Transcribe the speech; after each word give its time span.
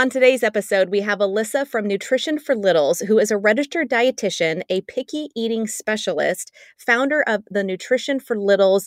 On 0.00 0.08
today's 0.08 0.42
episode, 0.42 0.88
we 0.88 1.02
have 1.02 1.18
Alyssa 1.18 1.68
from 1.68 1.86
Nutrition 1.86 2.38
for 2.38 2.56
Littles, 2.56 3.00
who 3.00 3.18
is 3.18 3.30
a 3.30 3.36
registered 3.36 3.90
dietitian, 3.90 4.62
a 4.70 4.80
picky 4.80 5.28
eating 5.36 5.66
specialist, 5.66 6.50
founder 6.78 7.20
of 7.26 7.42
the 7.50 7.62
Nutrition 7.62 8.18
for 8.18 8.34
Littles 8.34 8.86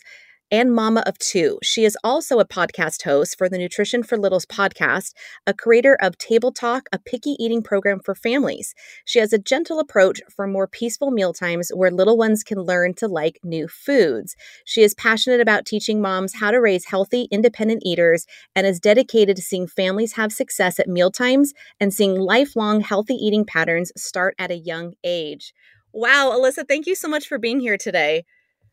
and 0.53 0.71
mama 0.71 1.01
of 1.07 1.17
two. 1.17 1.57
She 1.63 1.83
is 1.83 1.97
also 2.03 2.37
a 2.37 2.45
podcast 2.45 3.01
host 3.01 3.39
for 3.39 3.49
the 3.49 3.57
Nutrition 3.57 4.03
for 4.03 4.19
Littles 4.19 4.45
podcast, 4.45 5.13
a 5.47 5.53
creator 5.53 5.97
of 5.99 6.15
Table 6.19 6.51
Talk, 6.51 6.87
a 6.93 6.99
picky 6.99 7.35
eating 7.39 7.63
program 7.63 7.99
for 7.99 8.13
families. 8.13 8.75
She 9.03 9.17
has 9.17 9.33
a 9.33 9.39
gentle 9.39 9.79
approach 9.79 10.21
for 10.29 10.45
more 10.45 10.67
peaceful 10.67 11.09
mealtimes 11.09 11.71
where 11.73 11.89
little 11.89 12.17
ones 12.17 12.43
can 12.43 12.59
learn 12.59 12.93
to 12.95 13.07
like 13.07 13.39
new 13.43 13.67
foods. 13.67 14.35
She 14.63 14.83
is 14.83 14.93
passionate 14.93 15.41
about 15.41 15.65
teaching 15.65 15.99
moms 15.99 16.35
how 16.35 16.51
to 16.51 16.61
raise 16.61 16.85
healthy, 16.85 17.27
independent 17.31 17.81
eaters 17.83 18.27
and 18.55 18.67
is 18.67 18.79
dedicated 18.79 19.35
to 19.37 19.41
seeing 19.41 19.65
families 19.65 20.13
have 20.13 20.31
success 20.31 20.79
at 20.79 20.87
mealtimes 20.87 21.53
and 21.79 21.91
seeing 21.91 22.19
lifelong 22.19 22.81
healthy 22.81 23.15
eating 23.15 23.43
patterns 23.43 23.91
start 23.97 24.35
at 24.37 24.51
a 24.51 24.55
young 24.55 24.93
age. 25.03 25.51
Wow, 25.91 26.31
Alyssa, 26.31 26.67
thank 26.67 26.85
you 26.85 26.93
so 26.93 27.07
much 27.07 27.27
for 27.27 27.39
being 27.39 27.59
here 27.59 27.77
today. 27.77 28.25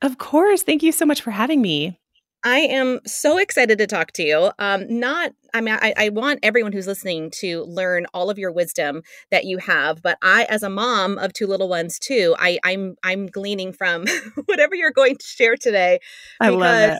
Of 0.02 0.18
course. 0.18 0.62
Thank 0.62 0.82
you 0.82 0.92
so 0.92 1.04
much 1.04 1.20
for 1.20 1.30
having 1.30 1.60
me. 1.60 1.98
I 2.42 2.60
am 2.60 3.00
so 3.06 3.36
excited 3.36 3.76
to 3.78 3.86
talk 3.86 4.12
to 4.12 4.22
you. 4.22 4.50
Um, 4.58 4.86
not, 4.88 5.32
I 5.52 5.60
mean, 5.60 5.76
I, 5.80 5.92
I, 5.96 6.08
want 6.08 6.40
everyone 6.42 6.72
who's 6.72 6.86
listening 6.86 7.30
to 7.40 7.64
learn 7.64 8.06
all 8.14 8.30
of 8.30 8.38
your 8.38 8.50
wisdom 8.50 9.02
that 9.30 9.44
you 9.44 9.58
have. 9.58 10.02
But 10.02 10.16
I, 10.22 10.44
as 10.44 10.62
a 10.62 10.70
mom 10.70 11.18
of 11.18 11.34
two 11.34 11.46
little 11.46 11.68
ones 11.68 11.98
too, 11.98 12.34
I, 12.38 12.58
I'm 12.64 12.96
I'm 13.02 13.26
gleaning 13.26 13.74
from 13.74 14.06
whatever 14.46 14.74
you're 14.74 14.90
going 14.90 15.16
to 15.16 15.26
share 15.26 15.56
today. 15.56 15.98
I 16.40 16.48
love 16.48 16.92
it. 16.92 16.98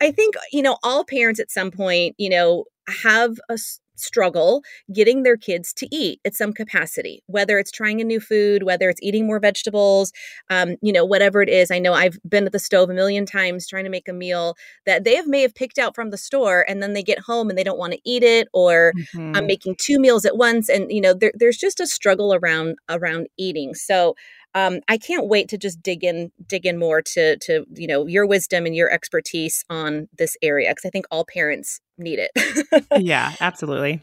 I 0.00 0.12
think 0.12 0.34
you 0.50 0.62
know 0.62 0.78
all 0.82 1.04
parents 1.04 1.40
at 1.40 1.50
some 1.50 1.70
point, 1.70 2.14
you 2.16 2.30
know, 2.30 2.64
have 2.88 3.38
a 3.50 3.58
struggle 4.00 4.62
getting 4.92 5.22
their 5.22 5.36
kids 5.36 5.72
to 5.74 5.88
eat 5.94 6.20
at 6.24 6.34
some 6.34 6.52
capacity, 6.52 7.22
whether 7.26 7.58
it's 7.58 7.70
trying 7.70 8.00
a 8.00 8.04
new 8.04 8.20
food, 8.20 8.62
whether 8.62 8.88
it's 8.88 9.02
eating 9.02 9.26
more 9.26 9.40
vegetables, 9.40 10.12
um, 10.50 10.76
you 10.82 10.92
know, 10.92 11.04
whatever 11.04 11.42
it 11.42 11.48
is. 11.48 11.70
I 11.70 11.78
know 11.78 11.92
I've 11.92 12.18
been 12.28 12.46
at 12.46 12.52
the 12.52 12.58
stove 12.58 12.90
a 12.90 12.94
million 12.94 13.26
times 13.26 13.66
trying 13.66 13.84
to 13.84 13.90
make 13.90 14.08
a 14.08 14.12
meal 14.12 14.56
that 14.86 15.04
they 15.04 15.16
have 15.16 15.26
may 15.26 15.42
have 15.42 15.54
picked 15.54 15.78
out 15.78 15.94
from 15.94 16.10
the 16.10 16.18
store 16.18 16.64
and 16.68 16.82
then 16.82 16.92
they 16.92 17.02
get 17.02 17.20
home 17.20 17.48
and 17.48 17.58
they 17.58 17.64
don't 17.64 17.78
want 17.78 17.92
to 17.92 18.00
eat 18.04 18.22
it 18.22 18.48
or 18.52 18.92
mm-hmm. 18.96 19.36
I'm 19.36 19.46
making 19.46 19.76
two 19.78 19.98
meals 19.98 20.24
at 20.24 20.36
once. 20.36 20.68
And, 20.68 20.90
you 20.90 21.00
know, 21.00 21.14
there, 21.14 21.32
there's 21.34 21.58
just 21.58 21.80
a 21.80 21.86
struggle 21.86 22.34
around 22.34 22.76
around 22.88 23.28
eating. 23.36 23.74
So 23.74 24.14
um, 24.54 24.80
I 24.88 24.98
can't 24.98 25.28
wait 25.28 25.48
to 25.50 25.58
just 25.58 25.82
dig 25.82 26.02
in, 26.02 26.32
dig 26.46 26.66
in 26.66 26.78
more 26.78 27.02
to 27.02 27.36
to 27.38 27.64
you 27.74 27.86
know 27.86 28.06
your 28.06 28.26
wisdom 28.26 28.66
and 28.66 28.74
your 28.74 28.90
expertise 28.90 29.64
on 29.70 30.08
this 30.18 30.36
area 30.42 30.70
because 30.70 30.84
I 30.86 30.90
think 30.90 31.06
all 31.10 31.24
parents 31.24 31.80
need 31.98 32.18
it. 32.18 32.86
yeah, 32.98 33.32
absolutely. 33.40 34.00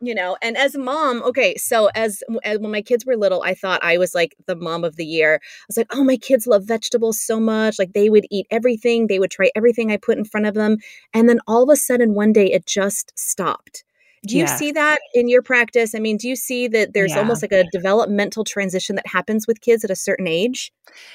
You 0.00 0.14
know 0.14 0.36
and 0.40 0.56
as 0.56 0.76
a 0.76 0.78
mom 0.78 1.24
okay 1.24 1.56
so 1.56 1.90
as, 1.92 2.22
as, 2.44 2.60
when 2.60 2.70
my 2.70 2.82
kids 2.82 3.04
were 3.04 3.16
little 3.16 3.42
i 3.42 3.52
thought 3.52 3.82
i 3.82 3.98
was 3.98 4.14
like 4.14 4.36
the 4.46 4.54
mom 4.54 4.84
of 4.84 4.94
the 4.94 5.04
year. 5.04 5.40
I 5.42 5.64
was 5.68 5.76
like 5.76 5.88
oh 5.90 6.04
my 6.04 6.16
kids 6.16 6.46
love 6.46 6.62
vegetables 6.64 7.20
so 7.20 7.40
much 7.40 7.80
like 7.80 7.94
they 7.94 8.08
would 8.08 8.24
eat 8.30 8.46
everything 8.52 9.08
they 9.08 9.18
would 9.18 9.32
try 9.32 9.50
everything 9.56 9.90
i 9.90 9.96
put 9.96 10.16
in 10.16 10.24
front 10.24 10.46
of 10.46 10.54
them 10.54 10.76
and 11.12 11.28
then 11.28 11.40
all 11.48 11.64
of 11.64 11.68
a 11.68 11.74
sudden 11.74 12.14
one 12.14 12.32
day 12.32 12.46
it 12.46 12.64
just 12.64 13.12
stopped 13.16 13.82
do 14.28 14.38
you 14.38 14.46
see 14.46 14.72
that 14.72 15.00
in 15.14 15.28
your 15.28 15.42
practice? 15.42 15.94
I 15.94 15.98
mean, 15.98 16.16
do 16.16 16.28
you 16.28 16.36
see 16.36 16.68
that 16.68 16.94
there's 16.94 17.12
yeah. 17.12 17.18
almost 17.18 17.42
like 17.42 17.52
a 17.52 17.64
developmental 17.72 18.44
transition 18.44 18.96
that 18.96 19.06
happens 19.06 19.46
with 19.46 19.60
kids 19.60 19.84
at 19.84 19.90
a 19.90 19.96
certain 19.96 20.26
age? 20.26 20.72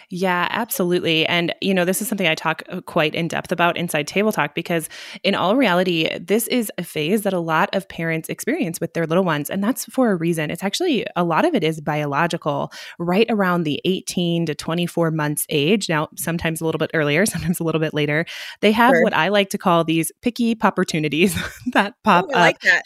Yeah, 0.09 0.47
absolutely. 0.51 1.25
And, 1.25 1.53
you 1.61 1.73
know, 1.73 1.85
this 1.85 2.01
is 2.01 2.07
something 2.07 2.27
I 2.27 2.35
talk 2.35 2.63
uh, 2.69 2.81
quite 2.81 3.15
in 3.15 3.27
depth 3.27 3.51
about 3.51 3.77
inside 3.77 4.07
Table 4.07 4.31
Talk 4.31 4.53
because, 4.55 4.89
in 5.23 5.35
all 5.35 5.55
reality, 5.55 6.09
this 6.19 6.47
is 6.47 6.71
a 6.77 6.83
phase 6.83 7.23
that 7.23 7.33
a 7.33 7.39
lot 7.39 7.73
of 7.73 7.87
parents 7.87 8.29
experience 8.29 8.79
with 8.79 8.93
their 8.93 9.07
little 9.07 9.23
ones. 9.23 9.49
And 9.49 9.63
that's 9.63 9.85
for 9.85 10.11
a 10.11 10.15
reason. 10.15 10.51
It's 10.51 10.63
actually 10.63 11.05
a 11.15 11.23
lot 11.23 11.45
of 11.45 11.55
it 11.55 11.63
is 11.63 11.81
biological, 11.81 12.71
right 12.99 13.25
around 13.29 13.63
the 13.63 13.81
18 13.85 14.45
to 14.47 14.55
24 14.55 15.11
months 15.11 15.45
age. 15.49 15.89
Now, 15.89 16.09
sometimes 16.15 16.61
a 16.61 16.65
little 16.65 16.79
bit 16.79 16.91
earlier, 16.93 17.25
sometimes 17.33 17.59
a 17.59 17.63
little 17.63 17.81
bit 17.81 17.93
later. 17.93 18.25
They 18.61 18.71
have 18.71 18.91
sure. 18.91 19.03
what 19.03 19.13
I 19.13 19.29
like 19.29 19.49
to 19.49 19.57
call 19.57 19.83
these 19.83 20.11
picky 20.21 20.55
opportunities 20.61 21.35
that 21.73 21.95
pop 22.03 22.25
oh, 22.29 22.29
up. 22.29 22.35
Like 22.35 22.65
uh, 22.65 22.79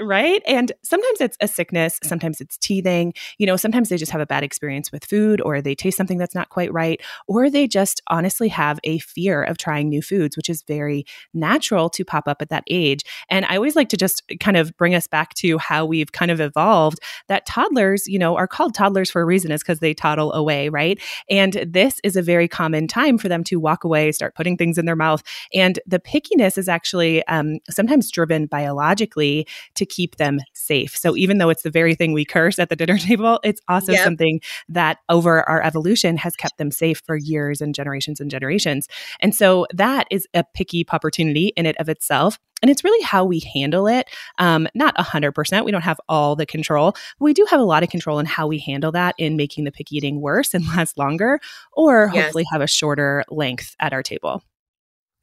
right? 0.00 0.42
And 0.46 0.72
sometimes 0.82 1.20
it's 1.20 1.36
a 1.40 1.48
sickness, 1.48 1.98
sometimes 2.02 2.40
it's 2.40 2.56
teething. 2.58 3.14
You 3.38 3.46
know, 3.46 3.56
sometimes 3.56 3.88
they 3.88 3.96
just 3.96 4.12
have 4.12 4.20
a 4.20 4.26
bad 4.26 4.42
experience 4.42 4.92
with 4.92 5.04
food 5.04 5.40
or 5.40 5.60
they 5.60 5.74
taste 5.74 5.96
something 5.96 6.18
that's 6.18 6.34
not 6.34 6.48
quite 6.48 6.72
right, 6.72 7.00
or 7.26 7.50
they 7.50 7.66
just 7.66 8.02
honestly 8.08 8.48
have 8.48 8.78
a 8.84 8.98
fear 9.00 9.42
of 9.42 9.58
trying 9.58 9.88
new 9.88 10.02
foods, 10.02 10.36
which 10.36 10.48
is 10.48 10.62
very 10.62 11.04
natural 11.34 11.88
to 11.90 12.04
pop 12.04 12.28
up 12.28 12.42
at 12.42 12.48
that 12.48 12.64
age. 12.68 13.02
And 13.28 13.44
I 13.46 13.56
always 13.56 13.76
like 13.76 13.88
to 13.90 13.96
just 13.96 14.22
kind 14.40 14.56
of 14.56 14.76
bring 14.76 14.94
us 14.94 15.06
back 15.06 15.34
to 15.34 15.58
how 15.58 15.84
we've 15.84 16.12
kind 16.12 16.30
of 16.30 16.40
evolved 16.40 16.98
that 17.28 17.46
toddlers, 17.46 18.06
you 18.06 18.18
know, 18.18 18.36
are 18.36 18.46
called 18.46 18.74
toddlers 18.74 19.10
for 19.10 19.20
a 19.20 19.24
reason 19.24 19.50
is 19.52 19.62
because 19.62 19.80
they 19.80 19.94
toddle 19.94 20.32
away, 20.32 20.68
right? 20.68 21.00
And 21.30 21.62
this 21.66 22.00
is 22.04 22.16
a 22.16 22.22
very 22.22 22.48
common 22.48 22.86
time 22.86 23.18
for 23.18 23.28
them 23.28 23.44
to 23.44 23.56
walk 23.56 23.84
away, 23.84 24.12
start 24.12 24.34
putting 24.34 24.56
things 24.56 24.78
in 24.78 24.86
their 24.86 24.96
mouth. 24.96 25.22
And 25.54 25.78
the 25.86 25.98
pickiness 25.98 26.58
is 26.58 26.68
actually 26.68 27.26
um, 27.26 27.58
sometimes 27.70 28.10
driven 28.10 28.46
biologically 28.46 29.46
to 29.74 29.86
keep 29.86 30.16
them 30.16 30.40
safe. 30.54 30.96
So 30.96 31.16
even 31.16 31.38
though 31.38 31.50
it's 31.50 31.62
the 31.62 31.70
very 31.70 31.94
thing 31.94 32.12
we 32.12 32.24
curse 32.24 32.58
at 32.58 32.68
the 32.68 32.76
dinner 32.76 32.98
table, 32.98 33.40
it's 33.44 33.60
also 33.68 33.92
yep. 33.92 34.04
something 34.04 34.40
that 34.68 34.98
over 35.08 35.48
our 35.48 35.62
evolution 35.62 36.16
has 36.16 36.36
kept 36.36 36.58
them 36.58 36.70
safe 36.70 37.02
for 37.04 37.16
years 37.16 37.60
and 37.60 37.74
generations 37.74 38.20
and 38.20 38.30
generations. 38.30 38.88
And 39.20 39.34
so 39.34 39.66
that 39.72 40.06
is 40.10 40.26
a 40.34 40.44
picky 40.54 40.84
opportunity 40.90 41.52
in 41.56 41.66
it 41.66 41.76
of 41.78 41.88
itself. 41.88 42.38
And 42.62 42.70
it's 42.70 42.84
really 42.84 43.02
how 43.02 43.24
we 43.24 43.40
handle 43.40 43.88
it. 43.88 44.08
Um, 44.38 44.68
not 44.74 44.96
100%. 44.96 45.64
We 45.64 45.72
don't 45.72 45.82
have 45.82 46.00
all 46.08 46.36
the 46.36 46.46
control. 46.46 46.94
we 47.18 47.34
do 47.34 47.44
have 47.50 47.58
a 47.58 47.64
lot 47.64 47.82
of 47.82 47.88
control 47.88 48.20
in 48.20 48.26
how 48.26 48.46
we 48.46 48.58
handle 48.58 48.92
that 48.92 49.16
in 49.18 49.36
making 49.36 49.64
the 49.64 49.72
picky 49.72 49.96
eating 49.96 50.20
worse 50.20 50.54
and 50.54 50.64
last 50.76 50.96
longer, 50.96 51.40
or 51.72 52.10
yes. 52.14 52.24
hopefully 52.24 52.44
have 52.52 52.60
a 52.62 52.68
shorter 52.68 53.24
length 53.28 53.74
at 53.80 53.92
our 53.92 54.02
table. 54.02 54.42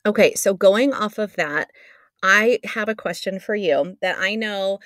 Okay. 0.06 0.34
So 0.34 0.54
going 0.54 0.94
off 0.94 1.18
of 1.18 1.36
that, 1.36 1.72
I 2.24 2.60
have 2.64 2.90
a 2.90 2.96
question 2.96 3.40
for 3.40 3.56
you 3.56 3.98
that 4.02 4.18
I 4.20 4.36
know 4.36 4.80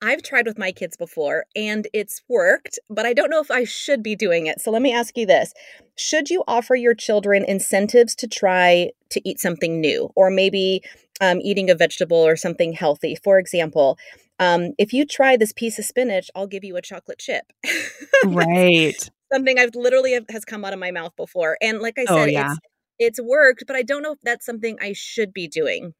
I've 0.00 0.22
tried 0.22 0.46
with 0.46 0.58
my 0.58 0.70
kids 0.70 0.96
before 0.96 1.44
and 1.56 1.88
it's 1.92 2.22
worked, 2.28 2.78
but 2.88 3.04
I 3.04 3.12
don't 3.12 3.30
know 3.30 3.40
if 3.40 3.50
I 3.50 3.64
should 3.64 4.02
be 4.02 4.14
doing 4.14 4.46
it. 4.46 4.60
So 4.60 4.70
let 4.70 4.82
me 4.82 4.92
ask 4.92 5.16
you 5.16 5.26
this 5.26 5.52
Should 5.96 6.30
you 6.30 6.44
offer 6.46 6.74
your 6.74 6.94
children 6.94 7.44
incentives 7.44 8.14
to 8.16 8.28
try 8.28 8.92
to 9.10 9.28
eat 9.28 9.40
something 9.40 9.80
new 9.80 10.10
or 10.14 10.30
maybe 10.30 10.82
um, 11.20 11.40
eating 11.42 11.68
a 11.68 11.74
vegetable 11.74 12.16
or 12.18 12.36
something 12.36 12.72
healthy? 12.72 13.16
For 13.16 13.38
example, 13.38 13.98
um, 14.38 14.72
if 14.78 14.92
you 14.92 15.04
try 15.04 15.36
this 15.36 15.52
piece 15.52 15.78
of 15.78 15.84
spinach, 15.84 16.30
I'll 16.34 16.46
give 16.46 16.64
you 16.64 16.76
a 16.76 16.82
chocolate 16.82 17.18
chip. 17.18 17.52
right. 18.24 19.10
something 19.32 19.58
I've 19.58 19.74
literally 19.74 20.12
have, 20.12 20.26
has 20.30 20.44
come 20.44 20.64
out 20.64 20.72
of 20.72 20.78
my 20.78 20.90
mouth 20.90 21.14
before. 21.16 21.58
And 21.60 21.80
like 21.80 21.98
I 21.98 22.02
oh, 22.02 22.16
said, 22.16 22.22
oh, 22.22 22.24
yeah. 22.26 22.52
it's, 22.52 23.18
it's 23.18 23.20
worked, 23.20 23.64
but 23.66 23.76
I 23.76 23.82
don't 23.82 24.02
know 24.02 24.12
if 24.12 24.18
that's 24.22 24.46
something 24.46 24.78
I 24.80 24.92
should 24.94 25.32
be 25.32 25.48
doing. 25.48 25.92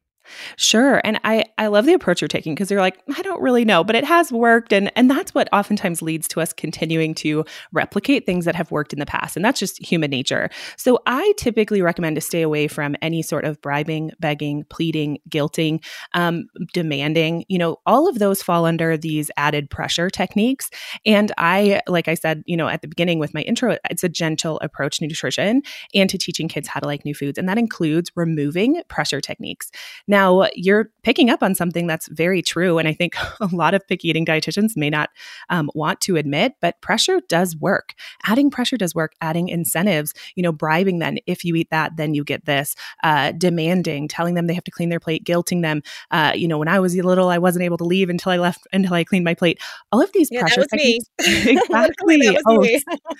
Sure. 0.57 1.01
And 1.03 1.19
I, 1.23 1.45
I 1.57 1.67
love 1.67 1.85
the 1.85 1.93
approach 1.93 2.21
you're 2.21 2.27
taking 2.27 2.53
because 2.53 2.69
you're 2.69 2.79
like, 2.79 2.99
I 3.15 3.21
don't 3.21 3.41
really 3.41 3.65
know, 3.65 3.83
but 3.83 3.95
it 3.95 4.03
has 4.03 4.31
worked. 4.31 4.73
And, 4.73 4.91
and 4.95 5.09
that's 5.09 5.33
what 5.33 5.49
oftentimes 5.53 6.01
leads 6.01 6.27
to 6.29 6.41
us 6.41 6.53
continuing 6.53 7.15
to 7.15 7.45
replicate 7.71 8.25
things 8.25 8.45
that 8.45 8.55
have 8.55 8.71
worked 8.71 8.93
in 8.93 8.99
the 8.99 9.05
past. 9.05 9.35
And 9.35 9.43
that's 9.43 9.59
just 9.59 9.83
human 9.83 10.11
nature. 10.11 10.49
So 10.77 10.99
I 11.05 11.33
typically 11.37 11.81
recommend 11.81 12.15
to 12.15 12.21
stay 12.21 12.41
away 12.41 12.67
from 12.67 12.95
any 13.01 13.21
sort 13.21 13.45
of 13.45 13.61
bribing, 13.61 14.11
begging, 14.19 14.65
pleading, 14.69 15.19
guilting, 15.29 15.83
um, 16.13 16.47
demanding. 16.73 17.45
You 17.47 17.57
know, 17.57 17.77
all 17.85 18.07
of 18.07 18.19
those 18.19 18.41
fall 18.41 18.65
under 18.65 18.97
these 18.97 19.31
added 19.37 19.69
pressure 19.69 20.09
techniques. 20.09 20.69
And 21.05 21.31
I, 21.37 21.81
like 21.87 22.07
I 22.07 22.13
said, 22.13 22.43
you 22.45 22.57
know, 22.57 22.67
at 22.67 22.81
the 22.81 22.87
beginning 22.87 23.19
with 23.19 23.33
my 23.33 23.41
intro, 23.41 23.77
it's 23.89 24.03
a 24.03 24.09
gentle 24.09 24.59
approach 24.61 24.99
to 24.99 25.07
nutrition 25.07 25.61
and 25.95 26.09
to 26.09 26.17
teaching 26.17 26.47
kids 26.47 26.67
how 26.67 26.79
to 26.79 26.85
like 26.85 27.05
new 27.05 27.15
foods. 27.15 27.37
And 27.37 27.47
that 27.49 27.57
includes 27.57 28.11
removing 28.15 28.81
pressure 28.89 29.21
techniques. 29.21 29.71
Now, 30.09 30.47
you're 30.55 30.89
picking 31.03 31.29
up 31.29 31.43
on 31.43 31.53
something 31.53 31.85
that's 31.85 32.07
very 32.07 32.41
true. 32.41 32.79
And 32.79 32.87
I 32.87 32.93
think 32.93 33.15
a 33.39 33.45
lot 33.53 33.75
of 33.75 33.87
picky 33.87 34.09
eating 34.09 34.25
dietitians 34.25 34.75
may 34.75 34.89
not 34.89 35.11
um, 35.49 35.69
want 35.75 36.01
to 36.01 36.17
admit, 36.17 36.53
but 36.61 36.81
pressure 36.81 37.21
does 37.29 37.55
work. 37.55 37.93
Adding 38.25 38.49
pressure 38.49 38.75
does 38.75 38.95
work, 38.95 39.13
adding 39.21 39.49
incentives, 39.49 40.15
you 40.35 40.41
know, 40.41 40.51
bribing 40.51 40.97
them. 40.97 41.17
If 41.27 41.45
you 41.45 41.55
eat 41.55 41.69
that, 41.69 41.95
then 41.95 42.15
you 42.15 42.23
get 42.23 42.45
this, 42.45 42.75
uh, 43.03 43.33
demanding, 43.33 44.07
telling 44.07 44.33
them 44.33 44.47
they 44.47 44.55
have 44.55 44.63
to 44.63 44.71
clean 44.71 44.89
their 44.89 44.99
plate, 44.99 45.23
guilting 45.23 45.61
them. 45.61 45.83
Uh, 46.09 46.33
you 46.35 46.47
know, 46.47 46.57
when 46.57 46.67
I 46.67 46.79
was 46.79 46.95
little, 46.95 47.29
I 47.29 47.37
wasn't 47.37 47.63
able 47.63 47.77
to 47.77 47.83
leave 47.85 48.09
until 48.09 48.31
I 48.31 48.37
left, 48.37 48.67
until 48.73 48.95
I 48.95 49.03
cleaned 49.03 49.25
my 49.25 49.35
plate. 49.35 49.61
All 49.91 50.01
of 50.01 50.11
these 50.13 50.29
yeah, 50.31 50.41
pressure 50.41 50.65
techniques. 50.65 51.05
exactly. 51.19 52.35
oh, 52.47 52.67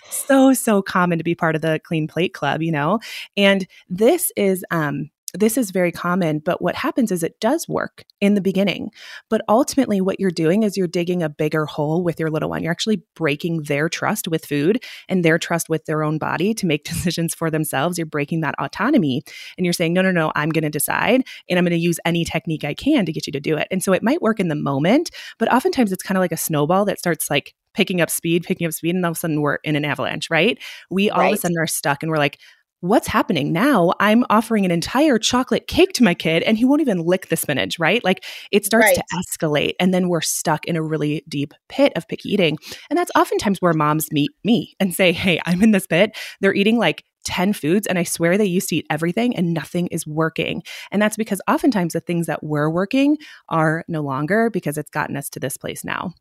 so, 0.10 0.54
so 0.54 0.82
common 0.82 1.20
to 1.20 1.24
be 1.24 1.36
part 1.36 1.56
of 1.56 1.62
the 1.62 1.80
clean 1.84 2.08
plate 2.08 2.34
club, 2.34 2.64
you 2.64 2.72
know? 2.72 3.00
And 3.38 3.68
this 3.90 4.32
is, 4.36 4.66
um, 4.72 5.12
this 5.34 5.58
is 5.58 5.72
very 5.72 5.92
common, 5.92 6.40
but 6.40 6.62
what 6.62 6.76
happens 6.76 7.12
is 7.12 7.24
it 7.24 7.40
does 7.40 7.68
work 7.68 8.04
in 8.20 8.34
the 8.34 8.42
beginning. 8.42 8.92
But 9.30 9.42
ultimately, 9.48 10.02
what 10.02 10.20
you're 10.20 10.32
doing 10.32 10.64
is 10.64 10.76
you're 10.76 10.88
digging 10.88 11.22
a 11.22 11.30
bigger 11.30 11.66
hole 11.66 12.04
with 12.04 12.20
your 12.20 12.30
little 12.30 12.50
one. 12.50 12.64
You're 12.64 12.72
actually 12.72 13.04
breaking 13.16 13.64
their 13.64 13.90
trust 13.90 14.28
with 14.28 14.46
food 14.46 14.84
and 15.08 15.24
their 15.24 15.38
trust 15.38 15.70
with 15.70 15.86
their 15.86 16.04
own 16.04 16.18
body 16.18 16.54
to 16.56 16.66
make 16.66 16.84
decisions 16.90 17.34
for 17.36 17.52
themselves. 17.52 17.98
You're 17.98 18.08
breaking 18.08 18.42
that 18.42 18.56
autonomy 18.60 19.24
and 19.58 19.66
you're 19.66 19.74
saying, 19.74 19.94
no, 19.94 20.02
no, 20.02 20.12
no, 20.12 20.32
I'm 20.36 20.50
going 20.50 20.64
to 20.64 20.70
decide 20.70 21.24
and 21.50 21.60
I'm 21.60 21.66
going 21.66 21.72
to 21.72 21.78
use 21.78 22.00
any 22.06 22.26
technique 22.26 22.64
I 22.64 22.74
can 22.74 23.06
to 23.06 23.14
get 23.14 23.28
you 23.28 23.34
to 23.34 23.40
do 23.40 23.58
it. 23.58 23.68
And 23.72 23.84
so 23.84 23.94
it 23.94 24.04
might 24.04 24.22
work 24.22 24.40
in 24.40 24.48
the 24.48 24.56
moment, 24.56 25.12
but 25.38 25.52
oftentimes 25.52 25.92
it's 25.92 26.04
kind 26.04 26.18
of 26.18 26.22
like 26.22 26.32
a 26.32 26.38
snowball 26.38 26.86
that 26.86 27.00
starts 27.00 27.30
like 27.30 27.54
picking 27.74 28.02
up 28.02 28.10
speed, 28.10 28.44
picking 28.44 28.68
up 28.68 28.74
speed, 28.74 28.96
and 28.96 29.06
all 29.06 29.12
of 29.12 29.18
a 29.18 29.20
sudden 29.20 29.42
we're 29.42 29.56
in 29.64 29.76
an 29.76 29.86
avalanche, 29.86 30.30
right? 30.30 30.58
We 30.90 31.10
all 31.10 31.22
right. 31.22 31.34
of 31.34 31.38
a 31.38 31.42
sudden 31.42 31.58
are 31.58 31.68
stuck 31.68 32.04
and 32.04 32.12
we're 32.12 32.18
like, 32.18 32.40
what's 32.82 33.08
happening 33.08 33.52
now? 33.52 33.94
I'm 34.00 34.24
offering 34.30 34.66
an 34.66 34.72
entire 34.72 35.18
chocolate 35.20 35.68
cake 35.68 35.94
to 35.94 36.04
my 36.04 36.14
kid 36.14 36.44
and 36.44 36.58
he 36.58 36.66
won't 36.66 36.82
even 36.82 37.00
lick 37.00 37.28
the 37.28 37.36
spinach, 37.36 37.78
right? 37.78 38.04
Like 38.04 38.24
it 38.52 38.66
starts 38.66 38.88
right. 38.88 38.96
to 38.96 39.04
escalate 39.18 39.74
and 39.80 39.94
then 39.94 40.10
we're 40.10 40.22
stuck 40.22 40.66
in 40.66 40.76
a 40.76 40.82
really 40.82 41.24
deep 41.28 41.54
pit 41.68 41.92
of 41.96 42.08
picky 42.08 42.30
eating. 42.30 42.58
And 42.90 42.98
that's 42.98 43.12
oftentimes 43.16 43.62
where 43.62 43.74
moms 43.74 44.12
meet 44.12 44.32
me 44.44 44.76
and 44.80 44.94
say, 44.94 45.12
Hey, 45.12 45.40
I'm 45.46 45.62
in 45.62 45.72
this 45.72 45.88
pit. 45.88 46.18
They're 46.40 46.54
eating 46.54 46.78
like 46.78 47.04
10 47.26 47.54
foods 47.54 47.86
and 47.86 48.00
I 48.00 48.04
swear 48.04 48.38
they 48.38 48.46
used 48.46 48.70
to 48.70 48.78
eat 48.78 48.88
everything 48.90 49.36
and 49.36 49.54
nothing 49.54 49.88
is 49.88 50.08
working. 50.08 50.64
And 50.92 51.02
that's 51.02 51.18
because 51.18 51.42
oftentimes 51.50 51.94
the 51.94 52.00
things 52.00 52.28
that 52.28 52.44
were 52.44 52.70
working 52.70 53.18
are 53.50 53.84
no 53.88 54.02
longer 54.02 54.50
because 54.50 54.78
it's 54.78 54.90
gotten 54.90 55.18
us 55.18 55.30
to 55.32 55.40
this 55.40 55.58
place 55.58 55.84
now. 55.84 56.14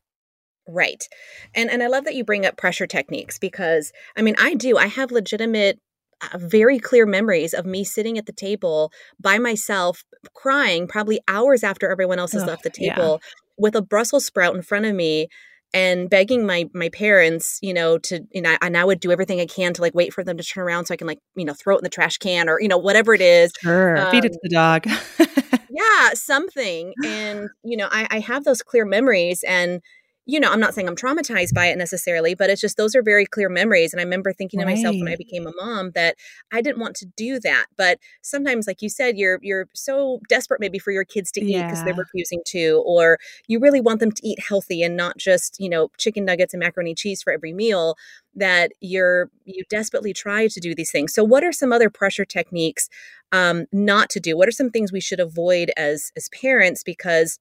Right. 0.67 1.07
And 1.55 1.69
and 1.71 1.81
I 1.81 1.87
love 1.87 2.03
that 2.03 2.13
you 2.13 2.23
bring 2.23 2.45
up 2.45 2.57
pressure 2.57 2.85
techniques 2.85 3.39
because 3.39 3.91
I 4.15 4.21
mean 4.21 4.35
I 4.37 4.53
do 4.53 4.77
I 4.77 4.85
have 4.85 5.09
legitimate 5.09 5.79
very 6.37 6.79
clear 6.79 7.05
memories 7.05 7.53
of 7.53 7.65
me 7.65 7.83
sitting 7.83 8.17
at 8.17 8.25
the 8.25 8.33
table 8.33 8.91
by 9.19 9.37
myself 9.37 10.03
crying 10.33 10.87
probably 10.87 11.19
hours 11.27 11.63
after 11.63 11.89
everyone 11.89 12.19
else 12.19 12.33
has 12.33 12.45
left 12.45 12.63
the 12.63 12.69
table 12.69 13.21
yeah. 13.21 13.29
with 13.57 13.75
a 13.75 13.81
brussels 13.81 14.25
sprout 14.25 14.55
in 14.55 14.61
front 14.61 14.85
of 14.85 14.93
me 14.93 15.27
and 15.73 16.09
begging 16.09 16.45
my 16.45 16.69
my 16.73 16.89
parents 16.89 17.59
you 17.61 17.73
know 17.73 17.97
to 17.97 18.21
you 18.31 18.41
know 18.41 18.57
and 18.61 18.75
i 18.75 18.83
would 18.83 18.99
do 18.99 19.11
everything 19.11 19.39
i 19.39 19.45
can 19.45 19.73
to 19.73 19.81
like 19.81 19.93
wait 19.93 20.13
for 20.13 20.23
them 20.23 20.35
to 20.35 20.43
turn 20.43 20.63
around 20.63 20.85
so 20.85 20.93
i 20.93 20.97
can 20.97 21.07
like 21.07 21.19
you 21.35 21.45
know 21.45 21.53
throw 21.53 21.75
it 21.75 21.79
in 21.79 21.83
the 21.83 21.89
trash 21.89 22.17
can 22.17 22.49
or 22.49 22.59
you 22.59 22.67
know 22.67 22.77
whatever 22.77 23.13
it 23.13 23.21
is 23.21 23.53
sure 23.61 23.97
um, 23.97 24.11
feed 24.11 24.25
it 24.25 24.33
to 24.33 24.39
the 24.43 24.49
dog 24.49 24.85
yeah 25.69 26.09
something 26.13 26.93
and 27.05 27.49
you 27.63 27.77
know 27.77 27.87
I, 27.91 28.07
I 28.09 28.19
have 28.19 28.43
those 28.43 28.61
clear 28.61 28.85
memories 28.85 29.43
and 29.47 29.81
you 30.29 30.39
know, 30.39 30.51
I'm 30.51 30.59
not 30.59 30.75
saying 30.75 30.87
I'm 30.87 30.95
traumatized 30.95 31.55
by 31.55 31.65
it 31.67 31.77
necessarily, 31.77 32.35
but 32.35 32.51
it's 32.51 32.61
just 32.61 32.77
those 32.77 32.95
are 32.95 33.01
very 33.01 33.25
clear 33.25 33.49
memories. 33.49 33.93
And 33.93 33.99
I 33.99 34.03
remember 34.03 34.31
thinking 34.31 34.59
right. 34.59 34.65
to 34.65 34.75
myself 34.75 34.95
when 34.95 35.07
I 35.07 35.15
became 35.15 35.47
a 35.47 35.53
mom 35.55 35.89
that 35.91 36.17
I 36.51 36.61
didn't 36.61 36.79
want 36.79 36.95
to 36.97 37.07
do 37.17 37.39
that. 37.39 37.65
But 37.77 37.97
sometimes, 38.21 38.67
like 38.67 38.83
you 38.83 38.89
said, 38.89 39.17
you're 39.17 39.39
you're 39.41 39.67
so 39.73 40.19
desperate 40.29 40.59
maybe 40.59 40.77
for 40.77 40.91
your 40.91 41.03
kids 41.03 41.31
to 41.31 41.41
eat 41.41 41.63
because 41.63 41.83
they're 41.83 41.95
refusing 41.95 42.41
to, 42.47 42.83
or 42.85 43.17
you 43.47 43.59
really 43.59 43.81
want 43.81 44.01
them 44.01 44.11
to 44.11 44.27
eat 44.27 44.39
healthy 44.39 44.83
and 44.83 44.95
not 44.95 45.17
just, 45.17 45.59
you 45.59 45.69
know, 45.69 45.89
chicken 45.97 46.25
nuggets 46.25 46.53
and 46.53 46.59
macaroni 46.59 46.93
cheese 46.93 47.23
for 47.23 47.33
every 47.33 47.51
meal 47.51 47.95
that 48.35 48.71
you're 48.81 49.31
you 49.45 49.63
desperately 49.67 50.13
try 50.13 50.47
to 50.47 50.59
do 50.59 50.75
these 50.75 50.91
things. 50.91 51.11
So 51.11 51.23
what 51.23 51.43
are 51.43 51.51
some 51.51 51.73
other 51.73 51.89
pressure 51.89 52.25
techniques 52.25 52.87
um, 53.31 53.65
not 53.71 54.11
to 54.11 54.19
do? 54.19 54.37
What 54.37 54.47
are 54.47 54.51
some 54.51 54.69
things 54.69 54.91
we 54.91 55.01
should 55.01 55.19
avoid 55.19 55.71
as 55.75 56.11
as 56.15 56.29
parents 56.29 56.83
because 56.83 57.39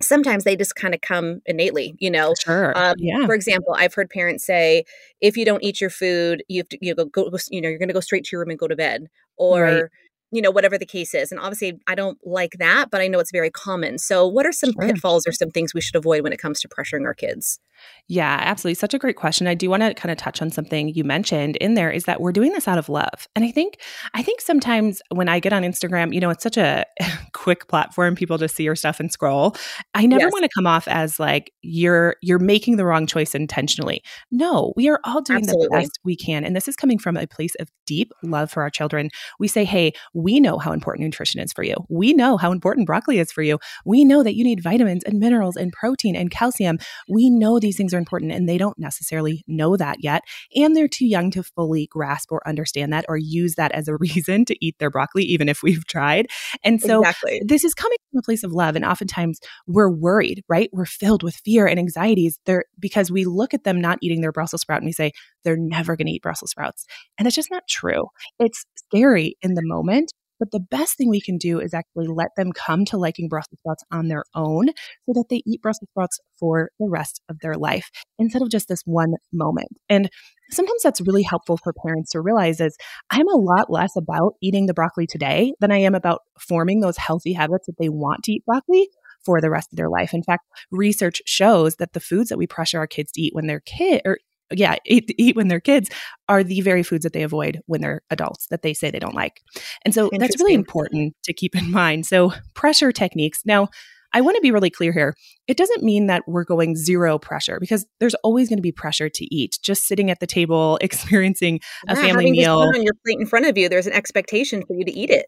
sometimes 0.00 0.44
they 0.44 0.56
just 0.56 0.74
kind 0.76 0.94
of 0.94 1.00
come 1.00 1.40
innately 1.46 1.96
you 1.98 2.10
know 2.10 2.34
sure 2.38 2.76
um, 2.76 2.94
yeah 2.98 3.24
for 3.26 3.34
example 3.34 3.74
i've 3.78 3.94
heard 3.94 4.10
parents 4.10 4.44
say 4.44 4.84
if 5.20 5.36
you 5.36 5.44
don't 5.44 5.62
eat 5.62 5.80
your 5.80 5.90
food 5.90 6.42
you 6.48 6.60
have 6.60 6.68
to 6.68 6.78
you 6.80 6.94
go, 6.94 7.04
go 7.06 7.30
you 7.50 7.60
know 7.60 7.68
you're 7.68 7.78
going 7.78 7.88
to 7.88 7.94
go 7.94 8.00
straight 8.00 8.24
to 8.24 8.30
your 8.32 8.40
room 8.40 8.50
and 8.50 8.58
go 8.58 8.68
to 8.68 8.76
bed 8.76 9.08
or 9.36 9.62
right. 9.62 9.84
You 10.32 10.42
know 10.42 10.50
whatever 10.50 10.76
the 10.78 10.86
case 10.86 11.14
is 11.14 11.30
and 11.30 11.40
obviously 11.40 11.78
i 11.86 11.94
don't 11.94 12.18
like 12.24 12.56
that 12.58 12.90
but 12.90 13.00
i 13.00 13.08
know 13.08 13.18
it's 13.18 13.32
very 13.32 13.50
common 13.50 13.98
so 13.98 14.26
what 14.26 14.46
are 14.46 14.52
some 14.52 14.72
sure. 14.72 14.82
pitfalls 14.82 15.26
or 15.26 15.32
some 15.32 15.50
things 15.50 15.72
we 15.74 15.80
should 15.80 15.96
avoid 15.96 16.22
when 16.22 16.32
it 16.32 16.38
comes 16.38 16.60
to 16.60 16.68
pressuring 16.68 17.04
our 17.04 17.14
kids 17.14 17.60
yeah, 18.08 18.38
absolutely. 18.40 18.74
Such 18.76 18.94
a 18.94 18.98
great 18.98 19.16
question. 19.16 19.46
I 19.46 19.54
do 19.54 19.68
want 19.68 19.82
to 19.82 19.92
kind 19.94 20.12
of 20.12 20.18
touch 20.18 20.40
on 20.40 20.50
something 20.50 20.90
you 20.90 21.02
mentioned 21.02 21.56
in 21.56 21.74
there 21.74 21.90
is 21.90 22.04
that 22.04 22.20
we're 22.20 22.32
doing 22.32 22.52
this 22.52 22.68
out 22.68 22.78
of 22.78 22.88
love. 22.88 23.26
And 23.34 23.44
I 23.44 23.50
think 23.50 23.80
I 24.14 24.22
think 24.22 24.40
sometimes 24.40 25.02
when 25.10 25.28
I 25.28 25.40
get 25.40 25.52
on 25.52 25.62
Instagram, 25.62 26.14
you 26.14 26.20
know, 26.20 26.30
it's 26.30 26.42
such 26.42 26.56
a 26.56 26.84
quick 27.32 27.66
platform 27.68 28.14
people 28.14 28.38
just 28.38 28.54
see 28.54 28.62
your 28.62 28.76
stuff 28.76 29.00
and 29.00 29.12
scroll. 29.12 29.56
I 29.94 30.06
never 30.06 30.24
yes. 30.24 30.32
want 30.32 30.44
to 30.44 30.50
come 30.54 30.66
off 30.66 30.86
as 30.86 31.18
like 31.18 31.52
you're 31.62 32.16
you're 32.22 32.38
making 32.38 32.76
the 32.76 32.84
wrong 32.84 33.06
choice 33.06 33.34
intentionally. 33.34 34.02
No, 34.30 34.72
we 34.76 34.88
are 34.88 35.00
all 35.04 35.20
doing 35.20 35.40
absolutely. 35.40 35.66
the 35.66 35.82
best 35.82 35.98
we 36.04 36.16
can. 36.16 36.44
And 36.44 36.54
this 36.54 36.68
is 36.68 36.76
coming 36.76 36.98
from 36.98 37.16
a 37.16 37.26
place 37.26 37.56
of 37.56 37.68
deep 37.86 38.12
love 38.22 38.50
for 38.50 38.62
our 38.62 38.70
children. 38.70 39.10
We 39.40 39.48
say, 39.48 39.64
"Hey, 39.64 39.92
we 40.16 40.40
know 40.40 40.58
how 40.58 40.72
important 40.72 41.04
nutrition 41.04 41.40
is 41.40 41.52
for 41.52 41.62
you. 41.62 41.74
We 41.90 42.14
know 42.14 42.38
how 42.38 42.50
important 42.50 42.86
broccoli 42.86 43.18
is 43.18 43.30
for 43.30 43.42
you. 43.42 43.58
We 43.84 44.04
know 44.04 44.22
that 44.22 44.34
you 44.34 44.44
need 44.44 44.62
vitamins 44.62 45.04
and 45.04 45.20
minerals 45.20 45.56
and 45.56 45.72
protein 45.72 46.16
and 46.16 46.30
calcium. 46.30 46.78
We 47.06 47.28
know 47.28 47.60
these 47.60 47.76
things 47.76 47.92
are 47.92 47.98
important 47.98 48.32
and 48.32 48.48
they 48.48 48.56
don't 48.56 48.78
necessarily 48.78 49.44
know 49.46 49.76
that 49.76 49.98
yet. 50.00 50.22
And 50.54 50.74
they're 50.74 50.88
too 50.88 51.06
young 51.06 51.30
to 51.32 51.42
fully 51.42 51.86
grasp 51.88 52.32
or 52.32 52.46
understand 52.48 52.94
that 52.94 53.04
or 53.10 53.18
use 53.18 53.56
that 53.56 53.72
as 53.72 53.88
a 53.88 53.96
reason 54.00 54.46
to 54.46 54.56
eat 54.64 54.76
their 54.78 54.90
broccoli, 54.90 55.24
even 55.24 55.50
if 55.50 55.62
we've 55.62 55.86
tried. 55.86 56.28
And 56.64 56.80
so 56.80 57.00
exactly. 57.00 57.42
this 57.44 57.62
is 57.62 57.74
coming 57.74 57.98
from 58.10 58.20
a 58.20 58.22
place 58.22 58.42
of 58.42 58.52
love. 58.52 58.74
And 58.74 58.86
oftentimes 58.86 59.38
we're 59.66 59.90
worried, 59.90 60.42
right? 60.48 60.70
We're 60.72 60.86
filled 60.86 61.22
with 61.22 61.36
fear 61.36 61.66
and 61.66 61.78
anxieties 61.78 62.38
there 62.46 62.64
because 62.80 63.10
we 63.10 63.26
look 63.26 63.52
at 63.52 63.64
them 63.64 63.82
not 63.82 63.98
eating 64.00 64.22
their 64.22 64.32
Brussels 64.32 64.62
sprout 64.62 64.80
and 64.80 64.86
we 64.86 64.92
say, 64.92 65.12
they're 65.44 65.56
never 65.56 65.96
going 65.96 66.06
to 66.06 66.12
eat 66.12 66.22
Brussels 66.22 66.50
sprouts. 66.50 66.86
And 67.18 67.26
it's 67.26 67.36
just 67.36 67.50
not 67.50 67.68
true. 67.68 68.06
It's 68.38 68.64
scary 68.74 69.36
in 69.42 69.54
the 69.54 69.62
moment, 69.62 70.05
but 70.38 70.50
the 70.50 70.60
best 70.60 70.96
thing 70.96 71.08
we 71.08 71.20
can 71.20 71.38
do 71.38 71.60
is 71.60 71.74
actually 71.74 72.06
let 72.08 72.28
them 72.36 72.52
come 72.52 72.84
to 72.86 72.96
liking 72.96 73.28
Brussels 73.28 73.58
sprouts 73.58 73.84
on 73.90 74.08
their 74.08 74.24
own 74.34 74.68
so 75.06 75.12
that 75.14 75.26
they 75.30 75.42
eat 75.46 75.62
Brussels 75.62 75.88
sprouts 75.90 76.20
for 76.38 76.70
the 76.78 76.88
rest 76.88 77.20
of 77.28 77.38
their 77.40 77.54
life 77.54 77.90
instead 78.18 78.42
of 78.42 78.50
just 78.50 78.68
this 78.68 78.82
one 78.84 79.14
moment. 79.32 79.68
And 79.88 80.10
sometimes 80.50 80.82
that's 80.82 81.00
really 81.00 81.22
helpful 81.22 81.56
for 81.56 81.72
parents 81.72 82.10
to 82.12 82.20
realize 82.20 82.60
is 82.60 82.76
I'm 83.10 83.28
a 83.28 83.36
lot 83.36 83.70
less 83.70 83.96
about 83.96 84.34
eating 84.42 84.66
the 84.66 84.74
broccoli 84.74 85.06
today 85.06 85.54
than 85.60 85.72
I 85.72 85.78
am 85.78 85.94
about 85.94 86.20
forming 86.38 86.80
those 86.80 86.96
healthy 86.96 87.32
habits 87.32 87.66
that 87.66 87.78
they 87.78 87.88
want 87.88 88.24
to 88.24 88.32
eat 88.32 88.44
broccoli 88.46 88.88
for 89.24 89.40
the 89.40 89.50
rest 89.50 89.72
of 89.72 89.76
their 89.76 89.90
life. 89.90 90.14
In 90.14 90.22
fact, 90.22 90.44
research 90.70 91.20
shows 91.26 91.76
that 91.76 91.92
the 91.92 92.00
foods 92.00 92.28
that 92.28 92.38
we 92.38 92.46
pressure 92.46 92.78
our 92.78 92.86
kids 92.86 93.10
to 93.12 93.20
eat 93.20 93.34
when 93.34 93.46
they're 93.46 93.60
kid 93.60 94.02
or 94.04 94.12
er, 94.12 94.18
yeah, 94.52 94.76
eat, 94.86 95.12
eat 95.18 95.36
when 95.36 95.48
they're 95.48 95.60
kids 95.60 95.90
are 96.28 96.44
the 96.44 96.60
very 96.60 96.82
foods 96.82 97.02
that 97.02 97.12
they 97.12 97.22
avoid 97.22 97.60
when 97.66 97.80
they're 97.80 98.02
adults 98.10 98.46
that 98.48 98.62
they 98.62 98.74
say 98.74 98.90
they 98.90 98.98
don't 98.98 99.14
like. 99.14 99.40
And 99.84 99.94
so 99.94 100.10
that's 100.18 100.40
really 100.40 100.54
important 100.54 101.14
to 101.24 101.32
keep 101.32 101.56
in 101.56 101.70
mind. 101.70 102.06
So, 102.06 102.32
pressure 102.54 102.92
techniques. 102.92 103.42
Now, 103.44 103.68
I 104.12 104.20
want 104.20 104.36
to 104.36 104.40
be 104.40 104.50
really 104.50 104.70
clear 104.70 104.92
here. 104.92 105.14
It 105.46 105.56
doesn't 105.56 105.82
mean 105.82 106.06
that 106.06 106.22
we're 106.26 106.44
going 106.44 106.76
zero 106.76 107.18
pressure 107.18 107.58
because 107.60 107.86
there's 108.00 108.14
always 108.16 108.48
going 108.48 108.58
to 108.58 108.62
be 108.62 108.72
pressure 108.72 109.08
to 109.08 109.34
eat. 109.34 109.58
Just 109.62 109.86
sitting 109.86 110.10
at 110.10 110.20
the 110.20 110.26
table, 110.26 110.78
experiencing 110.80 111.60
a 111.88 111.94
yeah, 111.94 112.02
family 112.02 112.30
meal 112.30 112.58
on 112.58 112.82
your 112.82 112.94
plate 113.04 113.20
in 113.20 113.26
front 113.26 113.46
of 113.46 113.58
you, 113.58 113.68
there's 113.68 113.86
an 113.86 113.92
expectation 113.92 114.64
for 114.66 114.74
you 114.74 114.84
to 114.84 114.92
eat 114.92 115.10
it. 115.10 115.26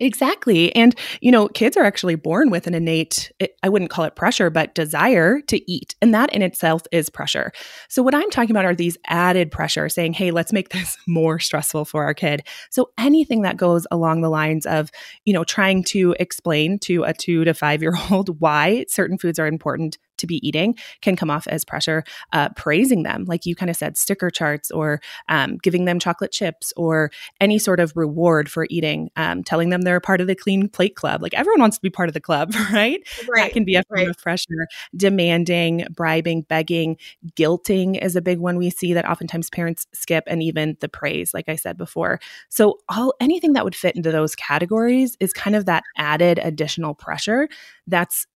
Exactly. 0.00 0.74
And, 0.76 0.94
you 1.20 1.32
know, 1.32 1.48
kids 1.48 1.76
are 1.76 1.84
actually 1.84 2.14
born 2.14 2.50
with 2.50 2.66
an 2.66 2.74
innate, 2.74 3.32
eh, 3.40 3.46
I 3.62 3.68
wouldn't 3.68 3.90
call 3.90 4.04
it 4.04 4.16
pressure, 4.16 4.50
but 4.50 4.74
desire 4.74 5.40
to 5.42 5.70
eat. 5.70 5.94
And 6.02 6.14
that 6.14 6.32
in 6.32 6.42
itself 6.42 6.82
is 6.92 7.08
pressure. 7.08 7.52
So, 7.88 8.02
what 8.02 8.14
I'm 8.14 8.30
talking 8.30 8.50
about 8.50 8.64
are 8.66 8.74
these 8.74 8.98
added 9.06 9.50
pressure 9.50 9.88
saying, 9.88 10.12
hey, 10.12 10.30
let's 10.30 10.52
make 10.52 10.68
this 10.70 10.96
more 11.06 11.38
stressful 11.38 11.86
for 11.86 12.04
our 12.04 12.14
kid. 12.14 12.46
So, 12.70 12.90
anything 12.98 13.42
that 13.42 13.56
goes 13.56 13.86
along 13.90 14.20
the 14.20 14.30
lines 14.30 14.66
of, 14.66 14.90
you 15.24 15.32
know, 15.32 15.44
trying 15.44 15.82
to 15.84 16.14
explain 16.20 16.78
to 16.80 17.04
a 17.04 17.14
two 17.14 17.44
to 17.44 17.54
five 17.54 17.82
year 17.82 17.96
old 18.10 18.40
why 18.40 18.84
certain 18.88 19.18
foods 19.18 19.38
are 19.38 19.46
important 19.46 19.98
to 20.18 20.26
be 20.26 20.46
eating 20.46 20.76
can 21.00 21.16
come 21.16 21.30
off 21.30 21.46
as 21.48 21.64
pressure. 21.64 22.04
Uh, 22.32 22.48
praising 22.50 23.02
them, 23.02 23.24
like 23.26 23.46
you 23.46 23.54
kind 23.54 23.70
of 23.70 23.76
said, 23.76 23.96
sticker 23.96 24.30
charts 24.30 24.70
or 24.70 25.00
um, 25.28 25.56
giving 25.62 25.84
them 25.84 25.98
chocolate 25.98 26.32
chips 26.32 26.72
or 26.76 27.10
any 27.40 27.58
sort 27.58 27.80
of 27.80 27.92
reward 27.96 28.50
for 28.50 28.66
eating, 28.70 29.10
um, 29.16 29.42
telling 29.42 29.70
them 29.70 29.82
they're 29.82 29.96
a 29.96 30.00
part 30.00 30.20
of 30.20 30.26
the 30.26 30.34
clean 30.34 30.68
plate 30.68 30.96
club. 30.96 31.22
Like 31.22 31.34
everyone 31.34 31.60
wants 31.60 31.76
to 31.76 31.82
be 31.82 31.90
part 31.90 32.08
of 32.08 32.14
the 32.14 32.20
club, 32.20 32.54
right? 32.72 33.00
right 33.28 33.44
that 33.44 33.52
can 33.52 33.64
be 33.64 33.76
a 33.76 33.82
form 33.84 34.00
right. 34.00 34.08
of 34.08 34.18
pressure. 34.18 34.66
Demanding, 34.96 35.86
bribing, 35.94 36.42
begging, 36.42 36.96
guilting 37.36 38.02
is 38.02 38.16
a 38.16 38.22
big 38.22 38.38
one 38.38 38.56
we 38.56 38.70
see 38.70 38.92
that 38.94 39.08
oftentimes 39.08 39.50
parents 39.50 39.86
skip, 39.92 40.24
and 40.26 40.42
even 40.42 40.76
the 40.80 40.88
praise, 40.88 41.32
like 41.34 41.48
I 41.48 41.56
said 41.56 41.76
before. 41.76 42.20
So 42.48 42.78
all 42.88 43.14
anything 43.20 43.52
that 43.54 43.64
would 43.64 43.74
fit 43.74 43.96
into 43.96 44.12
those 44.12 44.34
categories 44.34 45.16
is 45.20 45.32
kind 45.32 45.56
of 45.56 45.66
that 45.66 45.84
added 45.96 46.38
additional 46.42 46.94
pressure 46.94 47.48
that's 47.86 48.26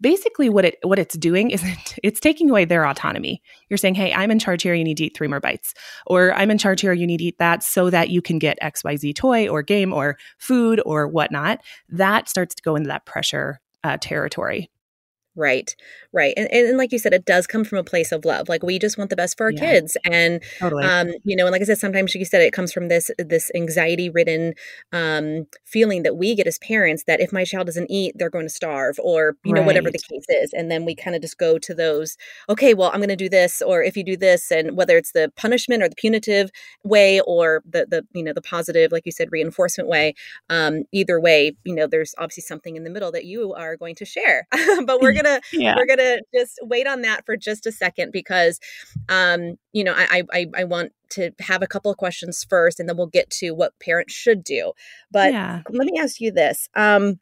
basically 0.00 0.48
what 0.48 0.64
it 0.64 0.78
what 0.82 0.98
it's 0.98 1.16
doing 1.16 1.50
is 1.50 1.62
it, 1.64 1.98
it's 2.02 2.20
taking 2.20 2.50
away 2.50 2.64
their 2.64 2.86
autonomy. 2.86 3.42
You're 3.68 3.78
saying 3.78 3.94
hey 3.94 4.12
i'm 4.12 4.30
in 4.30 4.38
charge 4.38 4.62
here. 4.62 4.74
You 4.74 4.84
need 4.84 4.96
to 4.98 5.04
eat 5.04 5.16
three 5.16 5.28
more 5.28 5.40
bites. 5.40 5.74
Or 6.06 6.32
i'm 6.34 6.50
in 6.50 6.58
charge 6.58 6.80
here. 6.80 6.92
You 6.92 7.06
need 7.06 7.18
to 7.18 7.24
eat 7.24 7.38
that 7.38 7.62
so 7.62 7.90
that 7.90 8.10
you 8.10 8.22
can 8.22 8.38
get 8.38 8.58
xyz 8.62 9.14
toy 9.14 9.48
or 9.48 9.62
game 9.62 9.92
or 9.92 10.16
food 10.38 10.80
or 10.84 11.08
whatnot. 11.08 11.60
That 11.88 12.28
starts 12.28 12.54
to 12.54 12.62
go 12.62 12.76
into 12.76 12.88
that 12.88 13.06
pressure 13.06 13.60
uh, 13.82 13.98
territory 14.00 14.70
Right, 15.36 15.74
right, 16.12 16.32
and, 16.36 16.48
and 16.52 16.78
like 16.78 16.92
you 16.92 16.98
said, 16.98 17.12
it 17.12 17.24
does 17.24 17.48
come 17.48 17.64
from 17.64 17.78
a 17.78 17.84
place 17.84 18.12
of 18.12 18.24
love. 18.24 18.48
Like 18.48 18.62
we 18.62 18.78
just 18.78 18.96
want 18.96 19.10
the 19.10 19.16
best 19.16 19.36
for 19.36 19.46
our 19.46 19.52
yeah. 19.52 19.60
kids, 19.60 19.96
and 20.04 20.40
totally. 20.60 20.84
um, 20.84 21.08
you 21.24 21.34
know, 21.34 21.46
and 21.46 21.52
like 21.52 21.60
I 21.60 21.64
said, 21.64 21.78
sometimes 21.78 22.14
like 22.14 22.20
you 22.20 22.24
said 22.24 22.40
it 22.40 22.52
comes 22.52 22.72
from 22.72 22.86
this 22.86 23.10
this 23.18 23.50
anxiety 23.52 24.08
ridden 24.08 24.54
um, 24.92 25.46
feeling 25.64 26.04
that 26.04 26.16
we 26.16 26.36
get 26.36 26.46
as 26.46 26.58
parents 26.60 27.04
that 27.08 27.20
if 27.20 27.32
my 27.32 27.44
child 27.44 27.66
doesn't 27.66 27.90
eat, 27.90 28.14
they're 28.16 28.30
going 28.30 28.44
to 28.44 28.54
starve, 28.54 28.96
or 29.02 29.36
you 29.44 29.52
right. 29.52 29.60
know, 29.60 29.66
whatever 29.66 29.90
the 29.90 29.98
case 29.98 30.24
is, 30.28 30.52
and 30.52 30.70
then 30.70 30.84
we 30.84 30.94
kind 30.94 31.16
of 31.16 31.22
just 31.22 31.36
go 31.36 31.58
to 31.58 31.74
those. 31.74 32.16
Okay, 32.48 32.72
well, 32.72 32.90
I'm 32.92 33.00
going 33.00 33.08
to 33.08 33.16
do 33.16 33.28
this, 33.28 33.60
or 33.60 33.82
if 33.82 33.96
you 33.96 34.04
do 34.04 34.16
this, 34.16 34.52
and 34.52 34.76
whether 34.76 34.96
it's 34.96 35.12
the 35.12 35.32
punishment 35.36 35.82
or 35.82 35.88
the 35.88 35.96
punitive 35.96 36.50
way, 36.84 37.20
or 37.22 37.64
the 37.68 37.86
the 37.90 38.06
you 38.14 38.22
know 38.22 38.32
the 38.32 38.42
positive, 38.42 38.92
like 38.92 39.04
you 39.04 39.12
said, 39.12 39.32
reinforcement 39.32 39.88
way. 39.88 40.14
Um, 40.48 40.84
either 40.92 41.20
way, 41.20 41.56
you 41.64 41.74
know, 41.74 41.88
there's 41.88 42.14
obviously 42.18 42.42
something 42.42 42.76
in 42.76 42.84
the 42.84 42.90
middle 42.90 43.10
that 43.10 43.24
you 43.24 43.52
are 43.54 43.76
going 43.76 43.96
to 43.96 44.04
share, 44.04 44.46
but 44.86 45.00
we're 45.00 45.12
gonna 45.12 45.23
yeah. 45.52 45.74
we're 45.76 45.86
gonna 45.86 46.18
just 46.34 46.58
wait 46.62 46.86
on 46.86 47.02
that 47.02 47.24
for 47.26 47.36
just 47.36 47.66
a 47.66 47.72
second 47.72 48.12
because 48.12 48.60
um 49.08 49.56
you 49.72 49.84
know 49.84 49.94
I, 49.96 50.22
I 50.32 50.46
i 50.56 50.64
want 50.64 50.92
to 51.10 51.30
have 51.40 51.62
a 51.62 51.66
couple 51.66 51.90
of 51.90 51.96
questions 51.96 52.44
first 52.48 52.80
and 52.80 52.88
then 52.88 52.96
we'll 52.96 53.06
get 53.06 53.30
to 53.30 53.52
what 53.52 53.78
parents 53.80 54.14
should 54.14 54.42
do 54.44 54.72
but 55.10 55.32
yeah. 55.32 55.62
let 55.70 55.86
me 55.86 55.98
ask 55.98 56.20
you 56.20 56.30
this 56.30 56.68
um 56.74 57.20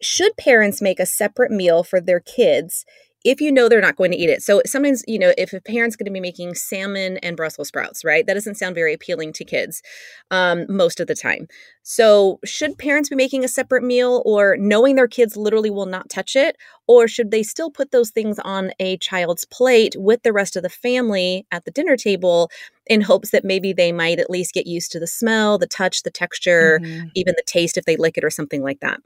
should 0.00 0.36
parents 0.36 0.80
make 0.80 1.00
a 1.00 1.06
separate 1.06 1.50
meal 1.50 1.84
for 1.84 2.00
their 2.00 2.20
kids 2.20 2.84
if 3.24 3.40
you 3.40 3.52
know 3.52 3.68
they're 3.68 3.80
not 3.80 3.96
going 3.96 4.10
to 4.10 4.16
eat 4.16 4.30
it. 4.30 4.42
So 4.42 4.62
sometimes, 4.66 5.02
you 5.06 5.18
know, 5.18 5.32
if 5.38 5.52
a 5.52 5.60
parent's 5.60 5.96
going 5.96 6.06
to 6.06 6.12
be 6.12 6.20
making 6.20 6.54
salmon 6.54 7.18
and 7.18 7.36
Brussels 7.36 7.68
sprouts, 7.68 8.04
right? 8.04 8.26
That 8.26 8.34
doesn't 8.34 8.56
sound 8.56 8.74
very 8.74 8.92
appealing 8.92 9.32
to 9.34 9.44
kids 9.44 9.82
um, 10.30 10.66
most 10.68 11.00
of 11.00 11.06
the 11.06 11.14
time. 11.14 11.46
So 11.82 12.38
should 12.44 12.78
parents 12.78 13.08
be 13.08 13.16
making 13.16 13.44
a 13.44 13.48
separate 13.48 13.82
meal 13.82 14.22
or 14.24 14.56
knowing 14.58 14.96
their 14.96 15.08
kids 15.08 15.36
literally 15.36 15.70
will 15.70 15.86
not 15.86 16.08
touch 16.08 16.36
it? 16.36 16.56
Or 16.86 17.06
should 17.08 17.30
they 17.30 17.42
still 17.42 17.70
put 17.70 17.90
those 17.90 18.10
things 18.10 18.38
on 18.40 18.72
a 18.80 18.96
child's 18.98 19.44
plate 19.44 19.94
with 19.96 20.22
the 20.22 20.32
rest 20.32 20.56
of 20.56 20.62
the 20.62 20.68
family 20.68 21.46
at 21.50 21.64
the 21.64 21.70
dinner 21.70 21.96
table 21.96 22.50
in 22.86 23.00
hopes 23.00 23.30
that 23.30 23.44
maybe 23.44 23.72
they 23.72 23.92
might 23.92 24.18
at 24.18 24.30
least 24.30 24.54
get 24.54 24.66
used 24.66 24.92
to 24.92 25.00
the 25.00 25.06
smell, 25.06 25.58
the 25.58 25.66
touch, 25.66 26.02
the 26.02 26.10
texture, 26.10 26.80
mm-hmm. 26.82 27.08
even 27.14 27.34
the 27.36 27.44
taste 27.46 27.76
if 27.76 27.84
they 27.84 27.96
lick 27.96 28.18
it 28.18 28.24
or 28.24 28.30
something 28.30 28.62
like 28.62 28.80
that? 28.80 29.00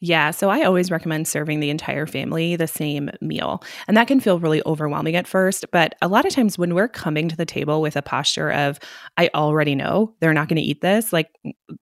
Yeah. 0.00 0.30
So 0.30 0.50
I 0.50 0.62
always 0.62 0.90
recommend 0.90 1.28
serving 1.28 1.60
the 1.60 1.70
entire 1.70 2.06
family 2.06 2.56
the 2.56 2.66
same 2.66 3.10
meal. 3.20 3.62
And 3.88 3.96
that 3.96 4.08
can 4.08 4.20
feel 4.20 4.38
really 4.38 4.62
overwhelming 4.66 5.16
at 5.16 5.26
first. 5.26 5.64
But 5.70 5.94
a 6.02 6.08
lot 6.08 6.26
of 6.26 6.32
times 6.32 6.58
when 6.58 6.74
we're 6.74 6.88
coming 6.88 7.28
to 7.28 7.36
the 7.36 7.46
table 7.46 7.80
with 7.80 7.96
a 7.96 8.02
posture 8.02 8.50
of, 8.50 8.78
I 9.16 9.30
already 9.34 9.74
know 9.74 10.14
they're 10.20 10.34
not 10.34 10.48
going 10.48 10.56
to 10.56 10.62
eat 10.62 10.80
this, 10.80 11.12
like 11.12 11.28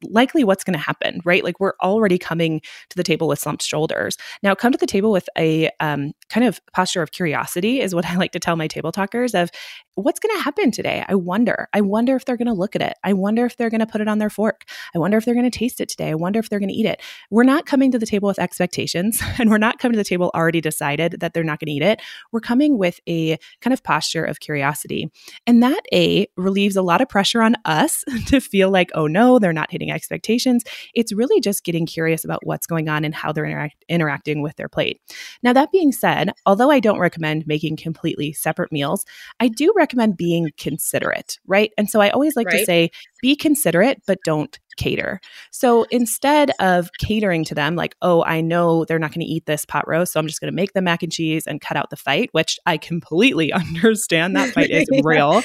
likely 0.03 0.45
what's 0.45 0.65
going 0.65 0.79
to 0.79 0.85
happen, 0.85 1.21
right? 1.25 1.45
Like 1.45 1.61
we're 1.61 1.75
already 1.83 2.19
coming 2.19 2.61
to 2.91 2.97
the 2.97 3.03
table 3.03 3.29
with 3.29 3.39
slumped 3.39 3.63
shoulders. 3.63 4.17
Now, 4.43 4.55
come 4.55 4.73
to 4.73 4.79
the 4.79 4.87
table 4.87 5.13
with 5.13 5.29
a 5.37 5.71
um, 5.81 6.13
kind 6.29 6.47
of 6.47 6.61
posture 6.73 7.03
of 7.03 7.13
curiosity, 7.13 7.81
is 7.81 7.95
what 7.95 8.07
I 8.11 8.17
like 8.17 8.33
to 8.33 8.41
tell 8.41 8.57
my 8.57 8.69
table 8.69 8.93
talkers 8.93 9.35
of, 9.35 9.51
what's 9.97 10.19
going 10.19 10.37
to 10.37 10.43
happen 10.43 10.71
today? 10.71 11.05
I 11.09 11.15
wonder. 11.15 11.69
I 11.73 11.81
wonder 11.81 12.17
if 12.17 12.25
they're 12.25 12.37
going 12.37 12.49
to 12.49 12.53
look 12.53 12.75
at 12.75 12.83
it. 12.83 12.95
I 13.05 13.13
wonder 13.13 13.47
if 13.47 13.57
they're 13.57 13.71
going 13.71 13.81
to 13.81 13.87
put 13.87 14.01
it 14.01 14.09
on 14.09 14.19
their 14.19 14.31
fork. 14.31 14.65
I 14.95 14.99
wonder 14.99 15.17
if 15.17 15.25
they're 15.25 15.35
going 15.35 15.51
to 15.51 15.57
taste 15.57 15.81
it 15.81 15.89
today. 15.89 16.11
I 16.11 16.15
wonder 16.15 16.41
if 16.41 16.49
they're 16.49 16.59
going 16.59 16.69
to 16.69 16.75
eat 16.75 16.87
it. 16.87 17.01
We're 17.31 17.45
not 17.45 17.67
coming 17.67 17.84
to 17.93 17.99
the 17.99 18.07
table 18.07 18.29
with 18.29 18.38
expectations 18.38 19.23
and 19.38 19.50
we're 19.50 19.59
not 19.59 19.79
coming 19.79 19.95
to 19.95 19.99
the 19.99 20.05
table 20.05 20.31
already 20.35 20.61
decided 20.61 21.17
that 21.21 21.33
they're 21.33 21.43
not 21.43 21.59
going 21.61 21.67
to 21.67 21.73
eat 21.73 21.83
it. 21.83 22.00
We're 22.33 22.41
coming 22.41 22.79
with 22.79 23.00
a 23.09 23.38
kind 23.61 23.73
of 23.73 23.83
posture 23.83 24.25
of 24.25 24.41
curiosity. 24.41 25.11
And 25.47 25.62
that 25.62 25.83
A 25.93 26.26
relieves 26.37 26.76
a 26.76 26.83
lot 26.83 27.00
of 27.00 27.09
pressure 27.09 27.43
on 27.43 27.57
us 27.64 28.05
to 28.26 28.41
feel 28.41 28.71
like, 28.71 28.91
oh 28.95 29.07
no, 29.07 29.38
they're 29.38 29.53
not 29.53 29.71
hitting 29.71 29.91
expectations. 29.91 30.64
It's 30.95 31.12
really 31.12 31.41
just 31.41 31.64
getting 31.64 31.87
curious 31.87 32.25
about 32.25 32.45
what's 32.45 32.67
going 32.67 32.88
on 32.88 33.05
and 33.05 33.14
how 33.14 33.33
they're 33.33 33.47
interact- 33.47 33.85
interacting 33.88 34.43
with 34.43 34.57
their 34.57 34.69
plate. 34.69 35.00
Now, 35.43 35.53
that 35.53 35.73
being 35.73 35.93
said, 35.93 36.33
although 36.47 36.71
I 36.71 36.81
don't 36.81 36.99
recommend 36.99 37.47
making 37.47 37.76
completely 37.76 38.33
separate 38.33 38.71
meals, 38.71 39.05
I 39.41 39.49
do 39.49 39.73
recommend 39.75 39.95
recommend 39.95 40.17
being 40.17 40.50
considerate, 40.59 41.38
right? 41.47 41.73
And 41.76 41.88
so 41.88 42.00
I 42.00 42.11
always 42.11 42.37
like 42.37 42.47
right. 42.49 42.61
to 42.61 42.64
say, 42.64 42.91
be 43.25 43.35
considerate, 43.35 44.02
but 44.07 44.23
don't 44.23 44.59
cater. 44.76 45.19
So 45.50 45.85
instead 45.85 46.50
of 46.61 46.90
catering 46.99 47.43
to 47.45 47.54
them, 47.54 47.75
like, 47.75 47.97
oh, 48.02 48.23
I 48.23 48.43
know 48.43 48.85
they're 48.85 48.99
not 48.99 49.12
going 49.12 49.25
to 49.25 49.33
eat 49.33 49.47
this 49.47 49.64
pot 49.64 49.88
roast, 49.88 50.12
so 50.12 50.21
I'm 50.21 50.26
just 50.26 50.43
going 50.43 50.52
to 50.52 50.54
make 50.54 50.75
the 50.75 50.83
mac 50.83 51.02
and 51.02 51.11
cheese 51.11 51.47
and 51.47 51.59
cut 51.59 51.78
out 51.78 51.88
the 51.88 51.97
fight, 51.97 52.28
which 52.33 52.59
I 52.66 52.76
completely 52.76 53.50
understand 53.54 54.37
that 54.37 54.52
fight 54.52 54.69
is 54.69 54.87
real. 55.02 55.43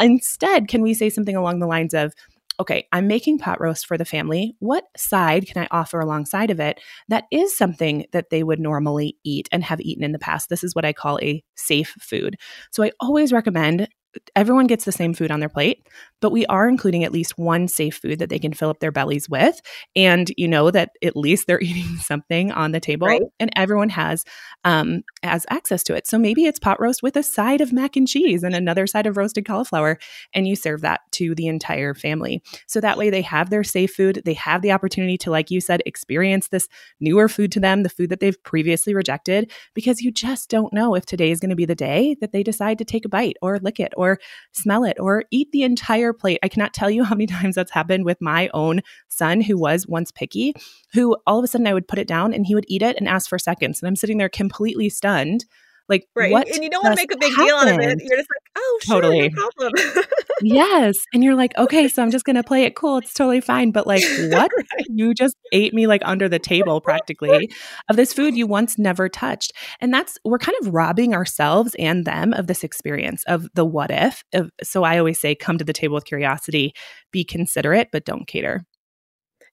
Instead, 0.00 0.66
can 0.66 0.82
we 0.82 0.92
say 0.92 1.08
something 1.08 1.36
along 1.36 1.60
the 1.60 1.68
lines 1.68 1.94
of, 1.94 2.12
okay, 2.58 2.88
I'm 2.90 3.06
making 3.06 3.38
pot 3.38 3.60
roast 3.60 3.86
for 3.86 3.96
the 3.96 4.04
family. 4.04 4.56
What 4.58 4.86
side 4.96 5.46
can 5.46 5.62
I 5.62 5.68
offer 5.70 6.00
alongside 6.00 6.50
of 6.50 6.58
it 6.58 6.80
that 7.06 7.26
is 7.30 7.56
something 7.56 8.06
that 8.10 8.30
they 8.30 8.42
would 8.42 8.58
normally 8.58 9.16
eat 9.24 9.48
and 9.52 9.62
have 9.62 9.80
eaten 9.80 10.02
in 10.02 10.10
the 10.10 10.18
past? 10.18 10.48
This 10.48 10.64
is 10.64 10.74
what 10.74 10.84
I 10.84 10.92
call 10.92 11.20
a 11.22 11.44
safe 11.54 11.94
food. 12.00 12.38
So 12.72 12.82
I 12.82 12.90
always 12.98 13.32
recommend 13.32 13.86
everyone 14.34 14.66
gets 14.66 14.84
the 14.84 14.92
same 14.92 15.14
food 15.14 15.30
on 15.30 15.40
their 15.40 15.48
plate, 15.48 15.86
but 16.20 16.32
we 16.32 16.44
are 16.46 16.68
including 16.68 17.04
at 17.04 17.12
least 17.12 17.38
one 17.38 17.68
safe 17.68 17.96
food 17.96 18.18
that 18.18 18.28
they 18.28 18.38
can 18.38 18.52
fill 18.52 18.70
up 18.70 18.80
their 18.80 18.92
bellies 18.92 19.28
with. 19.28 19.60
And 19.94 20.30
you 20.36 20.48
know 20.48 20.70
that 20.70 20.90
at 21.02 21.16
least 21.16 21.46
they're 21.46 21.60
eating 21.70 21.96
something 21.98 22.52
on 22.52 22.72
the 22.72 22.80
table 22.80 23.06
right. 23.06 23.22
and 23.38 23.50
everyone 23.56 23.88
has 23.90 24.24
um, 24.64 25.02
has 25.22 25.46
access 25.50 25.82
to 25.84 25.94
it. 25.94 26.06
So 26.06 26.18
maybe 26.18 26.44
it's 26.44 26.58
pot 26.58 26.80
roast 26.80 27.02
with 27.02 27.16
a 27.16 27.22
side 27.22 27.60
of 27.60 27.72
mac 27.72 27.96
and 27.96 28.06
cheese 28.06 28.42
and 28.42 28.54
another 28.54 28.86
side 28.86 29.06
of 29.06 29.16
roasted 29.16 29.46
cauliflower, 29.46 29.98
and 30.32 30.46
you 30.46 30.56
serve 30.56 30.80
that 30.82 31.00
to 31.12 31.34
the 31.34 31.46
entire 31.46 31.94
family. 31.94 32.42
So 32.66 32.80
that 32.80 32.98
way 32.98 33.10
they 33.10 33.22
have 33.22 33.50
their 33.50 33.64
safe 33.64 33.92
food. 33.94 34.22
They 34.24 34.34
have 34.34 34.62
the 34.62 34.72
opportunity 34.72 35.16
to, 35.18 35.30
like 35.30 35.50
you 35.50 35.60
said, 35.60 35.82
experience 35.86 36.48
this 36.48 36.68
newer 37.00 37.28
food 37.28 37.52
to 37.52 37.60
them, 37.60 37.82
the 37.82 37.88
food 37.88 38.10
that 38.10 38.20
they've 38.20 38.42
previously 38.42 38.94
rejected, 38.94 39.50
because 39.74 40.00
you 40.00 40.10
just 40.10 40.50
don't 40.50 40.72
know 40.72 40.94
if 40.94 41.06
today 41.06 41.30
is 41.30 41.40
going 41.40 41.50
to 41.50 41.56
be 41.56 41.64
the 41.64 41.74
day 41.74 42.16
that 42.20 42.32
they 42.32 42.42
decide 42.42 42.78
to 42.78 42.84
take 42.84 43.04
a 43.04 43.08
bite 43.08 43.36
or 43.42 43.58
lick 43.58 43.80
it 43.80 43.92
or 44.00 44.18
smell 44.52 44.84
it 44.84 44.96
or 44.98 45.24
eat 45.30 45.52
the 45.52 45.62
entire 45.62 46.12
plate. 46.12 46.38
I 46.42 46.48
cannot 46.48 46.74
tell 46.74 46.90
you 46.90 47.04
how 47.04 47.14
many 47.14 47.26
times 47.38 47.54
that's 47.54 47.70
happened 47.70 48.04
with 48.04 48.20
my 48.20 48.48
own 48.54 48.80
son 49.08 49.40
who 49.40 49.58
was 49.58 49.86
once 49.86 50.10
picky, 50.10 50.54
who 50.92 51.16
all 51.26 51.38
of 51.38 51.44
a 51.44 51.46
sudden 51.46 51.66
I 51.66 51.74
would 51.74 51.88
put 51.88 51.98
it 51.98 52.08
down 52.08 52.32
and 52.32 52.46
he 52.46 52.54
would 52.54 52.66
eat 52.68 52.82
it 52.82 52.96
and 52.96 53.08
ask 53.08 53.28
for 53.28 53.38
seconds. 53.38 53.80
And 53.80 53.88
I'm 53.88 53.96
sitting 53.96 54.18
there 54.18 54.28
completely 54.28 54.88
stunned 54.88 55.44
like, 55.90 56.06
right. 56.14 56.30
what? 56.30 56.48
And 56.48 56.62
you 56.62 56.70
don't 56.70 56.84
want 56.84 56.96
to 56.96 57.02
make 57.02 57.12
a 57.12 57.18
big 57.18 57.30
happened? 57.32 57.46
deal 57.46 57.56
out 57.56 57.68
of 57.68 57.80
it. 57.80 57.98
You're 58.00 58.16
just 58.16 58.28
like, 58.30 58.52
oh, 58.56 58.78
totally. 58.86 59.30
Sure, 59.30 59.30
no 59.30 59.50
problem. 59.58 60.04
yes. 60.40 61.04
And 61.12 61.22
you're 61.24 61.34
like, 61.34 61.56
okay, 61.58 61.88
so 61.88 62.02
I'm 62.02 62.10
just 62.12 62.24
going 62.24 62.36
to 62.36 62.44
play 62.44 62.62
it 62.62 62.76
cool. 62.76 62.98
It's 62.98 63.12
totally 63.12 63.40
fine. 63.40 63.72
But 63.72 63.86
like, 63.86 64.02
what? 64.30 64.50
right. 64.56 64.86
You 64.88 65.12
just 65.12 65.36
ate 65.52 65.74
me 65.74 65.86
like 65.86 66.02
under 66.04 66.28
the 66.28 66.38
table 66.38 66.80
practically 66.80 67.50
of 67.88 67.96
this 67.96 68.12
food 68.12 68.36
you 68.36 68.46
once 68.46 68.78
never 68.78 69.08
touched. 69.08 69.52
And 69.80 69.92
that's, 69.92 70.16
we're 70.24 70.38
kind 70.38 70.56
of 70.62 70.72
robbing 70.72 71.12
ourselves 71.12 71.74
and 71.78 72.04
them 72.04 72.32
of 72.32 72.46
this 72.46 72.62
experience 72.62 73.24
of 73.26 73.48
the 73.54 73.64
what 73.64 73.90
if. 73.90 74.22
Of, 74.32 74.50
so 74.62 74.84
I 74.84 74.98
always 74.98 75.20
say, 75.20 75.34
come 75.34 75.58
to 75.58 75.64
the 75.64 75.72
table 75.72 75.96
with 75.96 76.04
curiosity, 76.04 76.72
be 77.10 77.24
considerate, 77.24 77.88
but 77.90 78.04
don't 78.04 78.26
cater. 78.26 78.64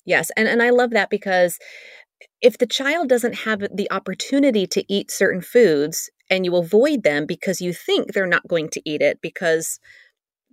Yes. 0.06 0.32
And, 0.38 0.48
and 0.48 0.62
I 0.62 0.70
love 0.70 0.92
that 0.92 1.10
because 1.10 1.58
if 2.42 2.58
the 2.58 2.68
child 2.68 3.10
doesn't 3.10 3.34
have 3.34 3.64
the 3.74 3.92
opportunity 3.92 4.68
to 4.68 4.84
eat 4.92 5.12
certain 5.12 5.42
foods 5.42 6.10
and 6.30 6.46
you 6.46 6.56
avoid 6.56 7.04
them 7.04 7.26
because 7.26 7.62
you 7.62 7.74
think 7.74 8.14
they're 8.14 8.28
not 8.28 8.48
going 8.48 8.70
to 8.70 8.82
eat 8.90 9.02
it 9.02 9.20
because 9.22 9.80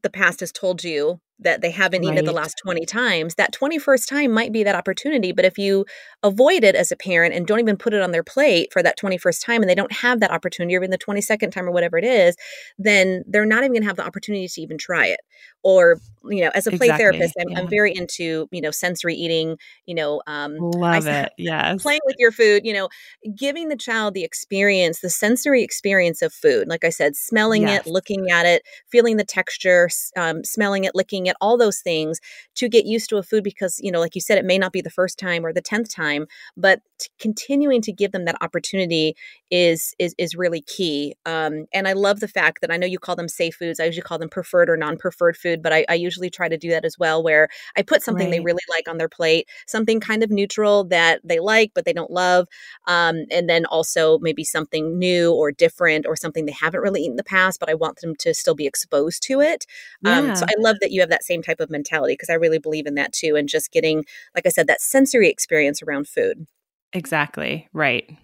the 0.02 0.10
past 0.10 0.40
has 0.40 0.52
told 0.52 0.84
you 0.84 1.20
that 1.40 1.60
they 1.60 1.70
haven't 1.70 2.02
right. 2.02 2.06
eaten 2.06 2.18
it 2.18 2.24
the 2.24 2.32
last 2.32 2.56
20 2.62 2.86
times, 2.86 3.34
that 3.34 3.52
21st 3.52 4.08
time 4.08 4.30
might 4.30 4.52
be 4.52 4.62
that 4.62 4.76
opportunity. 4.76 5.32
But 5.32 5.44
if 5.44 5.58
you 5.58 5.84
avoid 6.22 6.62
it 6.62 6.76
as 6.76 6.92
a 6.92 6.96
parent 6.96 7.34
and 7.34 7.46
don't 7.46 7.58
even 7.58 7.76
put 7.76 7.92
it 7.92 8.02
on 8.02 8.12
their 8.12 8.22
plate 8.22 8.72
for 8.72 8.82
that 8.82 8.98
21st 8.98 9.44
time 9.44 9.62
and 9.62 9.68
they 9.68 9.74
don't 9.74 9.92
have 9.92 10.20
that 10.20 10.30
opportunity 10.30 10.76
or 10.76 10.78
even 10.78 10.90
the 10.90 10.98
22nd 10.98 11.50
time 11.50 11.66
or 11.66 11.72
whatever 11.72 11.98
it 11.98 12.04
is, 12.04 12.36
then 12.78 13.24
they're 13.26 13.46
not 13.46 13.64
even 13.64 13.72
going 13.72 13.82
to 13.82 13.88
have 13.88 13.96
the 13.96 14.06
opportunity 14.06 14.46
to 14.46 14.60
even 14.60 14.78
try 14.78 15.06
it. 15.06 15.20
Or, 15.62 15.98
you 16.24 16.42
know, 16.42 16.50
as 16.54 16.66
a 16.66 16.70
play 16.70 16.88
exactly. 16.88 16.98
therapist, 16.98 17.34
I'm, 17.40 17.48
yeah. 17.48 17.58
I'm, 17.58 17.68
very 17.68 17.94
into, 17.94 18.48
you 18.50 18.60
know, 18.60 18.70
sensory 18.70 19.14
eating, 19.14 19.56
you 19.86 19.94
know, 19.94 20.22
um, 20.26 20.58
love 20.58 21.06
I, 21.06 21.22
it. 21.22 21.32
Yes. 21.38 21.82
Playing 21.82 22.00
with 22.06 22.16
your 22.18 22.32
food, 22.32 22.64
you 22.64 22.72
know, 22.72 22.88
giving 23.36 23.68
the 23.68 23.76
child 23.76 24.14
the 24.14 24.24
experience, 24.24 25.00
the 25.00 25.10
sensory 25.10 25.62
experience 25.62 26.22
of 26.22 26.32
food. 26.32 26.68
Like 26.68 26.84
I 26.84 26.90
said, 26.90 27.16
smelling 27.16 27.62
yes. 27.62 27.86
it, 27.86 27.90
looking 27.90 28.30
at 28.30 28.46
it, 28.46 28.62
feeling 28.90 29.16
the 29.16 29.24
texture, 29.24 29.88
um, 30.16 30.44
smelling 30.44 30.84
it, 30.84 30.94
licking 30.94 31.26
it, 31.26 31.36
all 31.40 31.56
those 31.56 31.80
things 31.80 32.20
to 32.56 32.68
get 32.68 32.86
used 32.86 33.08
to 33.10 33.16
a 33.16 33.22
food 33.22 33.42
because, 33.42 33.78
you 33.82 33.90
know, 33.90 34.00
like 34.00 34.14
you 34.14 34.20
said, 34.20 34.38
it 34.38 34.44
may 34.44 34.58
not 34.58 34.72
be 34.72 34.80
the 34.80 34.90
first 34.90 35.18
time 35.18 35.44
or 35.44 35.52
the 35.52 35.62
10th 35.62 35.94
time, 35.94 36.26
but 36.56 36.80
continuing 37.18 37.82
to 37.82 37.92
give 37.92 38.12
them 38.12 38.24
that 38.24 38.36
opportunity 38.40 39.14
is 39.50 39.94
is 39.98 40.14
is 40.18 40.34
really 40.34 40.62
key. 40.62 41.14
Um, 41.26 41.66
and 41.72 41.86
I 41.86 41.92
love 41.92 42.20
the 42.20 42.28
fact 42.28 42.60
that 42.60 42.70
I 42.70 42.76
know 42.76 42.86
you 42.86 42.98
call 42.98 43.16
them 43.16 43.28
safe 43.28 43.56
foods. 43.56 43.80
I 43.80 43.84
usually 43.84 44.02
call 44.02 44.18
them 44.18 44.28
preferred 44.28 44.70
or 44.70 44.76
non-preferred 44.76 45.33
food, 45.34 45.62
but 45.62 45.72
I, 45.72 45.84
I 45.88 45.94
usually 45.94 46.30
try 46.30 46.48
to 46.48 46.56
do 46.56 46.70
that 46.70 46.84
as 46.84 46.98
well, 46.98 47.22
where 47.22 47.48
I 47.76 47.82
put 47.82 48.02
something 48.02 48.26
right. 48.26 48.32
they 48.32 48.40
really 48.40 48.62
like 48.70 48.88
on 48.88 48.98
their 48.98 49.08
plate, 49.08 49.48
something 49.66 50.00
kind 50.00 50.22
of 50.22 50.30
neutral 50.30 50.84
that 50.84 51.20
they 51.24 51.40
like 51.40 51.72
but 51.74 51.84
they 51.84 51.92
don't 51.92 52.10
love, 52.10 52.48
um, 52.86 53.24
and 53.30 53.48
then 53.48 53.66
also 53.66 54.18
maybe 54.18 54.44
something 54.44 54.98
new 54.98 55.32
or 55.32 55.52
different 55.52 56.06
or 56.06 56.16
something 56.16 56.46
they 56.46 56.52
haven't 56.52 56.80
really 56.80 57.00
eaten 57.02 57.12
in 57.12 57.16
the 57.16 57.24
past, 57.24 57.60
but 57.60 57.70
I 57.70 57.74
want 57.74 58.00
them 58.00 58.14
to 58.16 58.34
still 58.34 58.54
be 58.54 58.66
exposed 58.66 59.22
to 59.24 59.40
it. 59.40 59.66
Yeah. 60.02 60.18
Um, 60.18 60.36
so 60.36 60.44
I 60.46 60.54
love 60.58 60.76
that 60.80 60.90
you 60.90 61.00
have 61.00 61.10
that 61.10 61.24
same 61.24 61.42
type 61.42 61.60
of 61.60 61.70
mentality 61.70 62.14
because 62.14 62.30
I 62.30 62.34
really 62.34 62.58
believe 62.58 62.86
in 62.86 62.94
that 62.94 63.12
too, 63.12 63.36
and 63.36 63.48
just 63.48 63.72
getting, 63.72 64.04
like 64.34 64.46
I 64.46 64.50
said, 64.50 64.66
that 64.66 64.80
sensory 64.80 65.28
experience 65.28 65.82
around 65.82 66.08
food. 66.08 66.46
Exactly. 66.92 67.68
Right. 67.72 68.16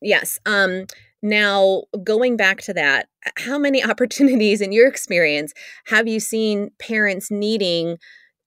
Yes. 0.00 0.38
Um, 0.46 0.86
now, 1.22 1.84
going 2.02 2.36
back 2.36 2.60
to 2.62 2.74
that, 2.74 3.08
how 3.36 3.58
many 3.58 3.82
opportunities 3.90 4.60
in 4.60 4.72
your 4.72 4.88
experience 4.88 5.52
have 5.86 6.08
you 6.08 6.20
seen 6.20 6.70
parents 6.78 7.30
needing? 7.30 7.98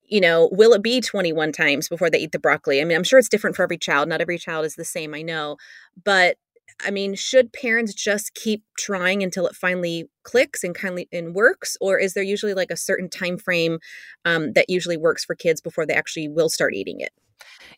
You 0.07 0.21
know, 0.21 0.49
will 0.51 0.73
it 0.73 0.83
be 0.83 1.01
21 1.01 1.51
times 1.51 1.89
before 1.89 2.09
they 2.09 2.19
eat 2.19 2.31
the 2.31 2.39
broccoli? 2.39 2.79
I 2.79 2.83
mean, 2.83 2.97
I'm 2.97 3.03
sure 3.03 3.17
it's 3.17 3.29
different 3.29 3.55
for 3.55 3.63
every 3.63 3.77
child. 3.77 4.07
Not 4.07 4.21
every 4.21 4.37
child 4.37 4.65
is 4.65 4.75
the 4.75 4.85
same, 4.85 5.15
I 5.15 5.21
know. 5.21 5.57
But 6.03 6.37
I 6.85 6.91
mean, 6.91 7.15
should 7.15 7.53
parents 7.53 7.93
just 7.93 8.33
keep 8.33 8.63
trying 8.77 9.23
until 9.23 9.47
it 9.47 9.55
finally 9.55 10.09
clicks 10.23 10.63
and 10.63 10.75
kindly 10.75 11.07
and 11.11 11.33
works, 11.33 11.77
or 11.79 11.97
is 11.97 12.13
there 12.13 12.23
usually 12.23 12.53
like 12.53 12.69
a 12.69 12.77
certain 12.77 13.09
time 13.09 13.37
frame 13.37 13.79
um, 14.25 14.51
that 14.53 14.69
usually 14.69 14.97
works 14.97 15.23
for 15.23 15.35
kids 15.35 15.61
before 15.61 15.85
they 15.85 15.93
actually 15.93 16.27
will 16.27 16.49
start 16.49 16.73
eating 16.73 16.99
it? 16.99 17.13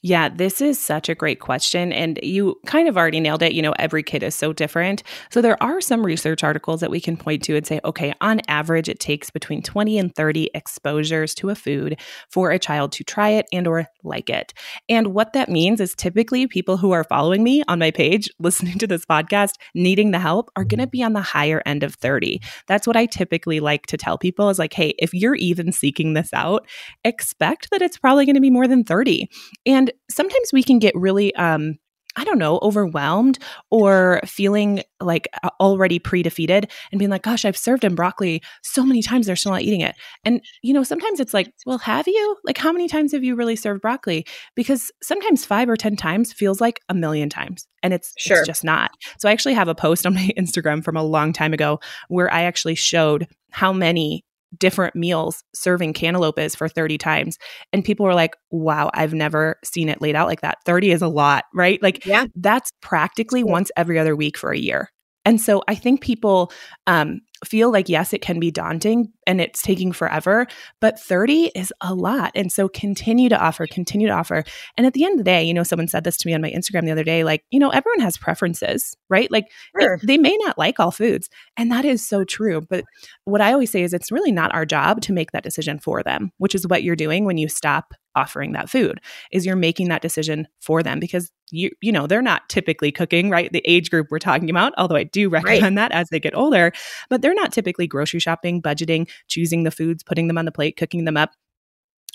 Yeah, 0.04 0.30
this 0.30 0.62
is 0.62 0.80
such 0.80 1.10
a 1.10 1.16
great 1.16 1.40
question. 1.40 1.92
And 1.92 2.20
you 2.22 2.60
kind 2.66 2.88
of 2.88 2.98
already 2.98 3.20
nailed 3.20 3.42
it. 3.42 3.54
You 3.54 3.62
know, 3.62 3.74
every 3.80 4.04
kid 4.04 4.24
is 4.24 4.36
so 4.36 4.54
different. 4.54 5.04
So 5.32 5.42
there 5.42 5.62
are 5.62 5.82
some 5.82 6.06
research 6.06 6.44
articles 6.44 6.82
that 6.82 6.92
we 6.92 7.02
can 7.02 7.18
point 7.18 7.44
to 7.44 7.56
and 7.56 7.66
say, 7.66 7.80
okay, 7.84 8.14
on 8.22 8.42
average, 8.48 8.90
it 8.90 9.00
takes 9.00 9.30
between 9.30 9.62
20 9.62 9.98
and 9.98 10.14
30 10.14 10.50
exposures 10.54 11.34
to 11.36 11.50
a 11.50 11.56
food 11.56 12.00
for 12.30 12.52
a 12.52 12.60
child 12.60 12.92
to 12.94 13.04
try 13.04 13.30
it 13.30 13.48
and 13.52 13.68
or 13.68 13.86
like 14.04 14.30
it. 14.30 14.54
And 14.88 15.14
what 15.14 15.34
that 15.34 15.50
means 15.50 15.82
is 15.82 15.96
typically 15.96 16.48
people 16.48 16.78
who 16.78 16.92
are 16.92 17.04
following 17.04 17.44
me 17.44 17.64
on 17.68 17.80
my 17.80 17.92
page, 17.92 18.30
listening 18.40 18.78
to 18.80 18.88
this 18.88 19.06
podcast, 19.06 19.54
needing 19.74 20.12
the 20.12 20.20
help 20.20 20.52
are 20.56 20.64
going 20.64 20.80
to 20.80 20.86
mm-hmm. 20.86 20.92
be 20.92 21.04
on 21.04 21.14
the 21.14 21.22
higher 21.22 21.62
end 21.66 21.84
of 21.84 21.96
30. 21.96 22.42
That's 22.68 22.86
what 22.86 22.98
I 22.98 23.06
typically 23.06 23.60
like 23.60 23.88
to 23.88 23.98
tell 23.98 24.18
people 24.18 24.50
is 24.50 24.60
like, 24.60 24.74
hey, 24.74 24.94
if 25.00 25.14
you're 25.14 25.36
even 25.36 25.72
seeking 25.72 26.14
this 26.14 26.34
out, 26.34 26.68
expect 27.04 27.70
that 27.72 27.82
it's 27.82 27.98
probably 27.98 28.26
going 28.26 28.36
to 28.36 28.42
be 28.42 28.50
more 28.50 28.68
than 28.68 28.84
30. 28.84 29.30
And 29.66 29.92
sometimes 30.10 30.54
we 30.54 30.64
can 30.64 30.80
get 30.80 30.96
really 30.96 31.34
um 31.36 31.78
I 32.18 32.24
don't 32.24 32.40
know, 32.40 32.58
overwhelmed 32.64 33.38
or 33.70 34.22
feeling 34.26 34.82
like 35.00 35.28
already 35.62 36.00
pre 36.00 36.24
defeated 36.24 36.70
and 36.92 36.98
being 36.98 37.12
like, 37.12 37.22
gosh, 37.22 37.46
I've 37.46 37.56
served 37.56 37.84
them 37.84 37.94
broccoli 37.94 38.42
so 38.64 38.84
many 38.84 39.04
times, 39.04 39.28
they're 39.28 39.36
still 39.36 39.52
not 39.52 39.62
eating 39.62 39.82
it. 39.82 39.96
And, 40.26 40.42
you 40.64 40.74
know, 40.74 40.82
sometimes 40.82 41.20
it's 41.20 41.34
like, 41.34 41.54
well, 41.68 41.78
have 41.78 42.08
you? 42.08 42.38
Like, 42.44 42.58
how 42.58 42.72
many 42.72 42.88
times 42.88 43.12
have 43.12 43.24
you 43.24 43.36
really 43.36 43.56
served 43.56 43.84
broccoli? 43.84 44.26
Because 44.56 44.92
sometimes 45.04 45.46
five 45.46 45.70
or 45.70 45.78
10 45.78 45.96
times 45.96 46.34
feels 46.34 46.60
like 46.60 46.82
a 46.90 46.96
million 46.96 47.30
times 47.30 47.68
and 47.84 47.94
it's, 47.94 48.14
sure. 48.18 48.40
it's 48.40 48.48
just 48.48 48.64
not. 48.64 48.90
So 49.20 49.30
I 49.30 49.32
actually 49.32 49.54
have 49.54 49.68
a 49.68 49.76
post 49.76 50.08
on 50.08 50.16
my 50.16 50.32
Instagram 50.38 50.84
from 50.84 50.98
a 50.98 51.04
long 51.04 51.34
time 51.34 51.54
ago 51.54 51.80
where 52.08 52.34
I 52.34 52.44
actually 52.44 52.76
showed 52.76 53.28
how 53.52 53.72
many 53.72 54.26
different 54.58 54.96
meals 54.96 55.44
serving 55.54 55.94
cantaloupe 55.94 56.40
is 56.40 56.56
for 56.56 56.70
30 56.70 56.98
times. 56.98 57.38
And 57.74 57.84
people 57.84 58.06
were 58.06 58.14
like, 58.14 58.36
wow, 58.52 58.90
I've 58.94 59.14
never 59.14 59.58
seen 59.64 59.90
it 59.90 60.02
laid 60.02 60.16
out 60.16 60.28
like 60.28 60.42
that. 60.42 60.58
30 60.66 60.92
is 60.92 61.02
a 61.02 61.08
lot, 61.08 61.46
right? 61.54 61.82
Like, 61.82 62.06
yeah. 62.06 62.28
that's 62.36 62.72
practically 62.82 63.44
once 63.44 63.72
every 63.76 64.00
other 64.00 64.16
week 64.16 64.38
for 64.38 64.52
a 64.52 64.58
year. 64.58 64.90
And 65.26 65.42
so 65.42 65.62
I 65.68 65.76
think 65.76 66.00
people 66.00 66.54
um, 66.88 67.20
feel 67.46 67.72
like, 67.72 67.90
yes, 67.90 68.14
it 68.14 68.22
can 68.22 68.40
be 68.40 68.52
daunting 68.52 69.12
and 69.26 69.42
it's 69.42 69.62
taking 69.62 69.92
forever, 69.92 70.48
but 70.80 71.00
30 71.00 71.52
is 71.56 71.72
a 71.82 71.94
lot. 71.94 72.32
And 72.36 72.52
so 72.52 72.68
continue 72.68 73.30
to 73.30 73.40
offer, 73.40 73.68
continue 73.68 74.08
to 74.08 74.14
offer. 74.14 74.44
And 74.78 74.86
at 74.86 74.94
the 74.94 75.04
end 75.04 75.14
of 75.14 75.18
the 75.20 75.24
day, 75.24 75.44
you 75.44 75.54
know, 75.54 75.64
someone 75.64 75.88
said 75.88 76.04
this 76.04 76.18
to 76.18 76.28
me 76.28 76.34
on 76.34 76.42
my 76.42 76.52
Instagram 76.52 76.86
the 76.86 76.92
other 76.92 77.04
day 77.04 77.24
like, 77.24 77.44
you 77.52 77.60
know, 77.60 77.70
everyone 77.70 78.00
has 78.00 78.18
preferences, 78.18 78.96
right? 79.10 79.32
Like 79.32 79.46
sure. 79.80 79.96
it, 79.96 80.02
they 80.06 80.18
may 80.18 80.38
not 80.42 80.58
like 80.58 80.80
all 80.80 80.92
foods. 80.92 81.30
And 81.56 81.72
that 81.72 81.86
is 81.86 82.08
so 82.08 82.24
true. 82.24 82.62
But 82.62 82.86
what 83.26 83.42
I 83.42 83.54
always 83.54 83.72
say 83.72 83.84
is 83.84 83.94
it's 83.94 84.12
really 84.12 84.32
not 84.32 84.54
our 84.54 84.66
job 84.66 85.02
to 85.02 85.14
make 85.14 85.32
that 85.32 85.44
decision 85.44 85.80
for 85.80 86.04
them, 86.04 86.32
which 86.38 86.56
is 86.56 86.68
what 86.68 86.84
you're 86.84 86.96
doing 86.96 87.26
when 87.26 87.38
you 87.38 87.48
stop 87.48 87.94
offering 88.18 88.54
that 88.54 88.70
food 88.70 89.00
is 89.32 89.46
you're 89.46 89.56
making 89.56 89.90
that 89.90 90.02
decision 90.02 90.48
for 90.60 90.82
them 90.82 91.00
because 91.00 91.32
you 91.52 91.70
you 91.82 91.92
know 91.92 92.08
they're 92.08 92.22
not 92.22 92.48
typically 92.50 92.92
cooking 92.92 93.30
right 93.30 93.52
the 93.52 93.62
age 93.66 93.90
group 93.90 94.08
we're 94.10 94.20
talking 94.20 94.50
about 94.50 94.74
although 94.78 94.96
i 94.96 95.04
do 95.04 95.30
recommend 95.30 95.78
right. 95.78 95.90
that 95.90 95.92
as 95.92 96.10
they 96.10 96.20
get 96.20 96.36
older 96.36 96.72
but 97.10 97.22
they're 97.22 97.34
not 97.34 97.52
typically 97.52 97.88
grocery 97.88 98.20
shopping 98.20 98.62
budgeting 98.62 99.10
choosing 99.28 99.64
the 99.64 99.72
foods 99.72 100.04
putting 100.04 100.28
them 100.28 100.38
on 100.38 100.46
the 100.46 100.52
plate 100.52 100.76
cooking 100.78 101.06
them 101.06 101.18
up 101.18 101.32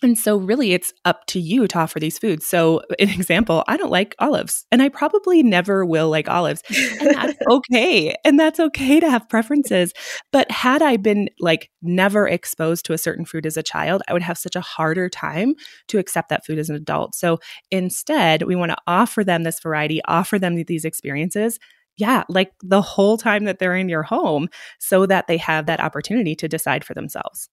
and 0.02 0.18
so, 0.18 0.36
really, 0.36 0.72
it's 0.72 0.92
up 1.04 1.26
to 1.26 1.40
you 1.40 1.66
to 1.68 1.78
offer 1.78 2.00
these 2.00 2.18
foods. 2.18 2.46
So, 2.46 2.80
an 2.98 3.08
example, 3.10 3.64
I 3.68 3.76
don't 3.76 3.90
like 3.90 4.14
olives, 4.18 4.66
and 4.72 4.82
I 4.82 4.88
probably 4.88 5.42
never 5.42 5.84
will 5.84 6.10
like 6.10 6.28
olives. 6.28 6.62
And 7.00 7.14
that's 7.14 7.38
okay. 7.50 8.14
And 8.24 8.38
that's 8.38 8.60
okay 8.60 9.00
to 9.00 9.10
have 9.10 9.28
preferences. 9.28 9.92
But 10.32 10.50
had 10.50 10.82
I 10.82 10.96
been 10.96 11.28
like 11.40 11.70
never 11.82 12.28
exposed 12.28 12.84
to 12.86 12.92
a 12.92 12.98
certain 12.98 13.24
food 13.24 13.46
as 13.46 13.56
a 13.56 13.62
child, 13.62 14.02
I 14.08 14.12
would 14.12 14.22
have 14.22 14.38
such 14.38 14.56
a 14.56 14.60
harder 14.60 15.08
time 15.08 15.54
to 15.88 15.98
accept 15.98 16.28
that 16.30 16.44
food 16.44 16.58
as 16.58 16.68
an 16.70 16.76
adult. 16.76 17.14
So, 17.14 17.38
instead, 17.70 18.42
we 18.42 18.56
want 18.56 18.70
to 18.70 18.78
offer 18.86 19.24
them 19.24 19.42
this 19.42 19.60
variety, 19.60 20.00
offer 20.06 20.38
them 20.38 20.56
these 20.56 20.84
experiences 20.84 21.58
yeah, 21.98 22.24
like 22.28 22.52
the 22.62 22.80
whole 22.80 23.18
time 23.18 23.44
that 23.44 23.58
they're 23.58 23.76
in 23.76 23.88
your 23.88 24.02
home 24.02 24.48
so 24.78 25.04
that 25.04 25.26
they 25.26 25.36
have 25.36 25.66
that 25.66 25.78
opportunity 25.78 26.34
to 26.36 26.48
decide 26.48 26.84
for 26.84 26.94
themselves. 26.94 27.50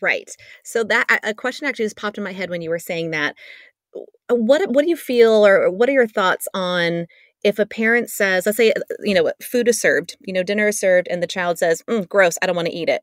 Right. 0.00 0.30
So 0.64 0.84
that 0.84 1.20
a 1.24 1.34
question 1.34 1.66
actually 1.66 1.86
just 1.86 1.96
popped 1.96 2.18
in 2.18 2.24
my 2.24 2.32
head 2.32 2.50
when 2.50 2.62
you 2.62 2.70
were 2.70 2.78
saying 2.78 3.10
that. 3.10 3.34
What 4.28 4.70
what 4.70 4.84
do 4.84 4.88
you 4.90 4.96
feel, 4.96 5.46
or 5.46 5.70
what 5.70 5.88
are 5.88 5.92
your 5.92 6.06
thoughts 6.06 6.46
on 6.54 7.06
if 7.42 7.58
a 7.58 7.66
parent 7.66 8.10
says, 8.10 8.46
let's 8.46 8.58
say, 8.58 8.72
uh, 8.72 8.80
you 9.02 9.14
know, 9.14 9.32
food 9.42 9.68
is 9.68 9.80
served, 9.80 10.16
you 10.20 10.32
know, 10.32 10.42
dinner 10.42 10.68
is 10.68 10.78
served, 10.78 11.08
and 11.10 11.22
the 11.22 11.26
child 11.26 11.58
says, 11.58 11.82
mm, 11.88 12.08
"Gross, 12.08 12.36
I 12.42 12.46
don't 12.46 12.56
want 12.56 12.68
to 12.68 12.74
eat 12.74 12.88
it," 12.88 13.02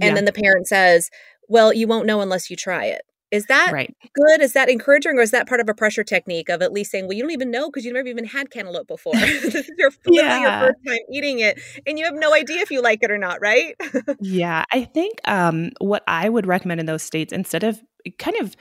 and 0.00 0.10
yeah. 0.10 0.14
then 0.14 0.24
the 0.26 0.32
parent 0.32 0.68
says, 0.68 1.10
"Well, 1.48 1.72
you 1.74 1.86
won't 1.88 2.06
know 2.06 2.20
unless 2.22 2.50
you 2.50 2.56
try 2.56 2.86
it." 2.86 3.02
Is 3.34 3.46
that 3.46 3.72
right. 3.72 3.92
good? 4.14 4.40
Is 4.40 4.52
that 4.52 4.68
encouraging, 4.68 5.18
or 5.18 5.20
is 5.20 5.32
that 5.32 5.48
part 5.48 5.60
of 5.60 5.68
a 5.68 5.74
pressure 5.74 6.04
technique 6.04 6.48
of 6.48 6.62
at 6.62 6.72
least 6.72 6.92
saying, 6.92 7.08
"Well, 7.08 7.14
you 7.14 7.22
don't 7.24 7.32
even 7.32 7.50
know 7.50 7.68
because 7.68 7.84
you've 7.84 7.94
never 7.94 8.06
even 8.06 8.24
had 8.24 8.50
cantaloupe 8.52 8.86
before. 8.86 9.12
this 9.14 9.54
is 9.56 9.70
your 9.76 9.90
yeah. 10.06 10.40
your 10.40 10.68
first 10.68 10.78
time 10.86 10.98
eating 11.12 11.40
it, 11.40 11.60
and 11.84 11.98
you 11.98 12.04
have 12.04 12.14
no 12.14 12.32
idea 12.32 12.60
if 12.60 12.70
you 12.70 12.80
like 12.80 13.02
it 13.02 13.10
or 13.10 13.18
not, 13.18 13.40
right?" 13.40 13.74
yeah, 14.20 14.64
I 14.70 14.84
think 14.84 15.18
um, 15.24 15.72
what 15.80 16.04
I 16.06 16.28
would 16.28 16.46
recommend 16.46 16.78
in 16.78 16.86
those 16.86 17.02
states, 17.02 17.32
instead 17.32 17.64
of 17.64 17.82
kind 18.18 18.36
of 18.40 18.56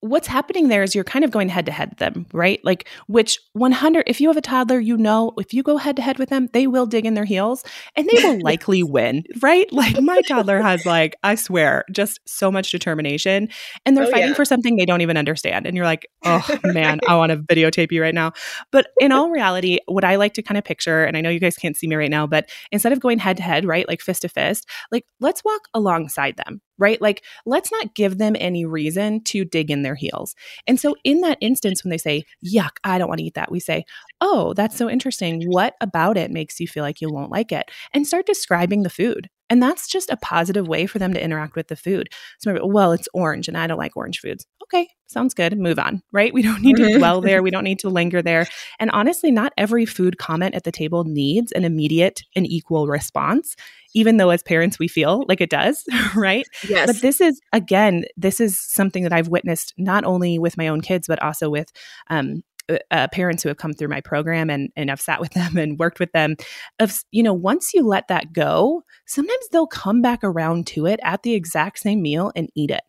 what's 0.00 0.28
happening 0.28 0.68
there 0.68 0.84
is 0.84 0.94
you're 0.94 1.02
kind 1.02 1.24
of 1.24 1.30
going 1.32 1.48
head 1.48 1.66
to 1.66 1.72
head 1.72 1.90
with 1.90 1.98
them, 1.98 2.26
right? 2.32 2.60
Like, 2.64 2.88
which 3.08 3.40
100, 3.54 4.04
if 4.06 4.20
you 4.20 4.28
have 4.28 4.36
a 4.36 4.40
toddler, 4.40 4.78
you 4.78 4.96
know, 4.96 5.32
if 5.38 5.52
you 5.52 5.64
go 5.64 5.76
head 5.76 5.96
to 5.96 6.02
head 6.02 6.18
with 6.18 6.28
them, 6.28 6.48
they 6.52 6.68
will 6.68 6.86
dig 6.86 7.04
in 7.04 7.14
their 7.14 7.24
heels 7.24 7.64
and 7.96 8.08
they 8.08 8.22
will 8.22 8.40
likely 8.44 8.84
win, 8.84 9.24
right? 9.42 9.70
Like, 9.72 10.00
my 10.00 10.20
toddler 10.22 10.60
has, 10.62 10.86
like, 10.86 11.16
I 11.24 11.34
swear, 11.34 11.84
just 11.90 12.20
so 12.26 12.50
much 12.50 12.70
determination 12.70 13.48
and 13.84 13.96
they're 13.96 14.04
oh, 14.04 14.10
fighting 14.10 14.28
yeah. 14.28 14.34
for 14.34 14.44
something 14.44 14.76
they 14.76 14.86
don't 14.86 15.00
even 15.00 15.16
understand. 15.16 15.66
And 15.66 15.76
you're 15.76 15.86
like, 15.86 16.08
oh 16.24 16.46
man, 16.64 17.00
I 17.08 17.16
want 17.16 17.30
to 17.30 17.38
videotape 17.38 17.90
you 17.90 18.00
right 18.00 18.14
now. 18.14 18.32
But 18.70 18.88
in 19.00 19.10
all 19.10 19.30
reality, 19.30 19.78
what 19.86 20.04
I 20.04 20.14
like 20.16 20.34
to 20.34 20.42
kind 20.42 20.58
of 20.58 20.64
picture, 20.64 21.04
and 21.04 21.16
I 21.16 21.22
know 21.22 21.30
you 21.30 21.40
guys 21.40 21.56
can't 21.56 21.76
see 21.76 21.88
me 21.88 21.96
right 21.96 22.10
now, 22.10 22.26
but 22.26 22.48
instead 22.70 22.92
of 22.92 23.00
going 23.00 23.18
head 23.18 23.36
to 23.38 23.42
head, 23.42 23.64
right, 23.64 23.88
like 23.88 24.00
fist 24.00 24.22
to 24.22 24.28
fist, 24.28 24.68
like, 24.92 25.04
let's 25.18 25.42
walk 25.44 25.62
alongside 25.74 26.36
them, 26.36 26.60
right? 26.78 27.00
Like, 27.00 27.24
let's 27.46 27.72
not 27.72 27.94
give 27.94 28.18
them 28.18 28.36
any 28.38 28.64
reason 28.64 29.22
to 29.24 29.44
dig 29.44 29.70
in 29.70 29.82
their 29.82 29.94
heels. 29.94 30.34
And 30.66 30.80
so, 30.80 30.96
in 31.04 31.20
that 31.22 31.38
instance, 31.40 31.84
when 31.84 31.90
they 31.90 31.98
say, 31.98 32.24
yuck, 32.44 32.76
I 32.84 32.98
don't 32.98 33.08
want 33.08 33.18
to 33.18 33.24
eat 33.24 33.34
that, 33.34 33.50
we 33.50 33.60
say, 33.60 33.84
oh, 34.20 34.54
that's 34.54 34.76
so 34.76 34.88
interesting. 34.88 35.44
What 35.46 35.74
about 35.80 36.16
it 36.16 36.30
makes 36.30 36.60
you 36.60 36.68
feel 36.68 36.82
like 36.82 37.00
you 37.00 37.10
won't 37.10 37.30
like 37.30 37.52
it? 37.52 37.70
And 37.92 38.06
start 38.06 38.26
describing 38.26 38.82
the 38.82 38.90
food 38.90 39.28
And 39.50 39.62
that's 39.62 39.88
just 39.88 40.10
a 40.10 40.16
positive 40.16 40.68
way 40.68 40.86
for 40.86 40.98
them 40.98 41.14
to 41.14 41.22
interact 41.22 41.56
with 41.56 41.68
the 41.68 41.76
food. 41.76 42.10
So, 42.38 42.66
well, 42.66 42.92
it's 42.92 43.08
orange 43.14 43.48
and 43.48 43.56
I 43.56 43.66
don't 43.66 43.78
like 43.78 43.96
orange 43.96 44.20
foods. 44.20 44.46
Okay, 44.62 44.88
sounds 45.06 45.32
good. 45.32 45.58
Move 45.58 45.78
on, 45.78 46.02
right? 46.12 46.34
We 46.34 46.42
don't 46.42 46.60
need 46.62 46.76
to 46.76 46.82
mm-hmm. 46.82 46.98
dwell 46.98 47.20
there. 47.20 47.42
We 47.42 47.50
don't 47.50 47.64
need 47.64 47.78
to 47.80 47.88
linger 47.88 48.20
there. 48.20 48.46
And 48.78 48.90
honestly, 48.90 49.30
not 49.30 49.52
every 49.56 49.86
food 49.86 50.18
comment 50.18 50.54
at 50.54 50.64
the 50.64 50.72
table 50.72 51.04
needs 51.04 51.52
an 51.52 51.64
immediate 51.64 52.22
and 52.36 52.46
equal 52.46 52.86
response, 52.86 53.56
even 53.94 54.18
though 54.18 54.30
as 54.30 54.42
parents 54.42 54.78
we 54.78 54.88
feel 54.88 55.24
like 55.28 55.40
it 55.40 55.50
does, 55.50 55.84
right? 56.14 56.46
Yes. 56.68 56.86
But 56.86 57.00
this 57.00 57.20
is, 57.20 57.40
again, 57.52 58.04
this 58.16 58.40
is 58.40 58.60
something 58.60 59.02
that 59.04 59.12
I've 59.12 59.28
witnessed 59.28 59.72
not 59.78 60.04
only 60.04 60.38
with 60.38 60.58
my 60.58 60.68
own 60.68 60.82
kids, 60.82 61.06
but 61.06 61.22
also 61.22 61.48
with 61.48 61.72
um, 62.10 62.42
uh, 62.68 62.78
uh, 62.90 63.08
parents 63.08 63.42
who 63.42 63.48
have 63.48 63.58
come 63.58 63.72
through 63.72 63.88
my 63.88 64.00
program 64.00 64.50
and 64.50 64.70
and 64.76 64.90
I've 64.90 65.00
sat 65.00 65.20
with 65.20 65.30
them 65.34 65.56
and 65.56 65.78
worked 65.78 66.00
with 66.00 66.12
them 66.12 66.36
of 66.78 67.02
you 67.10 67.22
know 67.22 67.34
once 67.34 67.72
you 67.74 67.86
let 67.86 68.08
that 68.08 68.32
go 68.32 68.82
sometimes 69.06 69.48
they'll 69.50 69.66
come 69.66 70.02
back 70.02 70.20
around 70.22 70.66
to 70.68 70.86
it 70.86 71.00
at 71.02 71.22
the 71.22 71.34
exact 71.34 71.78
same 71.78 72.02
meal 72.02 72.32
and 72.36 72.48
eat 72.54 72.70
it. 72.70 72.82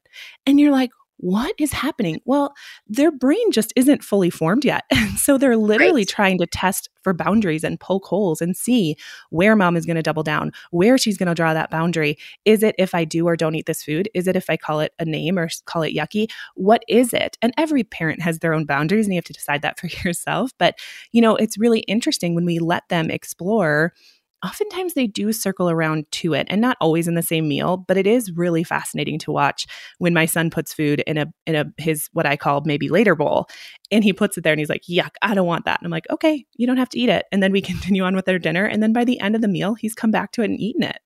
And 0.45 0.59
you're 0.59 0.71
like 0.71 0.91
what 1.19 1.53
is 1.59 1.73
happening? 1.73 2.21
Well, 2.23 2.53
their 2.87 3.11
brain 3.11 3.51
just 3.51 3.73
isn't 3.75 4.03
fully 4.03 4.29
formed 4.29 4.65
yet. 4.65 4.83
And 4.99 5.17
so 5.17 5.37
they're 5.37 5.57
literally 5.57 6.01
right. 6.01 6.07
trying 6.07 6.37
to 6.37 6.45
test 6.45 6.89
for 7.03 7.13
boundaries 7.13 7.63
and 7.63 7.79
poke 7.79 8.05
holes 8.05 8.41
and 8.41 8.55
see 8.55 8.95
where 9.31 9.55
mom 9.55 9.75
is 9.75 9.85
going 9.85 9.95
to 9.95 10.03
double 10.03 10.23
down, 10.23 10.51
where 10.71 10.97
she's 10.97 11.17
going 11.17 11.27
to 11.27 11.33
draw 11.33 11.53
that 11.53 11.71
boundary. 11.71 12.17
Is 12.45 12.63
it 12.63 12.75
if 12.77 12.93
I 12.93 13.05
do 13.05 13.27
or 13.27 13.35
don't 13.35 13.55
eat 13.55 13.65
this 13.65 13.83
food? 13.83 14.07
Is 14.13 14.27
it 14.27 14.35
if 14.35 14.49
I 14.49 14.57
call 14.57 14.81
it 14.81 14.93
a 14.99 15.05
name 15.05 15.39
or 15.39 15.49
call 15.65 15.81
it 15.81 15.95
yucky? 15.95 16.29
What 16.55 16.83
is 16.87 17.11
it? 17.13 17.37
And 17.41 17.53
every 17.57 17.83
parent 17.83 18.21
has 18.21 18.39
their 18.39 18.53
own 18.53 18.65
boundaries 18.65 19.07
and 19.07 19.13
you 19.13 19.17
have 19.17 19.25
to 19.25 19.33
decide 19.33 19.61
that 19.63 19.79
for 19.79 19.87
yourself. 19.87 20.51
But, 20.59 20.75
you 21.11 21.21
know, 21.21 21.35
it's 21.35 21.57
really 21.57 21.79
interesting 21.81 22.35
when 22.35 22.45
we 22.45 22.59
let 22.59 22.87
them 22.89 23.09
explore 23.09 23.93
oftentimes 24.43 24.93
they 24.93 25.07
do 25.07 25.31
circle 25.33 25.69
around 25.69 26.05
to 26.11 26.33
it 26.33 26.47
and 26.49 26.61
not 26.61 26.77
always 26.79 27.07
in 27.07 27.15
the 27.15 27.21
same 27.21 27.47
meal 27.47 27.77
but 27.77 27.97
it 27.97 28.07
is 28.07 28.31
really 28.31 28.63
fascinating 28.63 29.19
to 29.19 29.31
watch 29.31 29.65
when 29.97 30.13
my 30.13 30.25
son 30.25 30.49
puts 30.49 30.73
food 30.73 31.01
in 31.05 31.17
a 31.17 31.25
in 31.45 31.55
a 31.55 31.65
his 31.77 32.09
what 32.13 32.25
i 32.25 32.37
call 32.37 32.61
maybe 32.65 32.89
later 32.89 33.15
bowl 33.15 33.47
and 33.91 34.03
he 34.03 34.13
puts 34.13 34.37
it 34.37 34.43
there 34.43 34.53
and 34.53 34.59
he's 34.59 34.69
like 34.69 34.83
yuck 34.89 35.11
i 35.21 35.33
don't 35.33 35.47
want 35.47 35.65
that. 35.65 35.79
And 35.79 35.85
i'm 35.85 35.91
like 35.91 36.09
okay 36.09 36.45
you 36.55 36.67
don't 36.67 36.77
have 36.77 36.89
to 36.89 36.99
eat 36.99 37.09
it. 37.09 37.25
And 37.31 37.41
then 37.43 37.51
we 37.51 37.61
continue 37.69 38.03
on 38.03 38.15
with 38.15 38.29
our 38.29 38.39
dinner 38.39 38.65
and 38.65 38.81
then 38.81 38.93
by 38.93 39.03
the 39.03 39.19
end 39.19 39.35
of 39.35 39.41
the 39.41 39.47
meal 39.47 39.75
he's 39.75 39.95
come 39.95 40.11
back 40.11 40.31
to 40.33 40.41
it 40.41 40.49
and 40.49 40.59
eaten 40.59 40.83
it. 40.83 40.99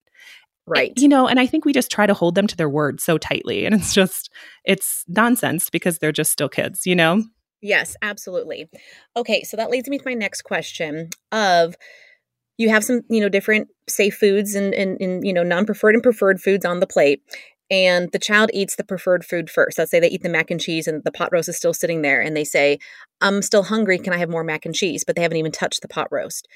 Right. 0.65 0.93
you 0.95 1.09
know 1.09 1.27
and 1.27 1.41
i 1.41 1.45
think 1.45 1.65
we 1.65 1.73
just 1.73 1.91
try 1.91 2.05
to 2.05 2.13
hold 2.13 2.35
them 2.35 2.47
to 2.47 2.55
their 2.55 2.69
word 2.69 3.01
so 3.01 3.17
tightly 3.17 3.65
and 3.65 3.75
it's 3.75 3.93
just 3.93 4.29
it's 4.63 5.03
nonsense 5.09 5.69
because 5.69 5.99
they're 5.99 6.13
just 6.13 6.31
still 6.31 6.49
kids 6.49 6.85
you 6.85 6.95
know? 6.95 7.23
Yes 7.61 7.95
absolutely. 8.01 8.69
Okay 9.15 9.43
so 9.43 9.57
that 9.57 9.69
leads 9.69 9.89
me 9.89 9.97
to 9.97 10.03
my 10.05 10.13
next 10.13 10.43
question 10.43 11.09
of 11.31 11.75
you 12.57 12.69
have 12.69 12.83
some 12.83 13.01
you 13.09 13.19
know 13.19 13.29
different 13.29 13.67
safe 13.87 14.15
foods 14.15 14.55
and, 14.55 14.73
and, 14.73 14.99
and 15.01 15.25
you 15.25 15.33
know 15.33 15.43
non-preferred 15.43 15.95
and 15.95 16.03
preferred 16.03 16.41
foods 16.41 16.65
on 16.65 16.79
the 16.79 16.87
plate 16.87 17.21
and 17.71 18.11
the 18.11 18.19
child 18.19 18.51
eats 18.53 18.75
the 18.75 18.83
preferred 18.83 19.25
food 19.25 19.49
first. 19.49 19.77
Let's 19.77 19.89
say 19.89 19.99
they 19.99 20.09
eat 20.09 20.21
the 20.21 20.29
mac 20.29 20.51
and 20.51 20.59
cheese 20.59 20.87
and 20.87 21.03
the 21.03 21.11
pot 21.11 21.29
roast 21.31 21.49
is 21.49 21.57
still 21.57 21.73
sitting 21.73 22.01
there 22.01 22.21
and 22.21 22.35
they 22.35 22.43
say 22.43 22.79
i'm 23.21 23.41
still 23.41 23.63
hungry 23.63 23.97
can 23.97 24.13
i 24.13 24.17
have 24.17 24.29
more 24.29 24.43
mac 24.43 24.65
and 24.65 24.75
cheese? 24.75 25.03
But 25.03 25.15
they 25.15 25.21
haven't 25.21 25.37
even 25.37 25.51
touched 25.51 25.81
the 25.81 25.87
pot 25.87 26.07
roast. 26.11 26.47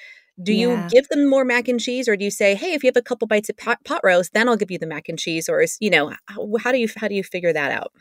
Do 0.42 0.54
yeah. 0.54 0.84
you 0.84 0.90
give 0.90 1.08
them 1.08 1.28
more 1.28 1.44
mac 1.44 1.68
and 1.68 1.80
cheese 1.80 2.08
or 2.08 2.16
do 2.16 2.24
you 2.24 2.32
say 2.32 2.56
hey 2.56 2.74
if 2.74 2.84
you 2.84 2.88
have 2.88 2.98
a 2.98 3.02
couple 3.02 3.28
bites 3.28 3.50
of 3.50 3.58
pot, 3.58 3.84
pot 3.84 4.02
roast 4.04 4.34
then 4.34 4.48
i'll 4.48 4.58
give 4.58 4.70
you 4.70 4.78
the 4.78 4.86
mac 4.86 5.10
and 5.10 5.18
cheese 5.18 5.50
or 5.50 5.62
is 5.62 5.78
you 5.80 5.90
know 5.90 6.14
how, 6.28 6.48
how 6.60 6.72
do 6.72 6.78
you 6.78 6.88
how 6.96 7.08
do 7.08 7.16
you 7.16 7.24
figure 7.24 7.54
that 7.54 7.72
out 7.72 7.92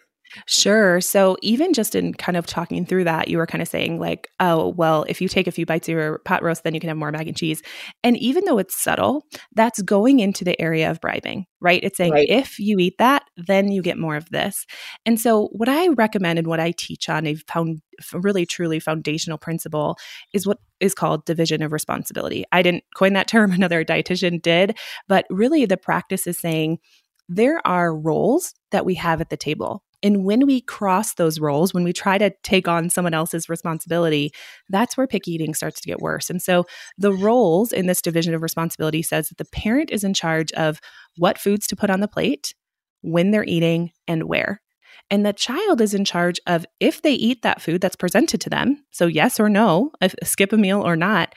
Sure. 0.46 1.00
So 1.00 1.36
even 1.42 1.72
just 1.72 1.94
in 1.94 2.14
kind 2.14 2.36
of 2.36 2.46
talking 2.46 2.84
through 2.84 3.04
that, 3.04 3.28
you 3.28 3.38
were 3.38 3.46
kind 3.46 3.62
of 3.62 3.68
saying 3.68 3.98
like, 3.98 4.28
oh, 4.40 4.68
well, 4.76 5.04
if 5.08 5.20
you 5.20 5.28
take 5.28 5.46
a 5.46 5.52
few 5.52 5.64
bites 5.64 5.88
of 5.88 5.92
your 5.92 6.18
pot 6.20 6.42
roast, 6.42 6.64
then 6.64 6.74
you 6.74 6.80
can 6.80 6.88
have 6.88 6.96
more 6.96 7.12
mac 7.12 7.26
and 7.26 7.36
cheese. 7.36 7.62
And 8.02 8.16
even 8.18 8.44
though 8.44 8.58
it's 8.58 8.76
subtle, 8.76 9.24
that's 9.54 9.80
going 9.82 10.20
into 10.20 10.44
the 10.44 10.60
area 10.60 10.90
of 10.90 11.00
bribing, 11.00 11.46
right? 11.60 11.80
It's 11.82 11.96
saying 11.96 12.12
right. 12.12 12.28
if 12.28 12.58
you 12.58 12.78
eat 12.78 12.94
that, 12.98 13.24
then 13.36 13.70
you 13.70 13.82
get 13.82 13.98
more 13.98 14.16
of 14.16 14.28
this. 14.30 14.66
And 15.04 15.20
so 15.20 15.48
what 15.52 15.68
I 15.68 15.88
recommend 15.88 16.38
and 16.38 16.48
what 16.48 16.60
I 16.60 16.72
teach 16.72 17.08
on 17.08 17.26
a 17.26 17.34
found 17.34 17.80
really 18.12 18.44
truly 18.44 18.80
foundational 18.80 19.38
principle 19.38 19.96
is 20.32 20.46
what 20.46 20.58
is 20.80 20.94
called 20.94 21.24
division 21.24 21.62
of 21.62 21.72
responsibility. 21.72 22.44
I 22.52 22.62
didn't 22.62 22.84
coin 22.94 23.14
that 23.14 23.28
term, 23.28 23.52
another 23.52 23.84
dietitian 23.84 24.42
did, 24.42 24.76
but 25.08 25.24
really 25.30 25.64
the 25.66 25.76
practice 25.76 26.26
is 26.26 26.38
saying 26.38 26.78
there 27.28 27.66
are 27.66 27.96
roles 27.96 28.54
that 28.70 28.84
we 28.84 28.94
have 28.94 29.20
at 29.20 29.30
the 29.30 29.36
table 29.36 29.82
and 30.06 30.24
when 30.24 30.46
we 30.46 30.60
cross 30.60 31.14
those 31.14 31.40
roles, 31.40 31.74
when 31.74 31.82
we 31.82 31.92
try 31.92 32.16
to 32.16 32.30
take 32.44 32.68
on 32.68 32.90
someone 32.90 33.12
else's 33.12 33.48
responsibility, 33.48 34.30
that's 34.68 34.96
where 34.96 35.08
picky 35.08 35.32
eating 35.32 35.52
starts 35.52 35.80
to 35.80 35.88
get 35.88 35.98
worse. 35.98 36.30
And 36.30 36.40
so 36.40 36.64
the 36.96 37.12
roles 37.12 37.72
in 37.72 37.86
this 37.86 38.00
division 38.00 38.32
of 38.32 38.40
responsibility 38.40 39.02
says 39.02 39.28
that 39.28 39.38
the 39.38 39.50
parent 39.50 39.90
is 39.90 40.04
in 40.04 40.14
charge 40.14 40.52
of 40.52 40.78
what 41.16 41.38
foods 41.38 41.66
to 41.66 41.76
put 41.76 41.90
on 41.90 41.98
the 41.98 42.06
plate, 42.06 42.54
when 43.00 43.32
they're 43.32 43.42
eating, 43.44 43.90
and 44.06 44.28
where. 44.28 44.62
And 45.10 45.26
the 45.26 45.32
child 45.32 45.80
is 45.80 45.92
in 45.92 46.04
charge 46.04 46.38
of 46.46 46.64
if 46.78 47.02
they 47.02 47.14
eat 47.14 47.42
that 47.42 47.60
food 47.60 47.80
that's 47.80 47.96
presented 47.96 48.40
to 48.42 48.50
them, 48.50 48.84
so 48.92 49.08
yes 49.08 49.40
or 49.40 49.48
no, 49.48 49.90
skip 50.22 50.52
a 50.52 50.56
meal 50.56 50.86
or 50.86 50.94
not, 50.94 51.34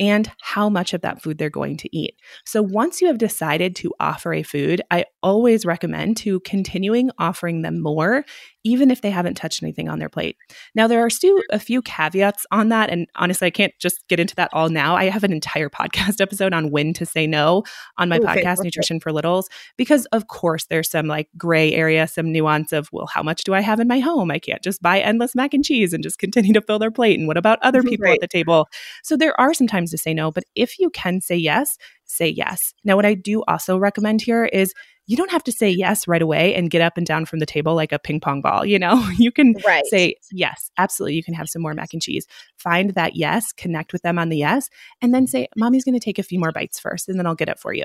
and 0.00 0.32
how 0.40 0.68
much 0.68 0.94
of 0.94 1.02
that 1.02 1.22
food 1.22 1.38
they're 1.38 1.50
going 1.50 1.76
to 1.76 1.96
eat. 1.96 2.14
So 2.46 2.62
once 2.62 3.00
you 3.00 3.06
have 3.06 3.18
decided 3.18 3.76
to 3.76 3.92
offer 4.00 4.32
a 4.32 4.42
food, 4.42 4.80
I 4.90 5.04
always 5.22 5.66
recommend 5.66 6.16
to 6.18 6.40
continuing 6.40 7.10
offering 7.18 7.62
them 7.62 7.80
more 7.80 8.24
even 8.64 8.90
if 8.90 9.00
they 9.00 9.10
haven't 9.10 9.34
touched 9.34 9.62
anything 9.62 9.88
on 9.88 9.98
their 9.98 10.08
plate. 10.08 10.36
Now, 10.74 10.86
there 10.86 11.00
are 11.04 11.10
still 11.10 11.36
a 11.50 11.58
few 11.58 11.80
caveats 11.82 12.44
on 12.50 12.68
that. 12.68 12.90
And 12.90 13.06
honestly, 13.16 13.46
I 13.46 13.50
can't 13.50 13.72
just 13.78 14.06
get 14.08 14.20
into 14.20 14.34
that 14.36 14.50
all 14.52 14.68
now. 14.68 14.96
I 14.96 15.04
have 15.04 15.24
an 15.24 15.32
entire 15.32 15.68
podcast 15.80 16.20
episode 16.20 16.52
on 16.52 16.70
when 16.70 16.92
to 16.94 17.06
say 17.06 17.26
no 17.26 17.62
on 17.96 18.08
my 18.08 18.18
podcast, 18.18 18.58
okay. 18.58 18.64
Nutrition 18.64 19.00
for 19.00 19.12
Littles, 19.12 19.48
because 19.76 20.06
of 20.06 20.28
course 20.28 20.66
there's 20.66 20.90
some 20.90 21.06
like 21.06 21.28
gray 21.36 21.72
area, 21.72 22.06
some 22.06 22.32
nuance 22.32 22.72
of, 22.72 22.88
well, 22.92 23.06
how 23.06 23.22
much 23.22 23.44
do 23.44 23.54
I 23.54 23.60
have 23.60 23.80
in 23.80 23.88
my 23.88 24.00
home? 24.00 24.30
I 24.30 24.38
can't 24.38 24.62
just 24.62 24.82
buy 24.82 25.00
endless 25.00 25.34
mac 25.34 25.54
and 25.54 25.64
cheese 25.64 25.92
and 25.92 26.02
just 26.02 26.18
continue 26.20 26.52
to 26.52 26.62
fill 26.62 26.78
their 26.78 26.90
plate. 26.90 27.18
And 27.18 27.28
what 27.28 27.36
about 27.36 27.58
other 27.62 27.80
mm-hmm, 27.80 27.88
people 27.88 28.04
right. 28.04 28.14
at 28.14 28.20
the 28.20 28.28
table? 28.28 28.68
So 29.02 29.16
there 29.16 29.38
are 29.40 29.54
some 29.54 29.66
times 29.66 29.90
to 29.92 29.98
say 29.98 30.12
no, 30.12 30.30
but 30.30 30.44
if 30.54 30.78
you 30.78 30.90
can 30.90 31.20
say 31.20 31.36
yes, 31.36 31.78
say 32.04 32.28
yes. 32.28 32.74
Now, 32.84 32.96
what 32.96 33.06
I 33.06 33.14
do 33.14 33.42
also 33.46 33.78
recommend 33.78 34.20
here 34.20 34.44
is 34.44 34.74
you 35.10 35.16
don't 35.16 35.32
have 35.32 35.42
to 35.42 35.50
say 35.50 35.68
yes 35.68 36.06
right 36.06 36.22
away 36.22 36.54
and 36.54 36.70
get 36.70 36.80
up 36.80 36.96
and 36.96 37.04
down 37.04 37.26
from 37.26 37.40
the 37.40 37.46
table 37.46 37.74
like 37.74 37.90
a 37.90 37.98
ping 37.98 38.20
pong 38.20 38.40
ball. 38.40 38.64
You 38.64 38.78
know, 38.78 39.04
you 39.18 39.32
can 39.32 39.56
right. 39.66 39.84
say 39.86 40.14
yes, 40.30 40.70
absolutely. 40.78 41.16
You 41.16 41.24
can 41.24 41.34
have 41.34 41.48
some 41.48 41.62
more 41.62 41.74
mac 41.74 41.92
and 41.92 42.00
cheese. 42.00 42.28
Find 42.58 42.94
that 42.94 43.16
yes, 43.16 43.52
connect 43.52 43.92
with 43.92 44.02
them 44.02 44.20
on 44.20 44.28
the 44.28 44.36
yes, 44.36 44.70
and 45.02 45.12
then 45.12 45.26
say, 45.26 45.48
Mommy's 45.56 45.84
going 45.84 45.98
to 45.98 46.04
take 46.04 46.20
a 46.20 46.22
few 46.22 46.38
more 46.38 46.52
bites 46.52 46.78
first, 46.78 47.08
and 47.08 47.18
then 47.18 47.26
I'll 47.26 47.34
get 47.34 47.48
it 47.48 47.58
for 47.58 47.72
you. 47.72 47.82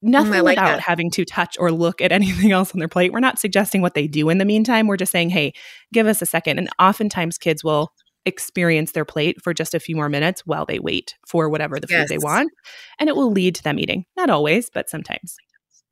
Nothing 0.00 0.32
mm, 0.32 0.44
like 0.44 0.56
without 0.56 0.76
that. 0.76 0.80
having 0.80 1.10
to 1.10 1.26
touch 1.26 1.58
or 1.60 1.70
look 1.70 2.00
at 2.00 2.10
anything 2.20 2.52
else 2.52 2.72
on 2.72 2.78
their 2.78 2.88
plate. 2.88 3.12
We're 3.12 3.20
not 3.20 3.38
suggesting 3.38 3.82
what 3.82 3.92
they 3.92 4.06
do 4.06 4.30
in 4.30 4.38
the 4.38 4.46
meantime. 4.46 4.86
We're 4.86 4.96
just 4.96 5.12
saying, 5.12 5.28
hey, 5.28 5.52
give 5.92 6.06
us 6.06 6.22
a 6.22 6.26
second. 6.26 6.56
And 6.56 6.70
oftentimes 6.78 7.36
kids 7.36 7.62
will 7.62 7.92
experience 8.24 8.92
their 8.92 9.04
plate 9.04 9.42
for 9.42 9.52
just 9.52 9.74
a 9.74 9.80
few 9.80 9.94
more 9.94 10.08
minutes 10.08 10.46
while 10.46 10.64
they 10.64 10.78
wait 10.78 11.16
for 11.26 11.50
whatever 11.50 11.78
the 11.78 11.86
yes. 11.90 12.00
food 12.00 12.08
they 12.08 12.18
want. 12.18 12.50
And 12.98 13.10
it 13.10 13.16
will 13.16 13.30
lead 13.30 13.56
to 13.56 13.62
them 13.62 13.78
eating. 13.78 14.06
Not 14.16 14.30
always, 14.30 14.70
but 14.70 14.88
sometimes. 14.88 15.36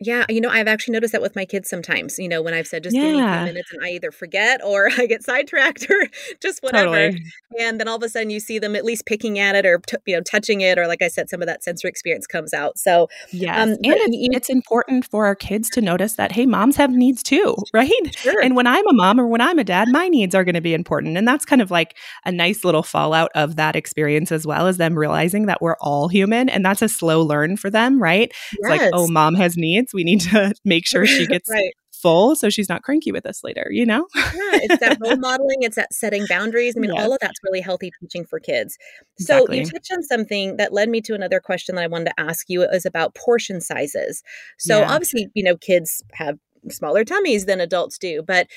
Yeah, 0.00 0.24
you 0.28 0.40
know, 0.40 0.48
I've 0.48 0.68
actually 0.68 0.92
noticed 0.92 1.10
that 1.12 1.22
with 1.22 1.34
my 1.34 1.44
kids 1.44 1.68
sometimes. 1.68 2.20
You 2.20 2.28
know, 2.28 2.40
when 2.40 2.54
I've 2.54 2.68
said 2.68 2.84
just 2.84 2.94
yeah. 2.94 3.02
give 3.02 3.12
me 3.14 3.20
ten 3.20 3.44
minutes, 3.46 3.72
and 3.72 3.84
I 3.84 3.88
either 3.90 4.12
forget 4.12 4.60
or 4.64 4.88
I 4.98 5.06
get 5.06 5.24
sidetracked 5.24 5.90
or 5.90 6.06
just 6.40 6.62
whatever, 6.62 7.10
totally. 7.10 7.24
and 7.58 7.80
then 7.80 7.88
all 7.88 7.96
of 7.96 8.02
a 8.04 8.08
sudden 8.08 8.30
you 8.30 8.38
see 8.38 8.60
them 8.60 8.76
at 8.76 8.84
least 8.84 9.06
picking 9.06 9.40
at 9.40 9.56
it 9.56 9.66
or 9.66 9.78
t- 9.78 9.96
you 10.06 10.14
know 10.14 10.22
touching 10.22 10.60
it, 10.60 10.78
or 10.78 10.86
like 10.86 11.02
I 11.02 11.08
said, 11.08 11.28
some 11.28 11.42
of 11.42 11.48
that 11.48 11.64
sensory 11.64 11.90
experience 11.90 12.28
comes 12.28 12.54
out. 12.54 12.78
So 12.78 13.08
yeah, 13.32 13.60
um, 13.60 13.70
and 13.70 13.78
it's, 13.82 14.36
it's, 14.36 14.48
important 14.48 15.04
for 15.04 15.26
our 15.26 15.34
kids 15.34 15.68
to 15.70 15.80
notice 15.80 16.14
that 16.14 16.30
hey, 16.30 16.46
moms 16.46 16.76
have 16.76 16.90
needs 16.90 17.22
too, 17.22 17.56
right? 17.74 17.90
Sure. 18.16 18.40
And 18.40 18.54
when 18.54 18.68
I'm 18.68 18.86
a 18.86 18.92
mom 18.92 19.20
or 19.20 19.26
when 19.26 19.40
I'm 19.40 19.58
a 19.58 19.64
dad, 19.64 19.88
my 19.88 20.08
needs 20.08 20.34
are 20.34 20.44
going 20.44 20.54
to 20.54 20.60
be 20.60 20.74
important, 20.74 21.18
and 21.18 21.26
that's 21.26 21.44
kind 21.44 21.60
of 21.60 21.72
like 21.72 21.96
a 22.24 22.30
nice 22.30 22.64
little 22.64 22.84
fallout 22.84 23.32
of 23.34 23.56
that 23.56 23.74
experience 23.74 24.30
as 24.30 24.46
well 24.46 24.68
as 24.68 24.76
them 24.76 24.96
realizing 24.96 25.46
that 25.46 25.60
we're 25.60 25.76
all 25.80 26.06
human, 26.06 26.48
and 26.48 26.64
that's 26.64 26.82
a 26.82 26.88
slow 26.88 27.20
learn 27.20 27.56
for 27.56 27.68
them, 27.68 28.00
right? 28.00 28.30
Yes. 28.30 28.58
It's 28.58 28.68
like 28.68 28.90
oh, 28.94 29.08
mom 29.08 29.34
has 29.34 29.56
needs 29.56 29.87
we 29.92 30.04
need 30.04 30.20
to 30.22 30.54
make 30.64 30.86
sure 30.86 31.06
she 31.06 31.26
gets 31.26 31.50
right. 31.50 31.72
full 31.92 32.36
so 32.36 32.50
she's 32.50 32.68
not 32.68 32.82
cranky 32.82 33.12
with 33.12 33.26
us 33.26 33.42
later, 33.42 33.68
you 33.70 33.86
know? 33.86 34.06
yeah, 34.14 34.22
it's 34.62 34.78
that 34.78 34.98
role 35.00 35.16
modeling, 35.18 35.58
it's 35.62 35.76
that 35.76 35.92
setting 35.92 36.26
boundaries. 36.28 36.74
I 36.76 36.80
mean, 36.80 36.92
yes. 36.94 37.04
all 37.04 37.12
of 37.12 37.18
that's 37.20 37.38
really 37.42 37.60
healthy 37.60 37.90
teaching 38.00 38.24
for 38.24 38.40
kids. 38.40 38.76
So 39.18 39.34
exactly. 39.34 39.58
you 39.58 39.64
touched 39.66 39.92
on 39.92 40.02
something 40.02 40.56
that 40.56 40.72
led 40.72 40.88
me 40.88 41.00
to 41.02 41.14
another 41.14 41.40
question 41.40 41.74
that 41.76 41.82
I 41.82 41.88
wanted 41.88 42.06
to 42.06 42.20
ask 42.20 42.48
you 42.48 42.62
is 42.62 42.86
about 42.86 43.14
portion 43.14 43.60
sizes. 43.60 44.22
So 44.58 44.80
yeah. 44.80 44.92
obviously, 44.92 45.28
you 45.34 45.42
know, 45.42 45.56
kids 45.56 46.02
have 46.12 46.38
smaller 46.70 47.04
tummies 47.04 47.46
than 47.46 47.60
adults 47.60 47.98
do, 47.98 48.22
but 48.22 48.48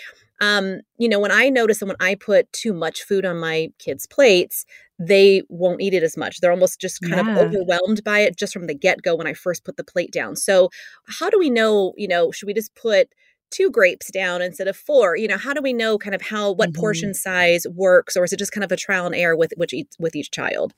um, 0.42 0.82
you 0.98 1.08
know, 1.08 1.20
when 1.20 1.32
I 1.32 1.50
notice 1.50 1.80
that 1.80 1.86
when 1.86 1.96
I 2.00 2.16
put 2.16 2.52
too 2.52 2.74
much 2.74 3.04
food 3.04 3.26
on 3.26 3.40
my 3.40 3.70
kids' 3.78 4.08
plates, 4.08 4.66
they 5.08 5.42
won't 5.50 5.82
eat 5.82 5.94
it 5.94 6.04
as 6.04 6.18
much. 6.18 6.40
They're 6.40 6.52
almost 6.52 6.80
just 6.80 7.02
kind 7.02 7.26
yeah. 7.28 7.34
of 7.34 7.38
overwhelmed 7.38 8.04
by 8.04 8.20
it 8.20 8.38
just 8.38 8.54
from 8.54 8.68
the 8.68 8.74
get 8.74 9.02
go 9.02 9.16
when 9.16 9.28
I 9.28 9.34
first 9.34 9.64
put 9.64 9.78
the 9.78 9.84
plate 9.84 10.12
down. 10.12 10.36
So, 10.36 10.70
how 11.08 11.30
do 11.30 11.40
we 11.40 11.50
know, 11.50 11.94
you 11.98 12.08
know, 12.08 12.32
should 12.32 12.48
we 12.48 12.54
just 12.54 12.76
put 12.76 13.10
two 13.50 13.70
grapes 13.70 14.12
down 14.12 14.42
instead 14.42 14.68
of 14.68 14.78
four? 14.78 15.16
You 15.16 15.28
know, 15.28 15.38
how 15.38 15.54
do 15.54 15.62
we 15.62 15.74
know 15.74 15.98
kind 15.98 16.16
of 16.16 16.22
how 16.22 16.52
what 16.52 16.70
mm-hmm. 16.70 16.80
portion 16.80 17.14
size 17.14 17.66
works 17.74 18.16
or 18.16 18.24
is 18.24 18.34
it 18.34 18.40
just 18.40 18.52
kind 18.52 18.64
of 18.64 18.72
a 18.72 18.78
trial 18.78 19.06
and 19.06 19.16
error 19.16 19.36
with 19.36 19.54
which 19.58 19.74
each, 19.74 19.90
with 20.00 20.16
each 20.16 20.32
child? 20.32 20.74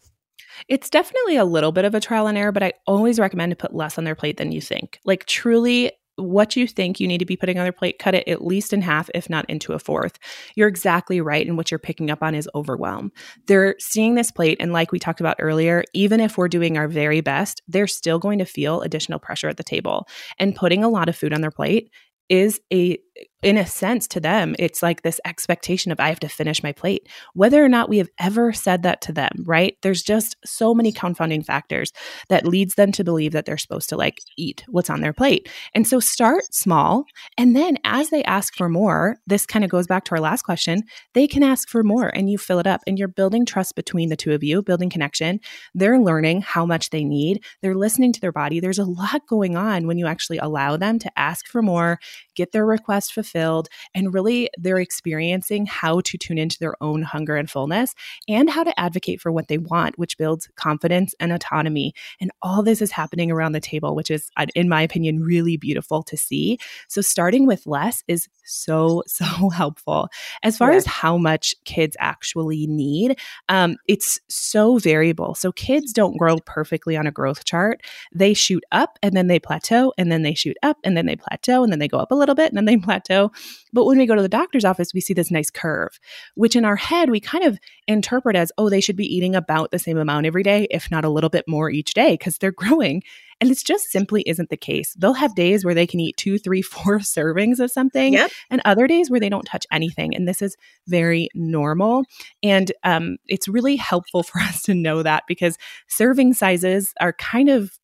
It's 0.68 0.90
definitely 0.90 1.36
a 1.36 1.46
little 1.46 1.72
bit 1.72 1.86
of 1.86 1.96
a 1.96 2.00
trial 2.00 2.28
and 2.28 2.38
error, 2.38 2.52
but 2.52 2.64
I 2.64 2.74
always 2.86 3.20
recommend 3.20 3.52
to 3.52 3.56
put 3.56 3.74
less 3.74 3.98
on 3.98 4.04
their 4.04 4.16
plate 4.16 4.38
than 4.38 4.52
you 4.52 4.62
think. 4.62 5.00
Like, 5.04 5.26
truly, 5.26 5.92
what 6.15 6.56
you 6.56 6.67
think 6.67 6.99
you 6.99 7.08
need 7.08 7.17
to 7.19 7.26
be 7.26 7.36
putting 7.36 7.58
on 7.58 7.65
their 7.65 7.71
plate, 7.71 7.99
cut 7.99 8.13
it 8.13 8.28
at 8.28 8.45
least 8.45 8.73
in 8.73 8.82
half, 8.82 9.10
if 9.13 9.30
not 9.30 9.49
into 9.49 9.73
a 9.73 9.80
fourth. 9.80 10.19
You're 10.56 10.67
exactly 10.67 11.21
right. 11.21 11.45
And 11.45 11.58
what 11.58 11.71
you're 11.71 11.80
picking 11.80 12.12
up 12.12 12.21
on 12.21 12.36
is 12.36 12.49
overwhelm. 12.54 13.12
They're 13.47 13.76
seeing 13.80 14.15
this 14.15 14.32
plate. 14.32 14.58
And 14.60 14.73
like 14.73 14.91
we 14.91 14.99
talked 14.99 15.19
about 15.19 15.38
earlier, 15.39 15.84
even 15.93 16.19
if 16.19 16.38
we're 16.38 16.47
doing 16.47 16.78
our 16.78 16.88
very 16.88 17.21
best, 17.21 17.62
they're 17.67 17.88
still 17.88 18.19
going 18.19 18.39
to 18.39 18.45
feel 18.45 18.82
additional 18.82 19.19
pressure 19.19 19.49
at 19.49 19.58
the 19.58 19.63
table. 19.63 20.08
And 20.38 20.56
putting 20.56 20.84
a 20.84 20.89
lot 20.89 21.10
of 21.10 21.15
food 21.15 21.34
on 21.34 21.41
their 21.41 21.52
plate 21.52 21.89
is 22.30 22.60
a 22.71 22.97
in 23.41 23.58
a 23.58 23.65
sense 23.65 24.08
to 24.08 24.19
them 24.19 24.56
it's 24.58 24.82
like 24.82 25.02
this 25.02 25.19
expectation 25.26 25.91
of 25.91 25.99
i 25.99 26.10
have 26.10 26.19
to 26.19 26.28
finish 26.28 26.63
my 26.63 26.71
plate. 26.71 27.08
Whether 27.34 27.63
or 27.63 27.69
not 27.69 27.89
we 27.89 27.97
have 27.97 28.10
ever 28.19 28.54
said 28.54 28.84
that 28.84 29.02
to 29.02 29.12
them 29.12 29.32
right? 29.45 29.78
There's 29.82 30.02
just 30.02 30.36
so 30.45 30.73
many 30.73 30.91
confounding 30.91 31.43
factors 31.43 31.91
that 32.30 32.45
leads 32.45 32.76
them 32.76 32.91
to 32.93 33.04
believe 33.04 33.34
that 33.34 33.45
they're 33.45 33.58
supposed 33.58 33.89
to 33.89 33.97
like 33.97 34.19
eat 34.38 34.63
what's 34.67 34.89
on 34.89 35.02
their 35.02 35.13
plate. 35.13 35.49
And 35.76 35.88
so 35.88 35.99
start 35.99 36.43
small 36.54 37.06
and 37.38 37.56
then 37.56 37.78
as 37.84 38.10
they 38.10 38.23
ask 38.23 38.56
for 38.56 38.69
more 38.69 39.17
this 39.28 39.45
kind 39.45 39.65
of 39.65 39.71
goes 39.71 39.88
back 39.88 40.06
to 40.06 40.15
our 40.15 40.21
last 40.21 40.43
question 40.43 40.84
they 41.13 41.28
can 41.28 41.43
ask 41.43 41.69
for 41.69 41.84
more 41.84 42.08
and 42.08 42.30
you 42.30 42.38
fill 42.38 42.60
it 42.60 42.67
up 42.67 42.82
and 42.88 42.97
you're 42.97 43.08
building 43.08 43.45
trust 43.45 43.76
between 43.76 44.10
the 44.10 44.15
two 44.15 44.34
of 44.34 44.43
you 44.43 44.62
building 44.62 44.89
connection. 44.89 45.39
They're 45.73 45.99
learning 45.99 46.41
how 46.41 46.65
much 46.65 46.89
they 46.89 47.04
need. 47.04 47.43
They're 47.62 47.76
listening 47.76 48.13
to 48.13 48.21
their 48.21 48.32
body. 48.32 48.60
There's 48.60 48.80
a 48.80 48.86
lot 48.86 49.28
going 49.28 49.56
on 49.56 49.88
when 49.88 49.97
you 49.97 50.08
actually 50.08 50.38
allow 50.38 50.78
them 50.78 50.99
to 50.99 51.19
ask 51.19 51.47
for 51.47 51.62
more 51.62 51.99
get 52.36 52.52
their 52.52 52.65
request 52.65 53.13
fulfilled, 53.13 53.69
and 53.93 54.13
really 54.13 54.50
they're 54.58 54.80
experiencing 54.80 55.65
how 55.65 56.02
to 56.02 56.17
tune 56.17 56.38
into 56.38 56.58
their 56.60 56.76
own 56.82 57.02
hunger 57.02 57.36
and 57.36 57.50
fullness 57.50 57.93
and 58.28 58.50
how 58.50 58.63
to 58.63 58.80
advocate 58.80 59.22
for 59.22 59.32
what 59.32 59.48
they 59.48 59.58
want, 59.58 59.98
which 59.98 60.17
builds 60.17 60.50
confidence 60.56 61.13
and 61.19 61.32
autonomy. 61.32 61.93
And 62.19 62.32
all 62.41 62.63
this 62.63 62.82
is 62.82 62.91
happening 62.91 63.32
around 63.32 63.54
the 63.54 63.60
table, 63.60 63.96
which 63.96 64.12
is, 64.12 64.30
in 64.56 64.69
my 64.69 64.82
opinion, 64.82 65.22
really 65.22 65.58
beautiful 65.58 66.04
to 66.04 66.17
see. 66.17 66.58
So 66.88 67.02
starting 67.02 67.46
with 67.46 67.65
less 67.65 68.04
is 68.08 68.28
so, 68.46 69.04
so 69.08 69.50
helpful. 69.50 70.10
As 70.43 70.58
far 70.58 70.72
as 70.72 70.86
how 70.86 71.17
much 71.17 71.56
kids 71.65 71.96
actually 72.00 72.67
need, 72.67 73.19
um, 73.50 73.78
it's 73.88 74.19
so 74.30 74.78
variable. 74.78 75.36
So 75.36 75.52
kids 75.52 75.93
don't 75.93 76.17
grow 76.17 76.38
perfectly 76.46 76.98
on 76.98 77.08
a 77.08 77.12
growth 77.12 77.46
chart. 77.46 77.82
They 78.13 78.34
shoot 78.34 78.63
up 78.72 78.98
and 79.02 79.15
then 79.15 79.28
they 79.28 79.39
plateau, 79.39 79.93
and 79.98 80.12
then 80.12 80.24
they 80.24 80.34
shoot 80.34 80.58
up 80.63 80.78
and 80.84 80.96
then 80.98 81.06
they 81.06 81.15
plateau, 81.15 81.63
and 81.63 81.72
then 81.72 81.80
they 81.80 81.88
go 81.88 81.98
up 81.98 82.12
a 82.12 82.15
little 82.15 82.23
bit 82.36 82.50
and 82.50 82.58
then 82.58 82.66
they 82.66 82.78
plateau. 82.84 83.32
But 83.72 83.86
when 83.86 83.98
we 83.98 84.06
go 84.06 84.16
to 84.16 84.22
the 84.22 84.30
doctor's 84.30 84.66
office, 84.66 84.94
we 84.94 85.02
see 85.02 85.14
this 85.14 85.32
nice 85.32 85.50
curve, 85.50 86.00
which 86.36 86.56
in 86.56 86.66
our 86.66 86.76
head 86.76 87.10
we 87.10 87.20
kind 87.20 87.44
of 87.44 87.60
interpret 87.88 88.36
as, 88.36 88.52
oh, 88.58 88.70
they 88.70 88.82
should 88.82 88.96
be 88.96 89.16
eating 89.16 89.36
about 89.36 89.72
the 89.72 89.80
same 89.80 89.98
amount 89.98 90.26
every 90.26 90.44
day, 90.44 90.68
if 90.72 90.90
not 90.92 91.06
a 91.06 91.10
little 91.10 91.30
bit 91.30 91.46
more 91.48 91.70
each 91.70 91.94
day, 91.94 92.14
because 92.14 92.38
they're 92.38 92.52
growing. 92.64 93.04
And 93.42 93.52
it 93.52 93.62
just 93.66 93.92
simply 93.92 94.24
isn't 94.26 94.50
the 94.50 94.58
case. 94.58 94.94
They'll 94.94 95.14
have 95.14 95.36
days 95.36 95.66
where 95.66 95.74
they 95.74 95.88
can 95.88 96.00
eat 96.00 96.18
two, 96.18 96.38
three, 96.38 96.62
four 96.62 97.00
servings 97.00 97.60
of 97.60 97.72
something, 97.72 98.14
yep. 98.14 98.32
and 98.50 98.62
other 98.64 98.88
days 98.88 99.10
where 99.10 99.20
they 99.20 99.30
don't 99.30 99.44
touch 99.46 99.66
anything. 99.72 100.16
And 100.16 100.28
this 100.28 100.42
is 100.42 100.56
very 100.88 101.30
normal. 101.34 102.04
And 102.42 102.72
um, 102.84 103.18
it's 103.28 103.48
really 103.48 103.76
helpful 103.76 104.24
for 104.24 104.40
us 104.40 104.62
to 104.64 104.74
know 104.74 105.04
that 105.04 105.24
because 105.28 105.58
serving 105.88 106.34
sizes 106.34 106.94
are 107.02 107.14
kind 107.14 107.50
of 107.50 107.78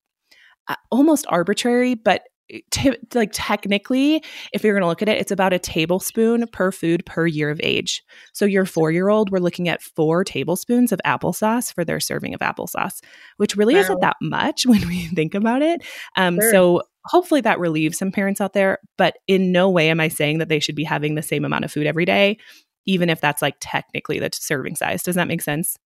uh, 0.70 0.76
almost 0.92 1.26
arbitrary, 1.30 1.96
but 1.96 2.22
T- 2.72 2.98
like 3.14 3.30
technically 3.32 4.24
if 4.54 4.64
you're 4.64 4.74
going 4.74 4.82
to 4.82 4.88
look 4.88 5.04
at 5.04 5.10
it 5.10 5.20
it's 5.20 5.32
about 5.32 5.54
a 5.54 5.60
tablespoon 5.60 6.48
per 6.52 6.72
food 6.72 7.06
per 7.06 7.28
year 7.28 7.52
of 7.52 7.60
age 7.62 8.02
so 8.34 8.46
your 8.46 8.66
four 8.66 8.92
year 8.92 9.10
old 9.10 9.32
we're 9.32 9.38
looking 9.38 9.70
at 9.70 9.84
four 9.84 10.24
tablespoons 10.24 10.92
of 10.92 11.00
applesauce 11.06 11.72
for 11.74 11.86
their 11.86 12.00
serving 12.00 12.34
of 12.34 12.40
applesauce 12.40 13.02
which 13.38 13.56
really 13.56 13.76
wow. 13.76 13.82
isn't 13.82 14.02
that 14.02 14.18
much 14.22 14.66
when 14.66 14.88
we 14.88 15.06
think 15.16 15.36
about 15.36 15.62
it 15.62 15.84
um, 16.16 16.40
sure. 16.40 16.52
so 16.52 16.82
hopefully 17.06 17.42
that 17.42 17.60
relieves 17.60 17.98
some 17.98 18.12
parents 18.12 18.42
out 18.42 18.54
there 18.54 18.80
but 18.98 19.18
in 19.28 19.52
no 19.52 19.70
way 19.70 19.90
am 19.90 20.00
i 20.00 20.08
saying 20.08 20.40
that 20.40 20.50
they 20.50 20.60
should 20.60 20.76
be 20.76 20.84
having 20.84 21.14
the 21.14 21.22
same 21.22 21.46
amount 21.46 21.66
of 21.66 21.72
food 21.72 21.86
every 21.86 22.06
day 22.06 22.38
even 22.88 23.10
if 23.10 23.22
that's 23.22 23.44
like 23.44 23.56
technically 23.60 24.18
the 24.18 24.30
serving 24.34 24.76
size 24.76 25.04
does 25.04 25.16
that 25.16 25.28
make 25.28 25.42
sense 25.42 25.78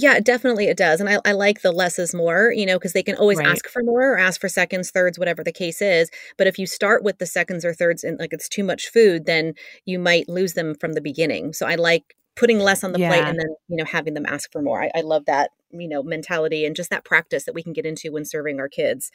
yeah, 0.00 0.20
definitely 0.20 0.66
it 0.66 0.76
does. 0.76 1.00
And 1.00 1.08
I, 1.08 1.18
I 1.24 1.32
like 1.32 1.62
the 1.62 1.72
less 1.72 1.98
is 1.98 2.14
more, 2.14 2.52
you 2.52 2.66
know, 2.66 2.76
because 2.76 2.92
they 2.92 3.02
can 3.02 3.16
always 3.16 3.38
right. 3.38 3.48
ask 3.48 3.68
for 3.68 3.82
more 3.82 4.12
or 4.12 4.18
ask 4.18 4.40
for 4.40 4.48
seconds, 4.48 4.90
thirds, 4.90 5.18
whatever 5.18 5.42
the 5.42 5.52
case 5.52 5.80
is. 5.80 6.10
But 6.36 6.46
if 6.46 6.58
you 6.58 6.66
start 6.66 7.02
with 7.04 7.18
the 7.18 7.26
seconds 7.26 7.64
or 7.64 7.74
thirds 7.74 8.04
and 8.04 8.18
like 8.18 8.32
it's 8.32 8.48
too 8.48 8.64
much 8.64 8.88
food, 8.88 9.26
then 9.26 9.54
you 9.84 9.98
might 9.98 10.28
lose 10.28 10.54
them 10.54 10.74
from 10.74 10.92
the 10.92 11.00
beginning. 11.00 11.52
So 11.52 11.66
I 11.66 11.74
like 11.76 12.16
putting 12.36 12.58
less 12.58 12.82
on 12.82 12.92
the 12.92 12.98
yeah. 12.98 13.08
plate 13.08 13.24
and 13.24 13.38
then, 13.38 13.48
you 13.68 13.76
know, 13.76 13.84
having 13.84 14.14
them 14.14 14.26
ask 14.26 14.50
for 14.50 14.60
more. 14.60 14.82
I, 14.82 14.90
I, 14.94 15.00
love 15.02 15.24
that, 15.26 15.50
you 15.70 15.88
know, 15.88 16.02
mentality 16.02 16.64
and 16.64 16.74
just 16.74 16.90
that 16.90 17.04
practice 17.04 17.44
that 17.44 17.54
we 17.54 17.62
can 17.62 17.72
get 17.72 17.86
into 17.86 18.10
when 18.10 18.24
serving 18.24 18.58
our 18.58 18.68
kids. 18.68 19.12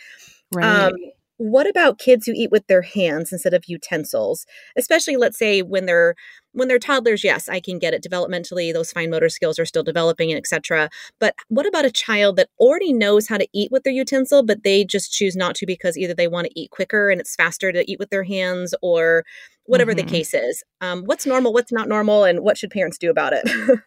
Right. 0.53 0.85
Um, 0.85 0.93
what 1.39 1.69
about 1.69 1.99
kids 1.99 2.25
who 2.25 2.33
eat 2.35 2.51
with 2.51 2.67
their 2.67 2.81
hands 2.81 3.31
instead 3.31 3.53
of 3.53 3.63
utensils 3.65 4.45
especially 4.77 5.15
let's 5.15 5.39
say 5.39 5.61
when 5.61 5.85
they're 5.85 6.13
when 6.53 6.67
they're 6.67 6.79
toddlers 6.79 7.23
yes 7.23 7.47
i 7.49 7.59
can 7.59 7.79
get 7.79 7.93
it 7.93 8.03
developmentally 8.03 8.73
those 8.73 8.91
fine 8.91 9.09
motor 9.09 9.29
skills 9.29 9.59
are 9.59 9.65
still 9.65 9.83
developing 9.83 10.31
and 10.31 10.37
etc 10.37 10.89
but 11.19 11.35
what 11.47 11.65
about 11.65 11.85
a 11.85 11.91
child 11.91 12.35
that 12.35 12.49
already 12.59 12.93
knows 12.93 13.27
how 13.27 13.37
to 13.37 13.47
eat 13.53 13.71
with 13.71 13.83
their 13.83 13.93
utensil 13.93 14.43
but 14.43 14.63
they 14.63 14.83
just 14.83 15.11
choose 15.11 15.35
not 15.35 15.55
to 15.55 15.65
because 15.65 15.97
either 15.97 16.13
they 16.13 16.27
want 16.27 16.47
to 16.47 16.59
eat 16.59 16.71
quicker 16.71 17.09
and 17.09 17.19
it's 17.19 17.35
faster 17.35 17.71
to 17.71 17.89
eat 17.89 17.99
with 17.99 18.09
their 18.09 18.23
hands 18.23 18.73
or 18.81 19.23
whatever 19.69 19.91
mm-hmm. 19.91 20.07
the 20.07 20.11
case 20.11 20.33
is? 20.33 20.63
Um, 20.81 21.03
what's 21.03 21.25
normal 21.25 21.53
what's 21.53 21.71
not 21.71 21.87
normal 21.87 22.23
and 22.23 22.41
what 22.41 22.57
should 22.57 22.71
parents 22.71 22.97
do 22.97 23.09
about 23.09 23.33
it 23.33 23.47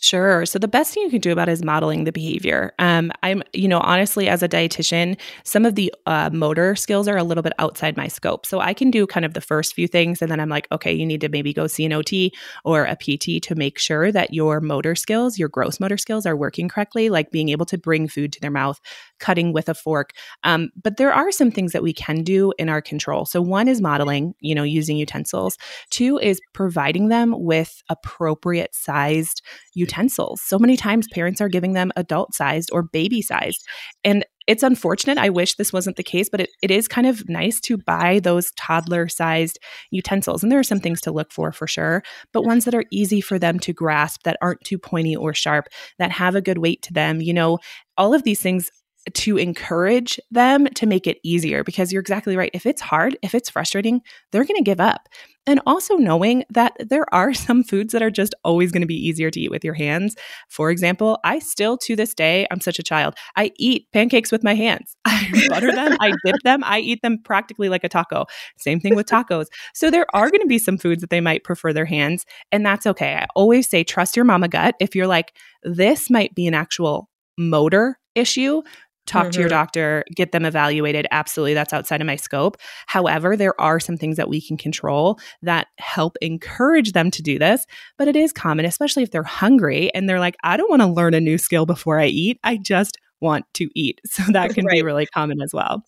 Sure. 0.00 0.46
So 0.46 0.60
the 0.60 0.68
best 0.68 0.94
thing 0.94 1.02
you 1.02 1.10
can 1.10 1.20
do 1.20 1.32
about 1.32 1.48
is 1.48 1.64
modeling 1.64 2.04
the 2.04 2.12
behavior. 2.12 2.72
Um, 2.78 3.10
I'm, 3.24 3.42
you 3.52 3.66
know, 3.66 3.80
honestly, 3.80 4.28
as 4.28 4.44
a 4.44 4.48
dietitian, 4.48 5.18
some 5.42 5.64
of 5.64 5.74
the 5.74 5.92
uh, 6.06 6.30
motor 6.32 6.76
skills 6.76 7.08
are 7.08 7.16
a 7.16 7.24
little 7.24 7.42
bit 7.42 7.52
outside 7.58 7.96
my 7.96 8.06
scope. 8.06 8.46
So 8.46 8.60
I 8.60 8.74
can 8.74 8.92
do 8.92 9.08
kind 9.08 9.26
of 9.26 9.34
the 9.34 9.40
first 9.40 9.74
few 9.74 9.88
things, 9.88 10.22
and 10.22 10.30
then 10.30 10.38
I'm 10.38 10.48
like, 10.48 10.68
okay, 10.70 10.92
you 10.92 11.04
need 11.04 11.20
to 11.22 11.28
maybe 11.28 11.52
go 11.52 11.66
see 11.66 11.84
an 11.84 11.92
OT 11.92 12.32
or 12.64 12.84
a 12.84 12.94
PT 12.94 13.40
to 13.40 13.56
make 13.56 13.76
sure 13.76 14.12
that 14.12 14.32
your 14.32 14.60
motor 14.60 14.94
skills, 14.94 15.36
your 15.36 15.48
gross 15.48 15.80
motor 15.80 15.96
skills, 15.98 16.26
are 16.26 16.36
working 16.36 16.68
correctly, 16.68 17.10
like 17.10 17.32
being 17.32 17.48
able 17.48 17.66
to 17.66 17.76
bring 17.76 18.06
food 18.06 18.32
to 18.34 18.40
their 18.40 18.52
mouth, 18.52 18.80
cutting 19.18 19.52
with 19.52 19.68
a 19.68 19.74
fork. 19.74 20.10
Um, 20.44 20.70
but 20.82 20.96
there 20.96 21.12
are 21.12 21.30
some 21.30 21.50
things 21.50 21.72
that 21.72 21.82
we 21.82 21.92
can 21.92 22.22
do 22.22 22.52
in 22.58 22.68
our 22.68 22.80
control. 22.80 23.24
So 23.24 23.40
one 23.40 23.68
is 23.68 23.80
modeling, 23.80 24.34
you 24.40 24.54
know, 24.54 24.62
using 24.62 24.96
utensils. 24.96 25.56
Two 25.90 26.18
is 26.18 26.40
providing 26.54 27.08
them 27.08 27.34
with 27.36 27.82
appropriate 27.88 28.74
sized 28.74 29.42
utensils. 29.74 30.40
So 30.42 30.58
many 30.58 30.76
times 30.76 31.08
parents 31.08 31.40
are 31.40 31.48
giving 31.48 31.72
them 31.72 31.92
adult 31.96 32.34
sized 32.34 32.70
or 32.72 32.82
baby 32.82 33.22
sized. 33.22 33.66
And 34.04 34.24
it's 34.48 34.62
unfortunate. 34.62 35.18
I 35.18 35.28
wish 35.28 35.54
this 35.56 35.74
wasn't 35.74 35.96
the 35.96 36.02
case, 36.02 36.30
but 36.30 36.40
it, 36.40 36.50
it 36.62 36.70
is 36.70 36.88
kind 36.88 37.06
of 37.06 37.28
nice 37.28 37.60
to 37.60 37.76
buy 37.76 38.18
those 38.18 38.50
toddler 38.52 39.06
sized 39.06 39.58
utensils. 39.90 40.42
And 40.42 40.50
there 40.50 40.58
are 40.58 40.64
some 40.64 40.80
things 40.80 41.02
to 41.02 41.12
look 41.12 41.30
for 41.32 41.52
for 41.52 41.66
sure, 41.66 42.02
but 42.32 42.44
ones 42.44 42.64
that 42.64 42.74
are 42.74 42.86
easy 42.90 43.20
for 43.20 43.38
them 43.38 43.58
to 43.60 43.74
grasp, 43.74 44.22
that 44.22 44.38
aren't 44.40 44.64
too 44.64 44.78
pointy 44.78 45.14
or 45.14 45.34
sharp, 45.34 45.66
that 45.98 46.10
have 46.12 46.34
a 46.34 46.40
good 46.40 46.58
weight 46.58 46.80
to 46.82 46.94
them. 46.94 47.20
You 47.20 47.34
know, 47.34 47.58
all 47.98 48.14
of 48.14 48.22
these 48.22 48.40
things 48.40 48.70
to 49.14 49.36
encourage 49.36 50.18
them 50.30 50.66
to 50.74 50.86
make 50.86 51.06
it 51.06 51.18
easier 51.22 51.64
because 51.64 51.92
you're 51.92 52.00
exactly 52.00 52.36
right. 52.36 52.50
If 52.52 52.66
it's 52.66 52.80
hard, 52.80 53.16
if 53.22 53.34
it's 53.34 53.50
frustrating, 53.50 54.00
they're 54.32 54.44
going 54.44 54.56
to 54.56 54.62
give 54.62 54.80
up. 54.80 55.08
And 55.46 55.60
also 55.66 55.96
knowing 55.96 56.44
that 56.50 56.76
there 56.78 57.06
are 57.12 57.32
some 57.48 57.64
foods 57.64 57.92
that 57.92 58.02
are 58.02 58.10
just 58.10 58.34
always 58.44 58.70
going 58.70 58.82
to 58.82 58.86
be 58.86 58.94
easier 58.94 59.30
to 59.30 59.40
eat 59.40 59.50
with 59.50 59.64
your 59.64 59.74
hands. 59.74 60.14
For 60.48 60.70
example, 60.70 61.18
I 61.24 61.38
still 61.38 61.78
to 61.78 61.96
this 61.96 62.14
day, 62.14 62.46
I'm 62.50 62.60
such 62.60 62.78
a 62.78 62.82
child. 62.82 63.14
I 63.36 63.52
eat 63.56 63.86
pancakes 63.92 64.30
with 64.30 64.44
my 64.44 64.54
hands. 64.54 64.94
I 65.04 65.46
butter 65.48 65.72
them, 65.72 65.96
I 66.00 66.12
dip 66.24 66.36
them, 66.44 66.62
I 66.64 66.80
eat 66.80 67.00
them 67.02 67.18
practically 67.24 67.68
like 67.68 67.84
a 67.84 67.88
taco. 67.88 68.26
Same 68.58 68.78
thing 68.78 68.94
with 68.94 69.06
tacos. 69.10 69.46
So 69.74 69.90
there 69.90 70.06
are 70.14 70.30
going 70.30 70.42
to 70.42 70.46
be 70.46 70.58
some 70.58 70.76
foods 70.76 71.00
that 71.00 71.10
they 71.10 71.20
might 71.20 71.44
prefer 71.44 71.72
their 71.72 71.86
hands, 71.86 72.26
and 72.52 72.64
that's 72.64 72.86
okay. 72.86 73.14
I 73.14 73.26
always 73.34 73.68
say 73.68 73.84
trust 73.84 74.16
your 74.16 74.24
mama 74.26 74.48
gut. 74.48 74.74
If 74.80 74.94
you're 74.94 75.06
like, 75.06 75.34
this 75.62 76.10
might 76.10 76.34
be 76.34 76.46
an 76.46 76.54
actual 76.54 77.08
motor 77.38 77.98
issue, 78.14 78.62
talk 79.08 79.24
mm-hmm. 79.24 79.30
to 79.30 79.40
your 79.40 79.48
mm-hmm. 79.48 79.56
doctor, 79.56 80.04
get 80.14 80.32
them 80.32 80.44
evaluated. 80.44 81.06
Absolutely, 81.10 81.54
that's 81.54 81.72
outside 81.72 82.00
of 82.00 82.06
my 82.06 82.16
scope. 82.16 82.56
However, 82.86 83.36
there 83.36 83.58
are 83.60 83.80
some 83.80 83.96
things 83.96 84.16
that 84.16 84.28
we 84.28 84.40
can 84.40 84.56
control 84.56 85.18
that 85.42 85.68
help 85.78 86.16
encourage 86.20 86.92
them 86.92 87.10
to 87.10 87.22
do 87.22 87.38
this. 87.38 87.66
But 87.96 88.08
it 88.08 88.16
is 88.16 88.32
common, 88.32 88.64
especially 88.64 89.02
if 89.02 89.10
they're 89.10 89.22
hungry 89.22 89.92
and 89.94 90.08
they're 90.08 90.20
like, 90.20 90.36
I 90.44 90.56
don't 90.56 90.70
want 90.70 90.82
to 90.82 90.88
learn 90.88 91.14
a 91.14 91.20
new 91.20 91.38
skill 91.38 91.66
before 91.66 91.98
I 91.98 92.06
eat. 92.06 92.38
I 92.44 92.56
just 92.56 92.98
want 93.20 93.44
to 93.54 93.68
eat. 93.74 94.00
So 94.08 94.24
that 94.32 94.54
can 94.54 94.64
right. 94.66 94.74
be 94.74 94.82
really 94.82 95.06
common 95.06 95.40
as 95.40 95.52
well. 95.52 95.84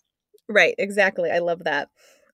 Right, 0.48 0.74
exactly. 0.78 1.30
I 1.30 1.38
love 1.38 1.64
that. 1.64 1.88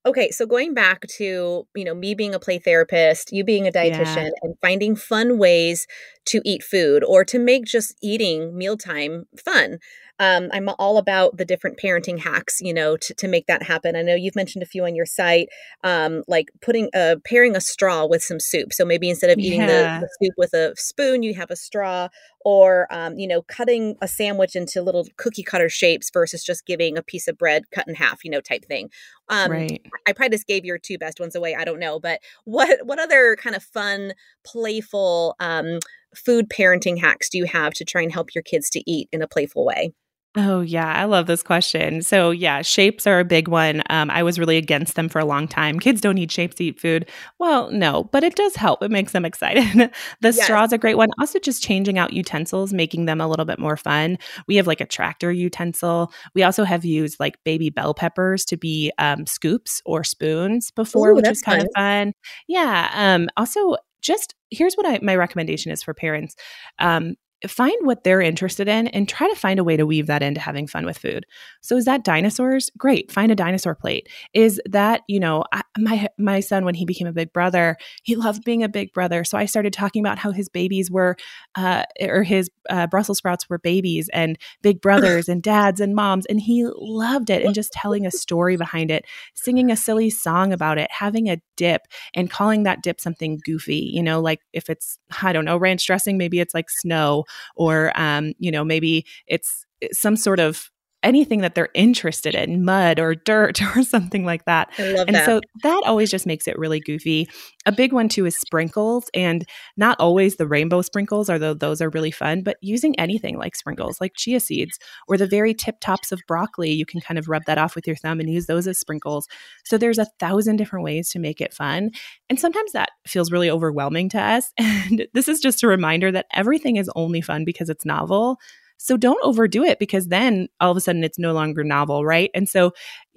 Okay, 0.05 0.31
so 0.31 0.46
going 0.46 0.72
back 0.72 1.07
to, 1.16 1.66
you 1.75 1.85
know, 1.85 1.94
me 1.94 2.14
being 2.14 2.33
a 2.33 2.38
play 2.38 2.59
therapist, 2.59 3.33
you 3.33 3.42
being 3.42 3.66
a 3.66 3.72
dietitian 3.72 4.16
yeah. 4.16 4.31
and 4.42 4.55
finding 4.62 4.94
fun 4.94 5.37
ways 5.37 5.87
to 6.27 6.40
eat 6.44 6.62
food 6.62 7.03
or 7.03 7.25
to 7.25 7.40
make 7.40 7.64
just 7.64 7.96
eating 8.03 8.57
mealtime 8.57 9.25
fun 9.37 9.79
um, 10.18 10.48
I'm 10.52 10.68
all 10.79 10.98
about 10.98 11.37
the 11.37 11.44
different 11.44 11.79
parenting 11.79 12.18
hacks, 12.18 12.61
you 12.61 12.72
know, 12.72 12.96
to, 12.96 13.14
to 13.14 13.29
make 13.29 13.46
that 13.46 13.62
happen. 13.62 13.96
I 13.96 14.02
know 14.02 14.14
you've 14.14 14.37
mentioned 14.37 14.62
a 14.62 14.66
few 14.66 14.85
on 14.85 14.94
your 14.94 15.07
site, 15.07 15.48
um, 15.85 16.22
like 16.26 16.48
putting 16.62 16.88
a 16.94 17.16
pairing 17.24 17.57
a 17.57 17.61
straw 17.61 18.07
with 18.07 18.22
some 18.22 18.40
soup. 18.40 18.72
So 18.72 18.85
maybe 18.85 19.11
instead 19.11 19.31
of 19.31 19.38
eating 19.38 19.61
yeah. 19.61 20.00
the, 20.00 20.07
the, 20.07 20.26
soup 20.26 20.35
with 20.37 20.55
a 20.55 20.74
spoon, 20.76 21.22
you 21.22 21.35
have 21.35 21.50
a 21.50 21.57
straw, 21.57 22.09
or 22.46 22.87
um, 22.90 23.18
you 23.18 23.26
know 23.26 23.42
cutting 23.42 23.96
a 24.00 24.07
sandwich 24.07 24.55
into 24.55 24.81
little 24.81 25.05
cookie 25.16 25.42
cutter 25.42 25.68
shapes 25.68 26.11
versus 26.12 26.44
just 26.44 26.64
giving 26.64 26.96
a 26.96 27.02
piece 27.02 27.26
of 27.26 27.37
bread 27.37 27.64
cut 27.72 27.88
in 27.88 27.94
half 27.96 28.24
you 28.24 28.31
know 28.31 28.40
type 28.40 28.64
thing 28.64 28.88
um, 29.29 29.50
right. 29.50 29.85
i 30.07 30.12
probably 30.12 30.37
just 30.37 30.46
gave 30.46 30.64
your 30.64 30.79
two 30.79 30.96
best 30.96 31.18
ones 31.18 31.35
away 31.35 31.57
i 31.57 31.64
don't 31.64 31.81
know 31.81 31.98
but 31.98 32.20
what 32.44 32.87
what 32.87 33.00
other 33.00 33.37
kind 33.37 33.57
of 33.57 33.64
fun 33.64 34.12
playful 34.44 35.35
um, 35.40 35.81
food 36.14 36.48
parenting 36.48 36.98
hacks 36.98 37.29
do 37.29 37.37
you 37.37 37.46
have 37.46 37.74
to 37.74 37.85
try 37.85 38.00
and 38.00 38.12
help 38.12 38.33
your 38.33 38.42
kids 38.42 38.70
to 38.70 38.81
eat 38.88 39.09
in 39.12 39.22
a 39.22 39.29
playful 39.29 39.64
way 39.64 39.92
Oh, 40.38 40.61
yeah. 40.61 40.92
I 40.92 41.05
love 41.05 41.27
this 41.27 41.42
question. 41.42 42.03
So, 42.03 42.31
yeah, 42.31 42.61
shapes 42.61 43.07
are 43.07 43.20
a 43.20 43.25
big 43.25 43.49
one. 43.49 43.83
Um, 43.88 44.11
I 44.11 44.22
was 44.22 44.38
really 44.38 44.59
against 44.59 44.94
them 44.94 45.09
for 45.09 45.18
a 45.18 45.25
long 45.25 45.49
time. 45.49 45.79
Kids 45.79 46.03
don't 46.03 46.16
need 46.16 46.31
shapes 46.31 46.57
to 46.57 46.64
eat 46.64 46.79
food. 46.79 47.09
Well, 47.38 47.70
no, 47.70 48.05
but 48.12 48.22
it 48.22 48.35
does 48.35 48.55
help. 48.55 48.83
It 48.83 48.90
makes 48.90 49.12
them 49.12 49.25
excited. 49.25 49.64
the 50.20 50.29
yes. 50.29 50.42
straw's 50.42 50.75
a 50.75 50.79
great 50.79 50.99
one. 50.99 51.09
Also, 51.18 51.38
just 51.38 51.62
changing 51.62 51.99
out 51.99 52.12
utensils, 52.12 52.75
making 52.75 53.07
them 53.07 53.18
a 53.18 53.27
little 53.27 53.46
bit 53.46 53.59
more 53.59 53.79
fun. 53.79 54.18
We 54.46 54.57
have 54.57 54.66
like 54.66 54.83
a 54.83 54.87
tractor 54.87 55.33
utensil. 55.33 56.12
We 56.35 56.42
also 56.42 56.64
have 56.64 56.85
used 56.85 57.18
like 57.18 57.42
baby 57.44 57.70
bell 57.70 57.94
peppers 57.94 58.44
to 58.46 58.59
be 58.59 58.92
um, 58.99 59.25
scoops 59.25 59.81
or 59.87 60.05
spoons 60.05 60.70
before, 60.70 61.12
Ooh, 61.12 61.14
which 61.14 61.29
is 61.29 61.40
kind 61.40 61.62
of 61.62 61.68
fun. 61.75 62.12
Yeah. 62.46 62.90
Um, 62.92 63.31
also, 63.38 63.77
just 64.03 64.35
here's 64.51 64.75
what 64.75 64.87
I, 64.87 64.99
my 65.03 65.16
recommendation 65.16 65.72
is 65.72 65.83
for 65.83 65.94
parents. 65.94 66.37
Um, 66.79 67.14
find 67.46 67.75
what 67.87 68.03
they're 68.03 68.22
interested 68.22 68.66
in 68.66 68.87
and 68.88 69.09
try 69.09 69.29
to 69.29 69.35
find 69.35 69.61
a 69.61 69.64
way 69.64 69.77
to 69.77 69.85
weave 69.85 70.07
that 70.07 70.22
into 70.22 70.40
having 70.40 70.66
fun 70.66 70.87
with 70.87 70.96
food. 70.96 71.27
So 71.61 71.77
is 71.77 71.85
that 71.85 72.03
dinosaurs? 72.03 72.70
Great, 72.79 73.12
find 73.12 73.31
a 73.31 73.35
dinosaur 73.35 73.75
plate. 73.75 74.09
Is 74.33 74.61
that, 74.66 75.03
you 75.07 75.20
know, 75.20 75.44
I, 75.53 75.62
my 75.79 76.09
my 76.18 76.40
son 76.40 76.64
when 76.64 76.75
he 76.75 76.87
became 76.87 77.07
a 77.07 77.12
big 77.12 77.33
brother, 77.33 77.77
he 78.03 78.16
loved 78.16 78.44
being 78.44 78.62
a 78.62 78.68
big 78.68 78.92
brother. 78.92 79.22
So 79.22 79.37
I 79.37 79.44
started 79.44 79.72
talking 79.72 80.03
about 80.03 80.18
how 80.18 80.31
his 80.31 80.49
babies 80.49 80.90
were 80.90 81.16
uh, 81.57 81.85
or 82.01 82.22
his 82.22 82.51
uh, 82.70 82.87
Brussels 82.87 83.18
sprouts 83.18 83.49
were 83.51 83.59
babies 83.59 84.09
and 84.12 84.38
big 84.62 84.81
brothers 84.81 85.29
and 85.29 85.42
dads 85.42 85.81
and 85.81 85.94
moms 85.94 86.27
and 86.27 86.40
he 86.40 86.66
loved 86.77 87.31
it 87.31 87.44
and 87.44 87.55
just 87.55 87.72
telling 87.72 88.07
a 88.07 88.11
story 88.11 88.57
behind 88.57 88.90
it, 88.90 89.05
singing 89.35 89.70
a 89.70 89.77
silly 89.77 90.09
song 90.11 90.53
about 90.53 90.79
it, 90.79 90.90
having 90.90 91.29
a 91.29 91.40
dip 91.57 91.83
and 92.14 92.31
calling 92.31 92.62
that 92.62 92.83
dip 92.83 93.01
something 93.01 93.38
goofy, 93.44 93.90
you 93.92 94.03
know, 94.03 94.20
like 94.20 94.40
if 94.53 94.70
it's 94.70 94.99
I 95.22 95.33
don't 95.33 95.44
know, 95.44 95.59
ranch 95.59 95.87
dressing, 95.87 96.16
maybe 96.16 96.40
it's 96.40 96.55
like 96.55 96.70
snow 96.70 97.25
or 97.56 97.92
um, 97.98 98.32
you 98.38 98.50
know 98.50 98.64
maybe 98.64 99.04
it's 99.26 99.64
some 99.92 100.16
sort 100.16 100.40
of 100.40 100.70
anything 101.06 101.40
that 101.40 101.54
they're 101.54 101.68
interested 101.72 102.34
in, 102.34 102.64
mud 102.64 102.98
or 102.98 103.14
dirt 103.14 103.62
or 103.76 103.82
something 103.84 104.24
like 104.24 104.44
that. 104.44 104.68
and 104.76 105.14
that. 105.14 105.24
so 105.24 105.40
that 105.62 105.82
always 105.86 106.10
just 106.10 106.26
makes 106.26 106.48
it 106.48 106.58
really 106.58 106.80
goofy. 106.80 107.28
A 107.64 107.72
big 107.72 107.92
one 107.92 108.08
too 108.08 108.26
is 108.26 108.36
sprinkles, 108.36 109.08
and 109.14 109.48
not 109.76 109.96
always 110.00 110.36
the 110.36 110.46
rainbow 110.46 110.82
sprinkles, 110.82 111.30
although 111.30 111.54
those 111.54 111.80
are 111.80 111.90
really 111.90 112.10
fun, 112.10 112.42
but 112.42 112.56
using 112.60 112.98
anything 112.98 113.38
like 113.38 113.54
sprinkles, 113.54 114.00
like 114.00 114.12
chia 114.16 114.40
seeds 114.40 114.78
or 115.06 115.16
the 115.16 115.26
very 115.28 115.54
tip 115.54 115.76
tops 115.80 116.10
of 116.10 116.20
broccoli, 116.26 116.72
you 116.72 116.84
can 116.84 117.00
kind 117.00 117.18
of 117.18 117.28
rub 117.28 117.44
that 117.46 117.58
off 117.58 117.76
with 117.76 117.86
your 117.86 117.96
thumb 117.96 118.18
and 118.18 118.28
use 118.28 118.46
those 118.46 118.66
as 118.66 118.78
sprinkles. 118.78 119.28
So 119.64 119.78
there's 119.78 119.98
a 119.98 120.08
thousand 120.18 120.56
different 120.56 120.84
ways 120.84 121.10
to 121.10 121.20
make 121.20 121.40
it 121.40 121.54
fun. 121.54 121.90
And 122.28 122.40
sometimes 122.40 122.72
that 122.72 122.90
feels 123.06 123.30
really 123.30 123.48
overwhelming 123.50 124.08
to 124.10 124.20
us. 124.20 124.52
And 124.88 125.06
this 125.14 125.26
is 125.26 125.40
just 125.40 125.62
a 125.62 125.68
reminder 125.68 126.12
that 126.12 126.26
everything 126.32 126.76
is 126.76 126.90
only 126.94 127.20
fun 127.20 127.44
because 127.44 127.70
it's 127.70 127.84
novel. 127.84 128.38
So 128.78 128.96
don't 128.96 129.22
overdo 129.22 129.64
it 129.64 129.78
because 129.78 130.08
then 130.08 130.48
all 130.60 130.70
of 130.70 130.76
a 130.76 130.80
sudden 130.80 131.04
it's 131.04 131.18
no 131.18 131.32
longer 131.32 131.64
novel, 131.64 132.04
right? 132.04 132.30
And 132.34 132.48
so 132.48 132.72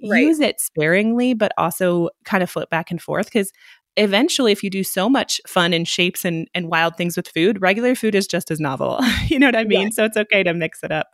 right. 0.08 0.22
use 0.22 0.40
it 0.40 0.60
sparingly, 0.60 1.34
but 1.34 1.52
also 1.58 2.10
kind 2.24 2.42
of 2.42 2.50
flip 2.50 2.70
back 2.70 2.90
and 2.90 3.00
forth 3.00 3.26
because 3.26 3.52
eventually 3.96 4.52
if 4.52 4.62
you 4.62 4.70
do 4.70 4.84
so 4.84 5.08
much 5.08 5.40
fun 5.46 5.72
and 5.72 5.86
shapes 5.86 6.24
and, 6.24 6.48
and 6.54 6.68
wild 6.68 6.96
things 6.96 7.16
with 7.16 7.28
food, 7.28 7.60
regular 7.60 7.94
food 7.94 8.14
is 8.14 8.26
just 8.26 8.50
as 8.50 8.60
novel. 8.60 9.00
you 9.26 9.38
know 9.38 9.46
what 9.46 9.56
I 9.56 9.64
mean? 9.64 9.92
So 9.92 10.04
it's 10.04 10.16
okay 10.16 10.42
to 10.42 10.54
mix 10.54 10.82
it 10.82 10.92
up. 10.92 11.08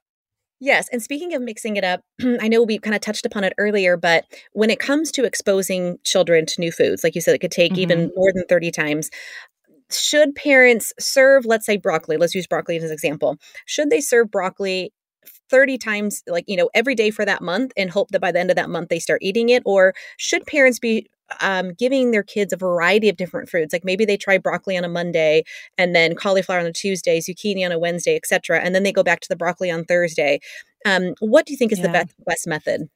Yes. 0.59 0.89
And 0.91 1.03
speaking 1.03 1.35
of 1.35 1.43
mixing 1.43 1.77
it 1.77 1.85
up, 1.85 2.01
I 2.41 2.49
know 2.49 2.63
we 2.63 2.79
kind 2.79 2.95
of 2.95 3.03
touched 3.03 3.27
upon 3.27 3.45
it 3.45 3.53
earlier, 3.59 3.97
but 3.97 4.25
when 4.53 4.71
it 4.71 4.79
comes 4.79 5.13
to 5.13 5.25
exposing 5.25 5.99
children 6.05 6.47
to 6.47 6.61
new 6.61 6.73
foods, 6.73 7.05
like 7.05 7.15
you 7.15 7.21
said, 7.21 7.35
it 7.35 7.41
could 7.41 7.51
take 7.51 7.73
mm-hmm. 7.73 7.83
even 7.83 8.13
more 8.17 8.33
than 8.35 8.45
30 8.49 8.71
times 8.71 9.11
should 9.91 10.35
parents 10.35 10.93
serve, 10.99 11.45
let's 11.45 11.67
say 11.67 11.77
broccoli, 11.77 12.17
let's 12.17 12.35
use 12.35 12.47
broccoli 12.47 12.77
as 12.77 12.85
an 12.85 12.93
example. 12.93 13.37
Should 13.67 13.91
they 13.91 14.01
serve 14.01 14.31
broccoli 14.31 14.93
30 15.49 15.79
times, 15.79 16.23
like, 16.27 16.45
you 16.47 16.57
know, 16.57 16.69
every 16.75 16.95
day 16.95 17.11
for 17.11 17.25
that 17.25 17.43
month 17.43 17.73
and 17.77 17.91
hope 17.91 18.11
that 18.11 18.21
by 18.21 18.33
the 18.33 18.41
end 18.41 18.51
of 18.51 18.57
that 18.57 18.71
month 18.71 18.89
they 18.89 18.99
start 18.99 19.23
eating 19.23 19.49
it? 19.49 19.63
Or 19.65 19.95
should 20.17 20.47
parents 20.47 20.79
be 20.79 21.09
um, 21.41 21.73
giving 21.75 22.11
their 22.11 22.23
kids 22.23 22.53
a 22.53 22.57
variety 22.57 23.09
of 23.09 23.17
different 23.17 23.49
fruits? 23.49 23.73
Like 23.73 23.85
maybe 23.85 24.05
they 24.05 24.17
try 24.17 24.39
broccoli 24.39 24.77
on 24.77 24.85
a 24.85 24.89
Monday 24.89 25.45
and 25.79 25.95
then 25.95 26.15
cauliflower 26.15 26.59
on 26.59 26.67
a 26.67 26.73
Tuesday, 26.73 27.21
zucchini 27.21 27.65
on 27.65 27.73
a 27.73 27.79
Wednesday, 27.79 28.17
etc. 28.17 28.61
And 28.61 28.75
then 28.75 28.83
they 28.83 28.93
go 28.93 29.03
back 29.03 29.21
to 29.21 29.29
the 29.29 29.37
broccoli 29.37 29.71
on 29.71 29.85
Thursday. 29.85 30.41
Um, 30.85 31.15
what 31.21 31.47
do 31.47 31.53
you 31.53 31.57
think 31.57 31.73
is 31.73 31.79
yeah. 31.79 31.87
the 31.87 31.93
best, 31.93 32.15
best 32.27 32.47
method? 32.47 32.89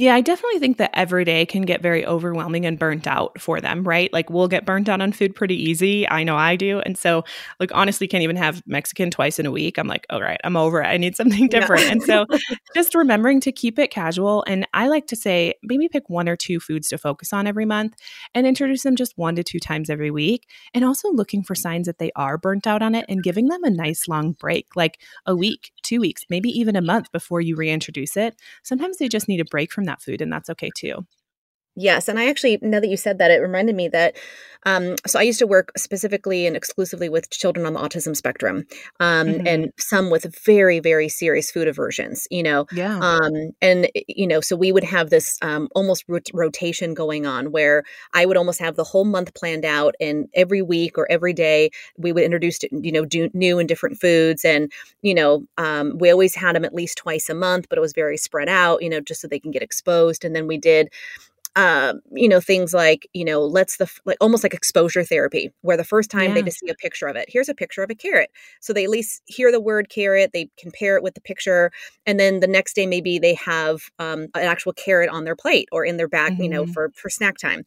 Yeah, 0.00 0.14
I 0.14 0.22
definitely 0.22 0.60
think 0.60 0.78
that 0.78 0.92
every 0.94 1.26
day 1.26 1.44
can 1.44 1.60
get 1.60 1.82
very 1.82 2.06
overwhelming 2.06 2.64
and 2.64 2.78
burnt 2.78 3.06
out 3.06 3.38
for 3.38 3.60
them, 3.60 3.84
right? 3.84 4.10
Like 4.14 4.30
we'll 4.30 4.48
get 4.48 4.64
burnt 4.64 4.88
out 4.88 5.02
on 5.02 5.12
food 5.12 5.34
pretty 5.34 5.54
easy. 5.54 6.08
I 6.08 6.24
know 6.24 6.38
I 6.38 6.56
do. 6.56 6.80
And 6.80 6.96
so, 6.96 7.22
like, 7.58 7.70
honestly, 7.74 8.08
can't 8.08 8.22
even 8.22 8.36
have 8.36 8.66
Mexican 8.66 9.10
twice 9.10 9.38
in 9.38 9.44
a 9.44 9.50
week. 9.50 9.76
I'm 9.76 9.88
like, 9.88 10.06
all 10.08 10.22
right, 10.22 10.40
I'm 10.42 10.56
over 10.56 10.80
it. 10.80 10.86
I 10.86 10.96
need 10.96 11.16
something 11.16 11.48
different. 11.48 11.82
Yeah. 11.82 11.92
and 11.92 12.02
so, 12.02 12.24
just 12.74 12.94
remembering 12.94 13.40
to 13.40 13.52
keep 13.52 13.78
it 13.78 13.90
casual. 13.90 14.42
And 14.46 14.66
I 14.72 14.88
like 14.88 15.06
to 15.08 15.16
say, 15.16 15.52
maybe 15.62 15.86
pick 15.86 16.08
one 16.08 16.30
or 16.30 16.36
two 16.36 16.60
foods 16.60 16.88
to 16.88 16.96
focus 16.96 17.34
on 17.34 17.46
every 17.46 17.66
month 17.66 17.94
and 18.34 18.46
introduce 18.46 18.84
them 18.84 18.96
just 18.96 19.18
one 19.18 19.36
to 19.36 19.44
two 19.44 19.60
times 19.60 19.90
every 19.90 20.10
week. 20.10 20.48
And 20.72 20.82
also 20.82 21.12
looking 21.12 21.42
for 21.42 21.54
signs 21.54 21.84
that 21.88 21.98
they 21.98 22.10
are 22.16 22.38
burnt 22.38 22.66
out 22.66 22.80
on 22.80 22.94
it 22.94 23.04
and 23.10 23.22
giving 23.22 23.48
them 23.48 23.64
a 23.64 23.70
nice 23.70 24.08
long 24.08 24.32
break, 24.32 24.74
like 24.76 24.98
a 25.26 25.36
week, 25.36 25.72
two 25.82 26.00
weeks, 26.00 26.24
maybe 26.30 26.48
even 26.48 26.74
a 26.74 26.80
month 26.80 27.12
before 27.12 27.42
you 27.42 27.54
reintroduce 27.54 28.16
it. 28.16 28.34
Sometimes 28.62 28.96
they 28.96 29.06
just 29.06 29.28
need 29.28 29.40
a 29.40 29.44
break 29.44 29.70
from 29.70 29.89
that 29.90 30.02
food, 30.02 30.20
and 30.22 30.32
that's 30.32 30.50
okay 30.50 30.70
too. 30.70 31.06
Yes. 31.80 32.08
And 32.08 32.18
I 32.18 32.28
actually, 32.28 32.58
now 32.60 32.78
that 32.78 32.88
you 32.88 32.98
said 32.98 33.16
that, 33.18 33.30
it 33.30 33.38
reminded 33.38 33.74
me 33.74 33.88
that. 33.88 34.16
Um, 34.66 34.96
so 35.06 35.18
I 35.18 35.22
used 35.22 35.38
to 35.38 35.46
work 35.46 35.72
specifically 35.78 36.46
and 36.46 36.54
exclusively 36.54 37.08
with 37.08 37.30
children 37.30 37.64
on 37.64 37.72
the 37.72 37.80
autism 37.80 38.14
spectrum, 38.14 38.66
um, 39.00 39.26
mm-hmm. 39.26 39.46
and 39.46 39.72
some 39.78 40.10
with 40.10 40.36
very, 40.44 40.80
very 40.80 41.08
serious 41.08 41.50
food 41.50 41.66
aversions. 41.66 42.28
You 42.30 42.42
know, 42.42 42.66
yeah. 42.72 42.98
Um, 42.98 43.52
and 43.62 43.88
you 44.06 44.26
know, 44.26 44.42
so 44.42 44.56
we 44.56 44.70
would 44.70 44.84
have 44.84 45.08
this 45.08 45.38
um, 45.40 45.68
almost 45.74 46.04
rot- 46.08 46.28
rotation 46.34 46.92
going 46.92 47.24
on 47.24 47.52
where 47.52 47.84
I 48.12 48.26
would 48.26 48.36
almost 48.36 48.60
have 48.60 48.76
the 48.76 48.84
whole 48.84 49.06
month 49.06 49.32
planned 49.32 49.64
out, 49.64 49.94
and 49.98 50.28
every 50.34 50.60
week 50.60 50.98
or 50.98 51.10
every 51.10 51.32
day 51.32 51.70
we 51.96 52.12
would 52.12 52.24
introduce 52.24 52.58
you 52.70 52.92
know 52.92 53.06
do, 53.06 53.30
new 53.32 53.58
and 53.58 53.66
different 53.66 53.98
foods, 53.98 54.44
and 54.44 54.70
you 55.00 55.14
know, 55.14 55.46
um, 55.56 55.96
we 55.96 56.10
always 56.10 56.34
had 56.34 56.54
them 56.54 56.66
at 56.66 56.74
least 56.74 56.98
twice 56.98 57.30
a 57.30 57.34
month, 57.34 57.66
but 57.70 57.78
it 57.78 57.80
was 57.80 57.94
very 57.94 58.18
spread 58.18 58.50
out. 58.50 58.82
You 58.82 58.90
know, 58.90 59.00
just 59.00 59.22
so 59.22 59.28
they 59.28 59.40
can 59.40 59.52
get 59.52 59.62
exposed, 59.62 60.22
and 60.22 60.36
then 60.36 60.46
we 60.46 60.58
did 60.58 60.90
um, 61.56 62.00
you 62.12 62.28
know, 62.28 62.40
things 62.40 62.72
like, 62.72 63.08
you 63.12 63.24
know, 63.24 63.44
let's 63.44 63.76
the, 63.76 63.90
like 64.04 64.16
almost 64.20 64.42
like 64.42 64.54
exposure 64.54 65.02
therapy, 65.04 65.50
where 65.62 65.76
the 65.76 65.84
first 65.84 66.10
time 66.10 66.28
yeah. 66.28 66.34
they 66.34 66.42
just 66.42 66.60
see 66.60 66.68
a 66.68 66.74
picture 66.74 67.06
of 67.06 67.16
it, 67.16 67.28
here's 67.28 67.48
a 67.48 67.54
picture 67.54 67.82
of 67.82 67.90
a 67.90 67.94
carrot. 67.94 68.30
So 68.60 68.72
they 68.72 68.84
at 68.84 68.90
least 68.90 69.22
hear 69.26 69.50
the 69.50 69.60
word 69.60 69.88
carrot, 69.88 70.30
they 70.32 70.48
compare 70.58 70.96
it 70.96 71.02
with 71.02 71.14
the 71.14 71.20
picture. 71.20 71.72
And 72.06 72.20
then 72.20 72.40
the 72.40 72.46
next 72.46 72.74
day, 72.74 72.86
maybe 72.86 73.18
they 73.18 73.34
have 73.34 73.82
um, 73.98 74.28
an 74.34 74.44
actual 74.44 74.72
carrot 74.72 75.10
on 75.10 75.24
their 75.24 75.36
plate 75.36 75.68
or 75.72 75.84
in 75.84 75.96
their 75.96 76.08
bag, 76.08 76.34
mm-hmm. 76.34 76.42
you 76.42 76.48
know, 76.48 76.62
mm-hmm. 76.62 76.72
for, 76.72 76.92
for 76.94 77.10
snack 77.10 77.36
time 77.36 77.64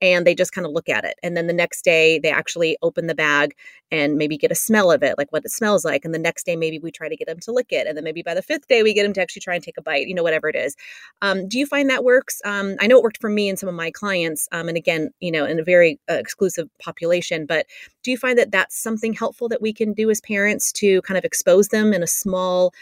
and 0.00 0.26
they 0.26 0.34
just 0.34 0.52
kind 0.52 0.66
of 0.66 0.72
look 0.72 0.88
at 0.88 1.04
it. 1.04 1.14
And 1.22 1.36
then 1.36 1.46
the 1.46 1.52
next 1.52 1.82
day, 1.84 2.18
they 2.18 2.30
actually 2.30 2.76
open 2.82 3.06
the 3.06 3.14
bag 3.14 3.54
and 3.90 4.16
maybe 4.16 4.36
get 4.36 4.50
a 4.50 4.56
smell 4.56 4.90
of 4.90 5.02
it, 5.02 5.16
like 5.16 5.32
what 5.32 5.44
it 5.44 5.50
smells 5.50 5.84
like. 5.84 6.04
And 6.04 6.12
the 6.12 6.18
next 6.18 6.44
day, 6.44 6.56
maybe 6.56 6.78
we 6.78 6.90
try 6.90 7.08
to 7.08 7.16
get 7.16 7.28
them 7.28 7.38
to 7.40 7.52
lick 7.52 7.68
it. 7.70 7.86
And 7.86 7.96
then 7.96 8.04
maybe 8.04 8.22
by 8.22 8.34
the 8.34 8.42
fifth 8.42 8.66
day, 8.66 8.82
we 8.82 8.92
get 8.92 9.04
them 9.04 9.12
to 9.14 9.22
actually 9.22 9.40
try 9.40 9.54
and 9.54 9.64
take 9.64 9.78
a 9.78 9.82
bite, 9.82 10.06
you 10.06 10.14
know, 10.14 10.22
whatever 10.22 10.48
it 10.48 10.56
is. 10.56 10.76
Um, 11.22 11.48
do 11.48 11.58
you 11.58 11.66
find 11.66 11.88
that 11.88 12.04
works? 12.04 12.40
Um, 12.44 12.76
I 12.80 12.86
know 12.86 12.98
it 12.98 13.02
worked 13.02 13.20
for 13.20 13.30
me 13.30 13.48
and 13.48 13.58
some 13.58 13.68
of 13.68 13.74
my 13.74 13.90
clients. 13.90 14.48
Um, 14.52 14.68
and 14.68 14.76
again, 14.76 15.10
you 15.20 15.30
know, 15.30 15.46
in 15.46 15.58
a 15.58 15.64
very 15.64 15.98
uh, 16.10 16.14
exclusive 16.14 16.68
population, 16.78 17.46
but 17.46 17.66
do 18.02 18.10
you 18.10 18.18
find 18.18 18.38
that 18.38 18.50
that's 18.50 18.76
something 18.80 19.12
helpful 19.12 19.48
that 19.48 19.62
we 19.62 19.72
can 19.72 19.92
do 19.92 20.10
as 20.10 20.20
parents 20.20 20.72
to 20.72 21.00
kind 21.02 21.16
of 21.16 21.24
expose 21.24 21.68
them 21.68 21.92
in 21.92 22.02
a 22.02 22.06
small 22.06 22.72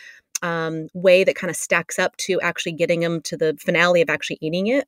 um, 0.43 0.89
way 0.95 1.25
that 1.25 1.37
kind 1.37 1.51
of 1.51 1.57
stacks 1.57 1.99
up 1.99 2.17
to 2.19 2.41
actually 2.41 2.73
getting 2.73 3.01
them 3.01 3.23
to 3.23 3.37
the 3.37 3.57
finale 3.59 4.03
of 4.03 4.11
actually 4.11 4.39
eating 4.41 4.67
it? 4.67 4.87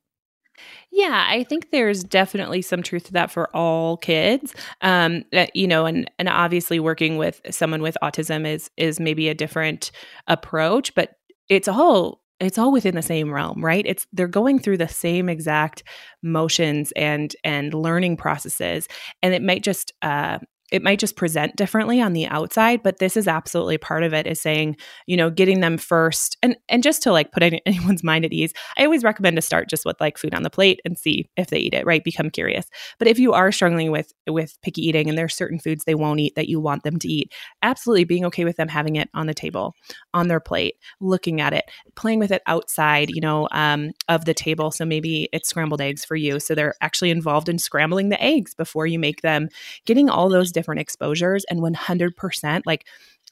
Yeah, 0.90 1.26
I 1.28 1.44
think 1.44 1.70
there's 1.70 2.02
definitely 2.02 2.62
some 2.62 2.82
truth 2.82 3.04
to 3.04 3.12
that 3.14 3.30
for 3.30 3.54
all 3.54 3.96
kids. 3.98 4.54
Um, 4.80 5.24
uh, 5.32 5.46
you 5.54 5.66
know, 5.66 5.86
and 5.86 6.10
and 6.18 6.28
obviously 6.28 6.80
working 6.80 7.16
with 7.16 7.40
someone 7.50 7.82
with 7.82 7.96
autism 8.02 8.46
is 8.46 8.70
is 8.76 9.00
maybe 9.00 9.28
a 9.28 9.34
different 9.34 9.90
approach, 10.26 10.94
but 10.94 11.12
it's 11.48 11.68
all 11.68 12.20
it's 12.38 12.58
all 12.58 12.70
within 12.70 12.94
the 12.94 13.00
same 13.00 13.32
realm 13.32 13.64
right 13.64 13.86
it's 13.86 14.06
they're 14.12 14.28
going 14.28 14.58
through 14.58 14.76
the 14.76 14.86
same 14.86 15.26
exact 15.26 15.82
motions 16.22 16.92
and 16.92 17.34
and 17.44 17.72
learning 17.72 18.14
processes 18.14 18.88
and 19.22 19.32
it 19.32 19.40
might 19.40 19.62
just 19.62 19.92
uh 20.02 20.38
it 20.70 20.82
might 20.82 20.98
just 20.98 21.16
present 21.16 21.56
differently 21.56 22.00
on 22.00 22.12
the 22.12 22.26
outside 22.26 22.82
but 22.82 22.98
this 22.98 23.16
is 23.16 23.28
absolutely 23.28 23.78
part 23.78 24.02
of 24.02 24.12
it 24.12 24.26
is 24.26 24.40
saying 24.40 24.76
you 25.06 25.16
know 25.16 25.30
getting 25.30 25.60
them 25.60 25.78
first 25.78 26.36
and 26.42 26.56
and 26.68 26.82
just 26.82 27.02
to 27.02 27.12
like 27.12 27.32
put 27.32 27.42
anyone's 27.66 28.04
mind 28.04 28.24
at 28.24 28.32
ease 28.32 28.52
i 28.76 28.84
always 28.84 29.04
recommend 29.04 29.36
to 29.36 29.42
start 29.42 29.68
just 29.68 29.84
with 29.84 29.96
like 30.00 30.18
food 30.18 30.34
on 30.34 30.42
the 30.42 30.50
plate 30.50 30.80
and 30.84 30.98
see 30.98 31.28
if 31.36 31.48
they 31.48 31.58
eat 31.58 31.74
it 31.74 31.86
right? 31.86 32.04
Become 32.04 32.30
curious. 32.30 32.66
But 32.98 33.08
if 33.08 33.18
you 33.18 33.32
are 33.32 33.52
struggling 33.52 33.90
with 33.90 34.12
with 34.26 34.58
picky 34.62 34.82
eating 34.82 35.08
and 35.08 35.16
there's 35.16 35.34
certain 35.34 35.58
foods 35.58 35.84
they 35.84 35.94
won't 35.94 36.20
eat 36.20 36.34
that 36.34 36.48
you 36.48 36.60
want 36.60 36.82
them 36.82 36.98
to 36.98 37.08
eat 37.08 37.32
absolutely 37.62 38.04
being 38.04 38.24
okay 38.26 38.44
with 38.44 38.56
them 38.56 38.68
having 38.68 38.96
it 38.96 39.08
on 39.14 39.26
the 39.26 39.34
table 39.34 39.74
on 40.12 40.28
their 40.28 40.40
plate 40.40 40.74
looking 41.00 41.40
at 41.40 41.52
it 41.52 41.64
playing 41.94 42.18
with 42.18 42.32
it 42.32 42.42
outside 42.46 43.08
you 43.10 43.20
know 43.20 43.48
um, 43.52 43.92
of 44.08 44.24
the 44.24 44.34
table. 44.34 44.70
So 44.70 44.84
maybe 44.84 45.28
it's 45.32 45.48
scrambled 45.48 45.80
eggs 45.80 46.04
for 46.04 46.16
you. 46.16 46.40
So 46.40 46.54
they're 46.54 46.74
actually 46.80 47.10
involved 47.10 47.48
in 47.48 47.58
scrambling 47.58 48.08
the 48.08 48.22
eggs 48.22 48.54
before 48.54 48.86
you 48.86 48.98
make 48.98 49.22
them. 49.22 49.48
Getting 49.86 50.10
all 50.10 50.28
those 50.28 50.50
different 50.56 50.80
exposures 50.80 51.44
and 51.50 51.60
100% 51.60 52.62
like 52.64 52.86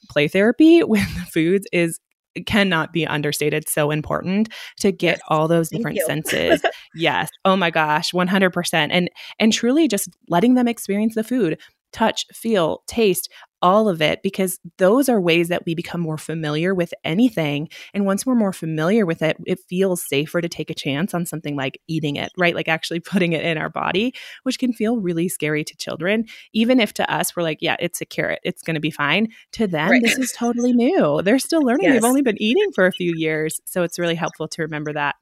play 0.09 0.27
therapy 0.29 0.83
with 0.93 1.01
foods 1.29 1.67
is 1.73 1.99
cannot 2.45 2.93
be 2.93 3.07
understated 3.07 3.67
so 3.67 3.91
important 3.91 4.49
to 4.79 4.91
get 4.91 5.17
yes. 5.17 5.21
all 5.29 5.47
those 5.47 5.69
different 5.69 5.99
senses. 6.05 6.61
Yes. 6.97 7.29
Oh 7.43 7.57
my 7.57 7.71
gosh 7.71 8.11
100% 8.11 8.87
and 8.91 9.09
and 9.39 9.51
truly 9.51 9.87
just 9.89 10.09
letting 10.29 10.53
them 10.53 10.67
experience 10.67 11.15
the 11.15 11.23
food. 11.25 11.59
Touch 11.91 12.25
feel 12.33 12.83
taste 12.87 13.29
all 13.65 13.89
of 13.89 13.99
it 13.99 14.21
because 14.21 14.59
those 14.77 15.09
are 15.09 15.19
ways 15.19 15.47
that 15.47 15.65
we 15.65 15.73
become 15.73 15.99
more 15.99 16.19
familiar 16.19 16.75
with 16.75 16.93
anything. 17.03 17.67
And 17.95 18.05
once 18.05 18.23
we're 18.23 18.35
more 18.35 18.53
familiar 18.53 19.07
with 19.07 19.23
it, 19.23 19.37
it 19.47 19.59
feels 19.67 20.07
safer 20.07 20.39
to 20.39 20.47
take 20.47 20.69
a 20.69 20.75
chance 20.75 21.15
on 21.15 21.25
something 21.25 21.55
like 21.55 21.81
eating 21.87 22.15
it, 22.15 22.31
right? 22.37 22.53
Like 22.53 22.67
actually 22.67 22.99
putting 23.15 23.33
it 23.33 23.43
in 23.43 23.57
our 23.57 23.69
body, 23.69 24.13
which 24.43 24.59
can 24.59 24.71
feel 24.71 24.97
really 24.97 25.27
scary 25.27 25.63
to 25.63 25.75
children. 25.77 26.25
Even 26.53 26.79
if 26.79 26.93
to 26.93 27.11
us, 27.11 27.35
we're 27.35 27.41
like, 27.41 27.57
yeah, 27.59 27.75
it's 27.79 28.01
a 28.01 28.05
carrot, 28.05 28.39
it's 28.43 28.61
going 28.61 28.75
to 28.75 28.79
be 28.79 28.91
fine. 28.91 29.29
To 29.53 29.65
them, 29.65 29.89
right. 29.89 30.03
this 30.03 30.19
is 30.19 30.31
totally 30.31 30.71
new. 30.71 31.23
They're 31.23 31.39
still 31.39 31.63
learning. 31.63 31.85
Yes. 31.85 31.93
They've 31.95 32.07
only 32.07 32.21
been 32.21 32.39
eating 32.39 32.71
for 32.71 32.85
a 32.85 32.91
few 32.91 33.13
years. 33.15 33.59
So 33.65 33.81
it's 33.81 33.97
really 33.97 34.13
helpful 34.13 34.47
to 34.47 34.61
remember 34.61 34.93
that. 34.93 35.15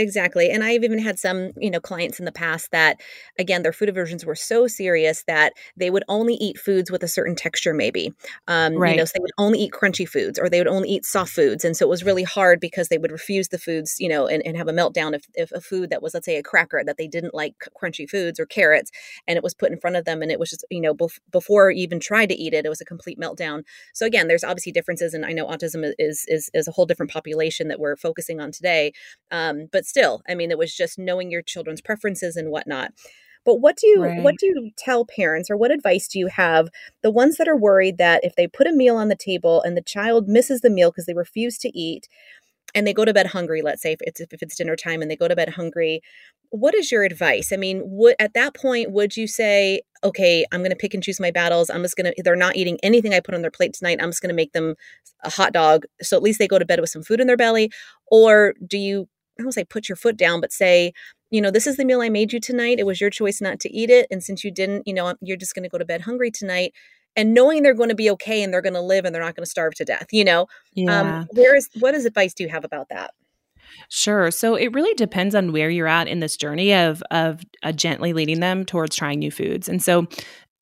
Exactly. 0.00 0.48
And 0.48 0.64
I've 0.64 0.82
even 0.82 0.98
had 0.98 1.18
some, 1.18 1.50
you 1.58 1.70
know, 1.70 1.78
clients 1.78 2.18
in 2.18 2.24
the 2.24 2.32
past 2.32 2.70
that 2.70 3.02
again, 3.38 3.62
their 3.62 3.72
food 3.72 3.90
aversions 3.90 4.24
were 4.24 4.34
so 4.34 4.66
serious 4.66 5.24
that 5.26 5.52
they 5.76 5.90
would 5.90 6.04
only 6.08 6.36
eat 6.36 6.56
foods 6.58 6.90
with 6.90 7.02
a 7.02 7.08
certain 7.08 7.36
texture 7.36 7.74
maybe. 7.74 8.14
Um, 8.48 8.76
right. 8.76 8.92
you 8.92 8.96
know, 8.96 9.04
so 9.04 9.12
they 9.16 9.20
would 9.20 9.30
only 9.36 9.58
eat 9.58 9.72
crunchy 9.72 10.08
foods 10.08 10.38
or 10.38 10.48
they 10.48 10.58
would 10.58 10.66
only 10.66 10.88
eat 10.88 11.04
soft 11.04 11.32
foods. 11.32 11.66
And 11.66 11.76
so 11.76 11.84
it 11.84 11.90
was 11.90 12.02
really 12.02 12.22
hard 12.22 12.60
because 12.60 12.88
they 12.88 12.96
would 12.96 13.12
refuse 13.12 13.48
the 13.48 13.58
foods, 13.58 13.96
you 13.98 14.08
know, 14.08 14.26
and, 14.26 14.42
and 14.46 14.56
have 14.56 14.68
a 14.68 14.72
meltdown 14.72 15.14
if, 15.14 15.26
if 15.34 15.52
a 15.52 15.60
food 15.60 15.90
that 15.90 16.00
was, 16.00 16.14
let's 16.14 16.24
say 16.24 16.36
a 16.36 16.42
cracker 16.42 16.82
that 16.82 16.96
they 16.96 17.06
didn't 17.06 17.34
like 17.34 17.56
crunchy 17.78 18.08
foods 18.08 18.40
or 18.40 18.46
carrots 18.46 18.90
and 19.28 19.36
it 19.36 19.42
was 19.42 19.52
put 19.52 19.70
in 19.70 19.78
front 19.78 19.96
of 19.96 20.06
them 20.06 20.22
and 20.22 20.32
it 20.32 20.40
was 20.40 20.48
just, 20.48 20.64
you 20.70 20.80
know, 20.80 20.94
bef- 20.94 21.18
before 21.30 21.70
you 21.70 21.82
even 21.82 22.00
tried 22.00 22.30
to 22.30 22.34
eat 22.34 22.54
it, 22.54 22.64
it 22.64 22.70
was 22.70 22.80
a 22.80 22.86
complete 22.86 23.20
meltdown. 23.20 23.64
So 23.92 24.06
again, 24.06 24.28
there's 24.28 24.44
obviously 24.44 24.72
differences 24.72 25.12
and 25.12 25.26
I 25.26 25.32
know 25.32 25.46
autism 25.46 25.92
is, 25.98 26.24
is, 26.26 26.50
is 26.54 26.66
a 26.66 26.72
whole 26.72 26.86
different 26.86 27.12
population 27.12 27.68
that 27.68 27.78
we're 27.78 27.96
focusing 27.96 28.40
on 28.40 28.50
today. 28.50 28.92
Um, 29.30 29.66
but 29.70 29.89
still, 29.90 30.22
I 30.28 30.34
mean, 30.34 30.50
it 30.50 30.58
was 30.58 30.74
just 30.74 30.98
knowing 30.98 31.30
your 31.30 31.42
children's 31.42 31.80
preferences 31.80 32.36
and 32.36 32.50
whatnot. 32.50 32.92
But 33.44 33.56
what 33.56 33.76
do 33.76 33.86
you 33.86 34.04
right. 34.04 34.22
what 34.22 34.36
do 34.38 34.46
you 34.46 34.70
tell 34.76 35.04
parents 35.04 35.50
or 35.50 35.56
what 35.56 35.70
advice 35.70 36.06
do 36.08 36.18
you 36.18 36.28
have 36.28 36.68
the 37.02 37.10
ones 37.10 37.36
that 37.36 37.48
are 37.48 37.56
worried 37.56 37.98
that 37.98 38.22
if 38.22 38.36
they 38.36 38.46
put 38.46 38.66
a 38.66 38.72
meal 38.72 38.96
on 38.96 39.08
the 39.08 39.16
table 39.16 39.62
and 39.62 39.76
the 39.76 39.82
child 39.82 40.28
misses 40.28 40.60
the 40.60 40.70
meal 40.70 40.90
because 40.90 41.06
they 41.06 41.14
refuse 41.14 41.56
to 41.58 41.76
eat 41.76 42.06
and 42.74 42.86
they 42.86 42.92
go 42.92 43.04
to 43.04 43.14
bed 43.14 43.26
hungry, 43.26 43.62
let's 43.62 43.82
say 43.82 43.92
if 43.92 44.00
it's 44.02 44.20
if 44.20 44.42
it's 44.42 44.56
dinner 44.56 44.76
time 44.76 45.02
and 45.02 45.10
they 45.10 45.16
go 45.16 45.26
to 45.26 45.34
bed 45.34 45.48
hungry, 45.50 46.02
what 46.50 46.74
is 46.74 46.92
your 46.92 47.02
advice? 47.02 47.50
I 47.52 47.56
mean, 47.56 47.82
would 47.84 48.14
at 48.18 48.34
that 48.34 48.54
point 48.54 48.92
would 48.92 49.16
you 49.16 49.26
say, 49.26 49.80
okay, 50.04 50.44
I'm 50.52 50.60
going 50.60 50.70
to 50.70 50.76
pick 50.76 50.94
and 50.94 51.02
choose 51.02 51.18
my 51.18 51.30
battles. 51.30 51.70
I'm 51.70 51.82
just 51.82 51.96
going 51.96 52.12
to 52.12 52.22
they're 52.22 52.36
not 52.36 52.56
eating 52.56 52.78
anything 52.82 53.14
I 53.14 53.20
put 53.20 53.34
on 53.34 53.42
their 53.42 53.50
plate 53.50 53.72
tonight. 53.72 53.98
I'm 54.02 54.10
just 54.10 54.22
going 54.22 54.28
to 54.28 54.34
make 54.34 54.52
them 54.52 54.74
a 55.24 55.30
hot 55.30 55.52
dog 55.52 55.84
so 56.02 56.16
at 56.16 56.22
least 56.22 56.38
they 56.38 56.48
go 56.48 56.58
to 56.58 56.64
bed 56.64 56.80
with 56.80 56.90
some 56.90 57.02
food 57.02 57.20
in 57.20 57.26
their 57.26 57.36
belly 57.36 57.70
or 58.10 58.54
do 58.66 58.78
you 58.78 59.08
I 59.40 59.42
don't 59.42 59.52
say 59.52 59.64
put 59.64 59.88
your 59.88 59.96
foot 59.96 60.16
down, 60.16 60.40
but 60.40 60.52
say, 60.52 60.92
you 61.30 61.40
know, 61.40 61.50
this 61.50 61.66
is 61.66 61.76
the 61.76 61.84
meal 61.84 62.00
I 62.00 62.08
made 62.08 62.32
you 62.32 62.40
tonight. 62.40 62.78
It 62.78 62.86
was 62.86 63.00
your 63.00 63.10
choice 63.10 63.40
not 63.40 63.60
to 63.60 63.74
eat 63.74 63.90
it. 63.90 64.06
And 64.10 64.22
since 64.22 64.44
you 64.44 64.50
didn't, 64.50 64.86
you 64.86 64.94
know, 64.94 65.14
you're 65.20 65.36
just 65.36 65.54
going 65.54 65.62
to 65.62 65.68
go 65.68 65.78
to 65.78 65.84
bed 65.84 66.02
hungry 66.02 66.30
tonight. 66.30 66.72
And 67.16 67.34
knowing 67.34 67.62
they're 67.62 67.74
going 67.74 67.88
to 67.88 67.94
be 67.94 68.10
okay 68.10 68.42
and 68.42 68.52
they're 68.52 68.62
going 68.62 68.74
to 68.74 68.80
live 68.80 69.04
and 69.04 69.14
they're 69.14 69.22
not 69.22 69.34
going 69.34 69.44
to 69.44 69.50
starve 69.50 69.74
to 69.74 69.84
death, 69.84 70.06
you 70.12 70.24
know, 70.24 70.42
um, 70.42 70.46
yeah. 70.74 71.18
um, 71.18 71.28
where 71.32 71.56
is, 71.56 71.68
what 71.80 71.94
is 71.94 72.04
advice 72.04 72.34
do 72.34 72.44
you 72.44 72.48
have 72.48 72.64
about 72.64 72.88
that? 72.90 73.12
Sure. 73.88 74.30
So 74.30 74.54
it 74.54 74.72
really 74.72 74.94
depends 74.94 75.34
on 75.34 75.52
where 75.52 75.70
you're 75.70 75.88
at 75.88 76.08
in 76.08 76.20
this 76.20 76.36
journey 76.36 76.74
of 76.74 77.02
of 77.10 77.40
uh, 77.62 77.72
gently 77.72 78.12
leading 78.12 78.40
them 78.40 78.64
towards 78.64 78.96
trying 78.96 79.20
new 79.20 79.30
foods. 79.30 79.68
And 79.68 79.82
so 79.82 80.06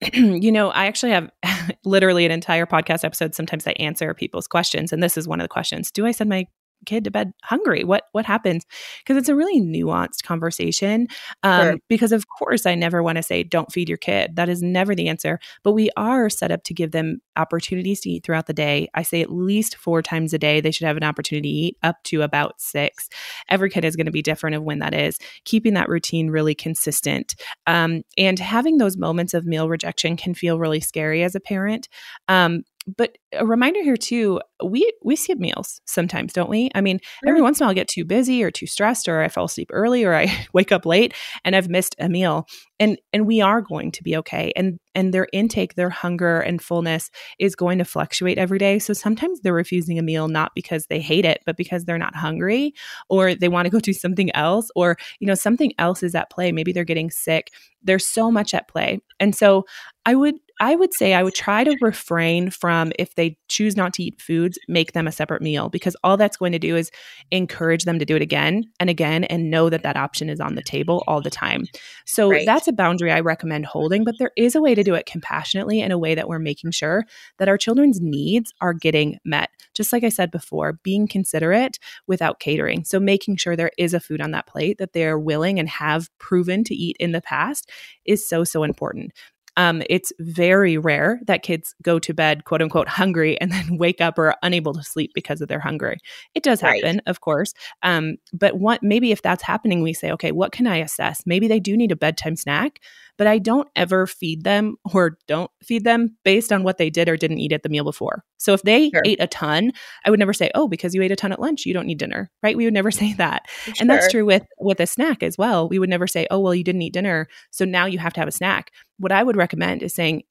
you 0.14 0.52
know, 0.52 0.70
I 0.70 0.86
actually 0.86 1.12
have 1.12 1.32
literally 1.86 2.26
an 2.26 2.32
entire 2.32 2.66
podcast 2.66 3.04
episode. 3.04 3.34
Sometimes 3.34 3.66
I 3.66 3.72
answer 3.72 4.14
people's 4.14 4.48
questions, 4.48 4.94
and 4.94 5.02
this 5.02 5.18
is 5.18 5.28
one 5.28 5.40
of 5.40 5.44
the 5.44 5.50
questions: 5.50 5.92
Do 5.92 6.06
I 6.06 6.12
send 6.12 6.30
my 6.30 6.48
kid 6.86 7.04
to 7.04 7.12
bed 7.12 7.32
hungry 7.44 7.84
what 7.84 8.04
what 8.12 8.26
happens? 8.26 8.66
Because 9.00 9.18
it's 9.18 9.30
a 9.30 9.36
really 9.36 9.62
nuanced 9.62 10.24
conversation 10.24 11.08
um, 11.44 11.62
sure. 11.62 11.78
because 11.88 12.12
of 12.12 12.26
course 12.28 12.66
i 12.66 12.76
never 12.76 13.04
want 13.04 13.18
to 13.18 13.24
say 13.24 13.44
don't 13.44 13.72
feed 13.72 13.90
your 13.90 13.98
kid. 13.98 14.36
That 14.36 14.50
is 14.50 14.62
never 14.62 14.96
the 14.96 15.10
answer 15.10 15.40
but 15.64 15.74
we 15.74 15.90
are 15.98 16.30
set 16.30 16.52
up 16.52 16.64
to 16.64 16.74
give 16.74 16.92
them 16.92 17.22
opportunities 17.36 18.02
to 18.02 18.10
eat 18.10 18.24
throughout 18.24 18.48
the 18.48 18.54
day. 18.54 18.90
I 18.94 19.04
say 19.04 19.22
at 19.22 19.32
least 19.32 19.76
four 19.78 20.02
times 20.02 20.34
a 20.34 20.38
day 20.38 20.62
they 20.62 20.72
should 20.72 20.88
have 20.88 20.98
an 20.98 21.04
opportunity 21.04 21.50
to 21.50 21.56
eat 21.56 21.78
up 21.84 22.04
to 22.06 22.22
about 22.22 22.60
six. 22.60 23.10
Every 23.50 23.70
kid 23.70 23.86
is 23.86 23.96
going 23.96 24.06
to 24.06 24.12
be 24.12 24.22
different 24.22 24.56
of 24.56 24.64
when 24.64 24.80
that 24.80 24.94
is. 24.94 25.18
Keeping 25.46 25.74
that 25.76 25.90
routine 25.90 26.30
really 26.30 26.56
consistent 26.56 27.36
um, 27.66 28.02
and 28.18 28.40
having 28.40 28.78
those 28.78 28.98
moments 28.98 29.34
of 29.34 29.46
meal 29.46 29.70
rejection 29.70 30.18
can 30.18 30.34
feel 30.34 30.60
really 30.60 30.80
scary 30.80 31.24
as 31.24 31.36
a 31.36 31.40
parent 31.40 31.88
um, 32.28 32.64
but 32.96 33.18
a 33.34 33.46
reminder 33.46 33.84
here 33.84 33.98
too 33.98 34.40
we 34.64 34.92
we 35.04 35.16
skip 35.16 35.38
meals 35.38 35.82
sometimes 35.86 36.34
don't 36.34 36.50
we? 36.50 36.70
I 36.74 36.82
mean 36.82 37.00
every 37.28 37.42
mm. 37.42 37.44
once 37.44 37.60
in 37.60 37.64
a 37.64 37.66
while 37.66 37.72
i 37.72 37.76
get 37.76 37.88
too 37.88 38.06
busy 38.06 38.44
or 38.44 38.52
too 38.52 38.66
stressed 38.66 39.10
or 39.10 39.22
i 39.22 39.28
fall 39.28 39.46
asleep 39.46 39.70
early 39.74 40.06
or 40.06 40.16
i 40.16 40.48
wake 40.54 40.72
up 40.72 40.86
late 40.86 41.14
and 41.44 41.56
i've 41.56 41.70
missed 41.70 41.96
a 42.00 42.10
meal. 42.10 42.48
And 42.80 43.00
and 43.12 43.26
we 43.26 43.42
are 43.42 43.62
going 43.62 43.92
to 43.94 44.04
be 44.04 44.16
okay. 44.18 44.54
And 44.56 44.80
and 44.94 45.14
their 45.14 45.28
intake 45.34 45.76
their 45.76 45.90
hunger 45.90 46.40
and 46.40 46.62
fullness 46.62 47.10
is 47.40 47.56
going 47.56 47.80
to 47.80 47.86
fluctuate 47.86 48.38
every 48.38 48.60
day. 48.60 48.80
So 48.80 48.94
sometimes 48.94 49.42
they're 49.42 49.54
refusing 49.54 49.98
a 49.98 50.04
meal 50.04 50.28
not 50.28 50.52
because 50.56 50.86
they 50.86 51.00
hate 51.00 51.26
it 51.26 51.42
but 51.46 51.58
because 51.58 51.86
they're 51.86 51.98
not 51.98 52.16
hungry 52.16 52.74
or 53.10 53.36
they 53.36 53.50
want 53.50 53.66
to 53.66 53.72
go 53.72 53.80
do 53.82 53.94
something 53.94 54.34
else 54.36 54.70
or 54.76 54.98
you 55.20 55.28
know 55.28 55.36
something 55.36 55.74
else 55.80 56.04
is 56.04 56.16
at 56.16 56.30
play. 56.30 56.52
Maybe 56.52 56.72
they're 56.72 56.84
getting 56.84 57.10
sick. 57.10 57.52
There's 57.84 58.08
so 58.08 58.32
much 58.32 58.54
at 58.54 58.68
play. 58.68 59.00
And 59.20 59.36
so 59.36 59.66
i 60.06 60.16
would 60.16 60.36
I 60.60 60.76
would 60.76 60.94
say 60.94 61.14
I 61.14 61.24
would 61.24 61.36
try 61.36 61.64
to 61.64 61.78
refrain 61.82 62.50
from 62.50 62.92
if 62.98 63.16
they 63.16 63.38
choose 63.48 63.76
not 63.76 63.94
to 63.94 64.04
eat 64.04 64.22
foods, 64.22 64.58
make 64.68 64.94
them 64.94 65.08
a 65.08 65.12
separate 65.12 65.42
meal 65.42 65.70
because 65.70 65.96
all 66.04 66.18
that's 66.18 66.38
going 66.38 66.52
to 66.52 66.60
do 66.60 66.76
is 66.76 66.92
encourage 67.32 67.84
them 67.84 68.00
to 68.00 68.06
do 68.06 68.16
it 68.16 68.22
again 68.22 68.64
and 68.80 68.90
again 68.90 69.24
and 69.26 69.52
know 69.52 69.70
that 69.70 69.84
that 69.84 69.98
option 69.98 70.30
is 70.30 70.40
on 70.40 70.56
the 70.56 70.64
table 70.64 71.04
all 71.08 71.22
the 71.22 71.30
time. 71.30 71.66
So 72.06 72.32
right. 72.32 72.46
that's 72.46 72.68
a 72.68 72.74
boundary 72.74 73.12
I 73.12 73.20
recommend 73.20 73.66
holding, 73.66 74.04
but 74.04 74.16
there 74.18 74.32
is 74.36 74.56
a 74.56 74.62
way 74.62 74.74
to 74.74 74.84
do 74.84 74.96
it 74.96 75.06
compassionately 75.06 75.82
in 75.82 75.92
a 75.92 75.98
way 75.98 76.16
that 76.16 76.28
we're 76.28 76.40
making 76.40 76.72
sure 76.72 77.06
that 77.38 77.48
our 77.48 77.58
children's 77.58 78.02
needs 78.02 78.52
are 78.62 78.74
getting 78.74 79.20
met. 79.24 79.50
Just 79.74 79.94
like 79.94 80.04
I 80.04 80.10
said 80.10 80.32
before, 80.32 80.80
being 80.84 81.08
considerate 81.08 81.78
without 82.08 82.40
catering. 82.40 82.84
So 82.84 83.00
making 83.00 83.38
sure 83.38 83.56
there 83.56 83.72
is 83.78 83.94
a 83.94 84.00
food 84.00 84.22
on 84.22 84.32
that 84.32 84.48
plate 84.48 84.80
that 84.80 84.94
they're 84.94 85.20
willing 85.20 85.60
and 85.60 85.70
have 85.70 86.10
proven 86.18 86.64
to 86.64 86.76
eat 86.76 86.98
in 87.00 87.12
the 87.12 87.22
past 87.22 87.70
is 88.06 88.28
so, 88.28 88.44
so 88.44 88.64
important. 88.64 89.12
Um, 89.58 89.84
it's 89.90 90.14
very 90.20 90.78
rare 90.78 91.20
that 91.28 91.44
kids 91.44 91.76
go 91.82 92.00
to 92.00 92.14
bed, 92.14 92.46
quote 92.46 92.62
unquote, 92.62 92.88
hungry 92.88 93.40
and 93.42 93.52
then 93.52 93.78
wake 93.78 94.00
up 94.00 94.18
or 94.18 94.36
unable 94.42 94.74
to 94.74 94.84
sleep 94.84 95.12
because 95.14 95.42
of 95.42 95.50
their 95.50 95.60
hunger. 95.60 95.98
It 96.34 96.44
does 96.44 96.62
happen, 96.62 96.98
right. 96.98 97.04
of 97.08 97.20
course. 97.20 97.54
Um, 97.84 98.18
but 98.32 98.58
what 98.58 98.82
maybe 98.82 99.12
if 99.12 99.22
that's 99.22 99.44
happening, 99.44 99.82
we 99.82 99.94
say, 99.94 100.12
okay, 100.12 100.32
what 100.32 100.54
can 100.54 100.68
I 100.68 100.78
assess? 100.78 101.24
Maybe 101.26 101.48
they 101.48 101.60
do 101.60 101.76
need 101.76 101.92
a 101.92 101.98
bedtime 101.98 102.38
snack 102.38 102.80
but 103.18 103.28
I 103.28 103.40
don't 103.40 103.68
ever 103.76 104.08
feed 104.08 104.44
them 104.44 104.76
or 104.94 105.18
don't 105.28 105.52
feed 105.64 105.84
them 105.84 106.16
based 106.24 106.54
on 106.54 106.64
what 106.64 106.78
they 106.78 106.90
did 106.90 107.10
or 107.10 107.18
didn't 107.18 107.40
eat 107.40 107.52
at 107.52 107.64
the 107.64 107.70
meal 107.70 107.84
before. 107.84 108.24
So 108.38 108.54
if 108.54 108.62
they 108.62 108.90
sure. 108.90 109.02
ate 109.06 109.22
a 109.22 109.28
ton, 109.28 109.72
I 110.06 110.10
would 110.10 110.20
never 110.20 110.34
say, 110.34 110.52
"Oh, 110.56 110.68
because 110.68 110.94
you 110.94 111.02
ate 111.02 111.12
a 111.12 111.16
ton 111.16 111.32
at 111.32 111.40
lunch, 111.40 111.66
you 111.66 111.74
don't 111.74 111.88
need 111.88 112.00
dinner." 112.00 112.32
Right? 112.44 112.56
We 112.56 112.66
would 112.66 112.74
never 112.74 112.92
say 113.02 113.14
that. 113.14 113.44
Sure. 113.50 113.74
And 113.80 113.90
that's 113.90 114.10
true 114.12 114.26
with 114.26 114.46
with 114.60 114.80
a 114.80 114.88
snack 114.88 115.24
as 115.24 115.38
well. 115.38 115.68
We 115.68 115.80
would 115.80 115.90
never 115.90 116.08
say, 116.08 116.28
"Oh, 116.32 116.40
well, 116.40 116.56
you 116.56 116.64
didn't 116.64 116.82
eat 116.84 116.94
dinner, 116.94 117.28
so 117.52 117.66
now 117.66 117.86
you 117.86 118.00
have 118.00 118.14
to 118.14 118.20
have 118.22 118.30
a 118.30 118.32
snack." 118.32 118.72
What 119.00 119.12
I 119.12 119.24
would 119.24 119.36
recommend 119.36 119.84
is 119.84 119.94
saying 119.94 120.24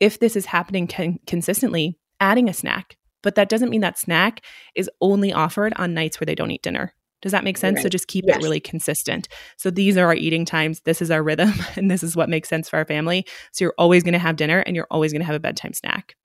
if 0.00 0.18
this 0.18 0.36
is 0.36 0.46
happening 0.46 0.86
con- 0.86 1.18
consistently, 1.26 1.98
adding 2.20 2.48
a 2.48 2.54
snack. 2.54 2.96
But 3.22 3.36
that 3.36 3.48
doesn't 3.48 3.70
mean 3.70 3.80
that 3.80 3.98
snack 3.98 4.42
is 4.74 4.90
only 5.00 5.32
offered 5.32 5.72
on 5.76 5.94
nights 5.94 6.20
where 6.20 6.26
they 6.26 6.34
don't 6.34 6.50
eat 6.50 6.62
dinner. 6.62 6.94
Does 7.24 7.32
that 7.32 7.42
make 7.42 7.56
sense? 7.56 7.76
Right. 7.76 7.84
So 7.84 7.88
just 7.88 8.06
keep 8.06 8.26
yes. 8.28 8.36
it 8.36 8.42
really 8.42 8.60
consistent. 8.60 9.28
So 9.56 9.70
these 9.70 9.96
are 9.96 10.04
our 10.04 10.14
eating 10.14 10.44
times. 10.44 10.82
This 10.84 11.00
is 11.00 11.10
our 11.10 11.22
rhythm, 11.22 11.54
and 11.76 11.90
this 11.90 12.02
is 12.02 12.14
what 12.14 12.28
makes 12.28 12.50
sense 12.50 12.68
for 12.68 12.76
our 12.76 12.84
family. 12.84 13.24
So 13.50 13.64
you're 13.64 13.74
always 13.78 14.02
going 14.02 14.12
to 14.12 14.18
have 14.18 14.36
dinner 14.36 14.58
and 14.58 14.76
you're 14.76 14.86
always 14.90 15.10
going 15.10 15.22
to 15.22 15.26
have 15.26 15.34
a 15.34 15.40
bedtime 15.40 15.72
snack. 15.72 16.16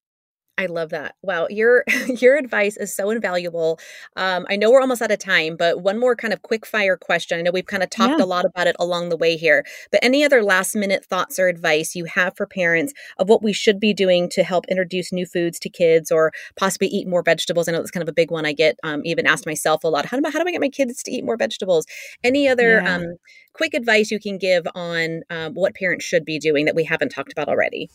I 0.60 0.66
love 0.66 0.90
that. 0.90 1.16
Wow, 1.22 1.48
your 1.50 1.86
your 2.20 2.36
advice 2.36 2.76
is 2.76 2.94
so 2.94 3.12
invaluable. 3.12 3.80
Um, 4.18 4.46
I 4.50 4.58
know 4.58 4.70
we're 4.70 4.82
almost 4.82 5.02
out 5.02 5.10
of 5.10 5.18
time, 5.18 5.56
but 5.56 5.82
one 5.82 5.98
more 5.98 6.18
kind 6.18 6.34
of 6.34 6.42
quick 6.42 6.66
fire 6.66 6.98
question. 6.98 7.40
I 7.40 7.42
know 7.44 7.52
we've 7.52 7.66
kind 7.66 7.82
of 7.82 7.90
talked 7.90 8.20
yeah. 8.20 8.26
a 8.26 8.28
lot 8.28 8.44
about 8.44 8.68
it 8.68 8.76
along 8.78 9.08
the 9.08 9.16
way 9.16 9.38
here, 9.38 9.66
but 9.90 10.04
any 10.04 10.22
other 10.22 10.44
last 10.44 10.76
minute 10.76 11.06
thoughts 11.06 11.40
or 11.40 11.48
advice 11.48 11.96
you 11.96 12.04
have 12.06 12.36
for 12.36 12.46
parents 12.46 12.94
of 13.20 13.30
what 13.30 13.42
we 13.42 13.54
should 13.54 13.80
be 13.80 13.94
doing 13.94 14.28
to 14.32 14.44
help 14.44 14.66
introduce 14.68 15.14
new 15.14 15.26
foods 15.26 15.60
to 15.60 15.70
kids 15.70 16.12
or 16.12 16.34
possibly 16.58 16.90
eat 16.90 17.08
more 17.08 17.24
vegetables? 17.24 17.70
I 17.70 17.72
know 17.72 17.78
that's 17.78 17.90
kind 17.90 18.04
of 18.04 18.10
a 18.10 18.14
big 18.14 18.30
one. 18.30 18.46
I 18.46 18.52
get 18.52 18.76
um, 18.84 19.02
even 19.06 19.26
asked 19.26 19.46
myself 19.46 19.86
a 19.86 19.88
lot. 19.88 20.08
How 20.08 20.20
do 20.20 20.28
I, 20.28 20.30
how 20.30 20.40
do 20.40 20.50
I 20.50 20.52
get 20.52 20.60
my 20.60 20.68
kids 20.68 21.02
to 21.04 21.12
eat 21.12 21.24
more 21.24 21.38
vegetables? 21.38 21.86
Any 22.22 22.50
other 22.50 22.82
yeah. 22.82 22.96
um, 22.96 23.16
quick 23.54 23.74
advice 23.74 24.12
you 24.12 24.20
can 24.20 24.38
give 24.38 24.68
on 24.76 25.22
um, 25.30 25.54
what 25.54 25.74
parents 25.74 26.04
should 26.04 26.26
be 26.26 26.38
doing 26.38 26.66
that 26.66 26.76
we 26.76 26.84
haven't 26.84 27.14
talked 27.14 27.32
about 27.32 27.48
already? 27.48 27.90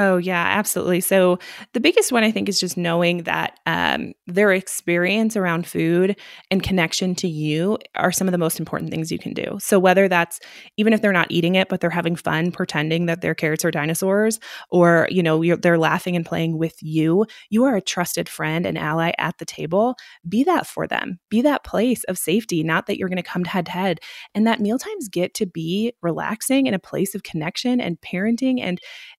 Oh, 0.00 0.16
yeah, 0.16 0.44
absolutely. 0.56 1.00
So, 1.00 1.40
the 1.72 1.80
biggest 1.80 2.12
one 2.12 2.22
I 2.22 2.30
think 2.30 2.48
is 2.48 2.60
just 2.60 2.76
knowing 2.76 3.24
that 3.24 3.58
um, 3.66 4.12
their 4.28 4.52
experience 4.52 5.36
around 5.36 5.66
food 5.66 6.16
and 6.52 6.62
connection 6.62 7.16
to 7.16 7.26
you 7.28 7.78
are 7.96 8.12
some 8.12 8.28
of 8.28 8.32
the 8.32 8.38
most 8.38 8.60
important 8.60 8.92
things 8.92 9.10
you 9.10 9.18
can 9.18 9.32
do. 9.32 9.58
So, 9.60 9.78
whether 9.80 10.06
that's 10.06 10.38
even 10.76 10.92
if 10.92 11.02
they're 11.02 11.12
not 11.12 11.32
eating 11.32 11.56
it, 11.56 11.68
but 11.68 11.80
they're 11.80 11.90
having 11.90 12.14
fun 12.14 12.52
pretending 12.52 13.06
that 13.06 13.22
their 13.22 13.34
carrots 13.34 13.64
are 13.64 13.72
dinosaurs, 13.72 14.38
or, 14.70 15.08
you 15.10 15.22
know, 15.22 15.42
they're 15.56 15.78
laughing 15.78 16.14
and 16.14 16.24
playing 16.24 16.58
with 16.58 16.76
you, 16.80 17.26
you 17.50 17.64
are 17.64 17.74
a 17.74 17.82
trusted 17.82 18.28
friend 18.28 18.66
and 18.66 18.78
ally 18.78 19.10
at 19.18 19.38
the 19.38 19.44
table. 19.46 19.96
Be 20.28 20.44
that 20.44 20.66
for 20.66 20.86
them. 20.86 21.18
Be 21.28 21.42
that 21.42 21.64
place 21.64 22.04
of 22.04 22.18
safety, 22.18 22.62
not 22.62 22.86
that 22.86 22.98
you're 22.98 23.08
going 23.08 23.16
to 23.16 23.22
come 23.22 23.44
head 23.44 23.66
to 23.66 23.72
head. 23.72 23.98
And 24.34 24.46
that 24.46 24.60
mealtimes 24.60 25.08
get 25.08 25.34
to 25.34 25.46
be 25.46 25.92
relaxing 26.02 26.68
and 26.68 26.76
a 26.76 26.78
place 26.78 27.14
of 27.16 27.24
connection 27.24 27.80
and 27.80 28.00
parenting. 28.00 28.60
And 28.62 28.78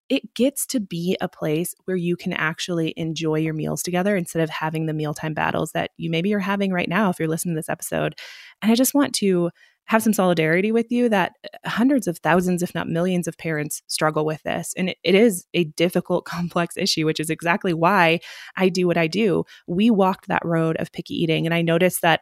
it 0.10 0.34
gets 0.34 0.66
to 0.68 0.80
be 0.80 1.16
a 1.22 1.30
place 1.30 1.76
where 1.86 1.98
you 1.98 2.18
can 2.18 2.34
actually 2.34 2.94
enjoy 2.98 3.36
your 3.36 3.54
meals 3.54 3.84
together 3.84 4.16
instead 4.16 4.42
of 4.42 4.50
having 4.50 4.86
the 4.86 4.94
mealtime 4.94 5.34
battles 5.34 5.72
that 5.72 5.92
you 5.98 6.10
maybe 6.10 6.34
are 6.34 6.40
having 6.40 6.72
right 6.72 6.90
now 6.90 7.10
if 7.10 7.20
you're 7.20 7.28
listening 7.28 7.56
to 7.56 7.60
this 7.60 7.70
episode. 7.70 8.16
And 8.62 8.72
I 8.72 8.76
just 8.76 8.94
want 8.94 9.14
to 9.16 9.52
have 9.90 10.04
some 10.04 10.14
solidarity 10.14 10.72
with 10.72 10.92
you 10.92 11.10
that 11.10 11.34
uh, 11.44 11.70
hundreds 11.70 12.08
of 12.08 12.20
thousands, 12.20 12.62
if 12.62 12.76
not 12.76 12.88
millions, 12.88 13.28
of 13.28 13.38
parents 13.38 13.82
struggle 13.88 14.24
with 14.24 14.42
this. 14.44 14.72
And 14.78 14.90
it, 14.90 14.98
it 15.04 15.16
is 15.16 15.46
a 15.56 15.64
difficult, 15.64 16.26
complex 16.40 16.78
issue, 16.78 17.06
which 17.06 17.20
is 17.20 17.30
exactly 17.30 17.74
why 17.74 18.20
I 18.56 18.70
do 18.70 18.86
what 18.88 18.98
I 18.98 19.08
do. 19.08 19.46
We 19.68 19.90
walked 19.90 20.28
that 20.28 20.46
road 20.46 20.78
of 20.78 20.92
picky 20.92 21.16
eating. 21.16 21.46
And 21.46 21.54
I 21.54 21.62
noticed 21.64 22.02
that 22.04 22.22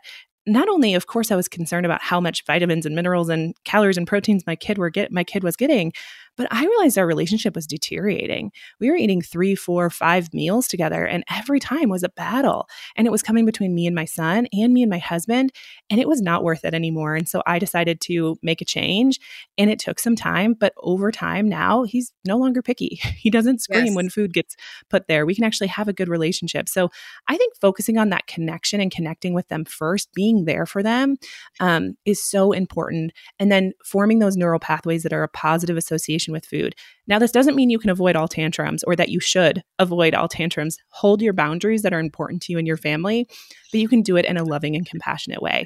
not 0.50 0.70
only 0.70 0.96
of 0.96 1.08
course 1.08 1.30
i 1.30 1.36
was 1.36 1.50
concerned 1.50 1.86
about 1.86 2.02
how 2.02 2.22
much 2.22 2.46
vitamins 2.46 2.86
and 2.86 2.96
minerals 2.96 3.28
and 3.28 3.54
calories 3.66 3.98
and 3.98 4.08
proteins 4.08 4.48
my 4.48 4.56
kid 4.56 4.78
were 4.78 4.90
get 4.90 5.12
my 5.12 5.24
kid 5.24 5.44
was 5.44 5.58
getting 5.58 5.92
but 6.38 6.48
I 6.52 6.66
realized 6.66 6.98
our 6.98 7.08
relationship 7.08 7.56
was 7.56 7.68
deteriorating. 7.68 8.52
We 8.80 8.90
were 8.90 8.96
eating 8.96 9.22
three, 9.22 9.56
four, 9.56 9.90
five 9.90 10.34
meals 10.34 10.68
together, 10.68 11.06
and 11.06 11.24
every 11.30 11.60
time 11.60 11.90
was 11.90 12.04
a 12.04 12.10
battle. 12.10 12.70
And 12.96 13.08
it 13.08 13.12
was 13.12 13.24
coming 13.24 13.46
between 13.46 13.74
me 13.74 13.88
and 13.88 13.96
my 13.96 14.06
son 14.06 14.48
and 14.54 14.74
me 14.74 14.84
and 14.84 14.90
my 14.90 15.00
husband, 15.00 15.52
and 15.90 16.00
it 16.00 16.08
was 16.08 16.22
not 16.22 16.44
worth 16.44 16.64
it 16.64 16.74
anymore. 16.74 17.16
And 17.16 17.28
so 17.28 17.42
I 17.46 17.60
decided 17.60 18.00
to 18.02 18.38
make 18.42 18.62
a 18.62 18.66
change, 18.66 19.20
and 19.58 19.70
it 19.70 19.80
took 19.80 20.00
some 20.00 20.16
time. 20.16 20.54
But 20.54 20.74
over 20.78 21.12
time 21.12 21.50
now, 21.50 21.84
he's 21.84 22.14
no 22.26 22.38
longer 22.38 22.62
picky. 22.62 23.00
He 23.18 23.32
doesn't 23.32 23.62
scream 23.62 23.88
yes. 23.88 23.96
when 23.96 24.10
food 24.10 24.32
gets 24.32 24.56
put 24.90 25.08
there. 25.08 25.26
We 25.26 25.34
can 25.36 25.44
actually 25.44 25.68
have 25.68 25.88
a 25.88 25.94
good 25.94 26.08
relationship. 26.08 26.70
So 26.70 26.92
I 27.28 27.36
think 27.36 27.56
focusing 27.60 27.98
on 27.98 28.10
that 28.10 28.28
connection 28.28 28.80
and 28.80 28.92
connecting 28.92 29.34
with 29.34 29.48
them 29.48 29.66
first, 29.66 30.14
being 30.14 30.46
there 30.46 30.66
for 30.66 30.84
them, 30.84 31.18
um, 31.60 31.98
is 32.06 32.24
so 32.24 32.52
important. 32.52 33.12
And 33.40 33.52
then 33.52 33.74
forming 33.84 34.20
those 34.20 34.38
neural 34.38 34.60
pathways 34.60 35.04
that 35.04 35.14
are 35.14 35.24
a 35.24 35.28
positive 35.28 35.78
association 35.78 36.27
with 36.34 36.46
food. 36.46 36.76
Now, 37.08 37.20
this 37.20 37.32
doesn't 37.32 37.56
mean 37.56 37.70
you 37.70 37.80
can 37.80 37.90
avoid 37.90 38.16
all 38.16 38.28
tantrums 38.28 38.84
or 38.84 38.96
that 38.96 39.10
you 39.10 39.20
should 39.20 39.64
avoid 39.80 40.14
all 40.14 40.28
tantrums. 40.28 40.78
Hold 40.90 41.22
your 41.22 41.34
boundaries 41.34 41.82
that 41.82 41.94
are 41.94 42.00
important 42.00 42.42
to 42.44 42.52
you 42.52 42.58
and 42.58 42.68
your 42.68 42.78
family, 42.78 43.28
but 43.72 43.80
you 43.80 43.88
can 43.88 44.02
do 44.02 44.18
it 44.18 44.26
in 44.26 44.38
a 44.38 44.44
loving 44.44 44.76
and 44.76 44.86
compassionate 44.86 45.42
way. 45.42 45.66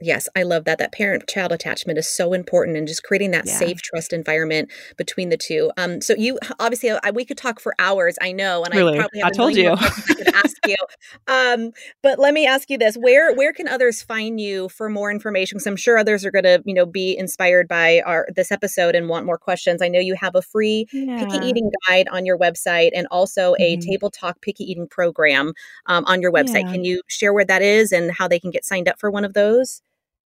Yes, 0.00 0.28
I 0.36 0.42
love 0.42 0.64
that. 0.64 0.78
That 0.78 0.92
parent 0.92 1.26
child 1.26 1.52
attachment 1.52 1.98
is 1.98 2.06
so 2.06 2.34
important 2.34 2.76
and 2.76 2.86
just 2.86 3.02
creating 3.02 3.30
that 3.30 3.46
yeah. 3.46 3.58
safe 3.58 3.80
trust 3.80 4.12
environment 4.12 4.70
between 4.98 5.30
the 5.30 5.38
two. 5.38 5.70
Um, 5.78 6.02
so 6.02 6.14
you 6.18 6.38
obviously 6.60 6.90
I, 7.02 7.10
we 7.12 7.24
could 7.24 7.38
talk 7.38 7.60
for 7.60 7.74
hours, 7.78 8.18
I 8.20 8.32
know, 8.32 8.62
and 8.62 8.74
really? 8.74 8.98
I 8.98 9.00
probably 9.00 9.20
have 9.20 9.28
I 9.28 9.34
told 9.34 9.56
you. 9.56 9.70
I 9.70 10.14
could 10.14 10.34
ask 10.34 10.56
you. 10.66 10.76
Um, 11.28 11.72
but 12.02 12.18
let 12.18 12.34
me 12.34 12.46
ask 12.46 12.68
you 12.68 12.78
this: 12.78 12.96
where 12.96 13.34
where 13.34 13.52
can 13.52 13.68
others 13.68 14.02
find 14.02 14.40
you 14.40 14.68
for 14.68 14.88
more 14.88 15.10
information? 15.10 15.56
Because 15.56 15.66
I'm 15.66 15.76
sure 15.76 15.98
others 15.98 16.24
are 16.24 16.30
going 16.30 16.44
to 16.44 16.62
you 16.64 16.74
know 16.74 16.86
be 16.86 17.16
inspired 17.16 17.68
by 17.68 18.02
our 18.04 18.26
this 18.34 18.52
episode 18.52 18.94
and 18.94 19.08
want 19.08 19.24
more 19.24 19.38
questions. 19.38 19.82
I 19.82 19.88
know 19.88 19.98
you 19.98 20.14
have 20.14 20.34
a 20.34 20.42
free 20.42 20.86
yeah. 20.92 21.24
picky 21.24 21.46
eating 21.46 21.70
guide 21.88 22.08
on 22.08 22.26
your 22.26 22.38
website 22.38 22.90
and 22.94 23.06
also 23.10 23.54
a 23.58 23.76
mm-hmm. 23.76 23.88
table 23.88 24.10
talk 24.10 24.40
picky 24.40 24.64
eating 24.64 24.88
program 24.88 25.52
um, 25.86 26.04
on 26.06 26.20
your 26.20 26.32
website. 26.32 26.64
Yeah. 26.64 26.72
Can 26.72 26.84
you 26.84 27.02
share 27.08 27.32
where 27.32 27.44
that 27.44 27.62
is 27.62 27.92
and 27.92 28.10
how 28.10 28.28
they 28.28 28.38
can 28.38 28.50
get 28.50 28.64
signed 28.64 28.88
up 28.88 28.98
for 28.98 29.10
one 29.10 29.24
of 29.24 29.34
those? 29.34 29.82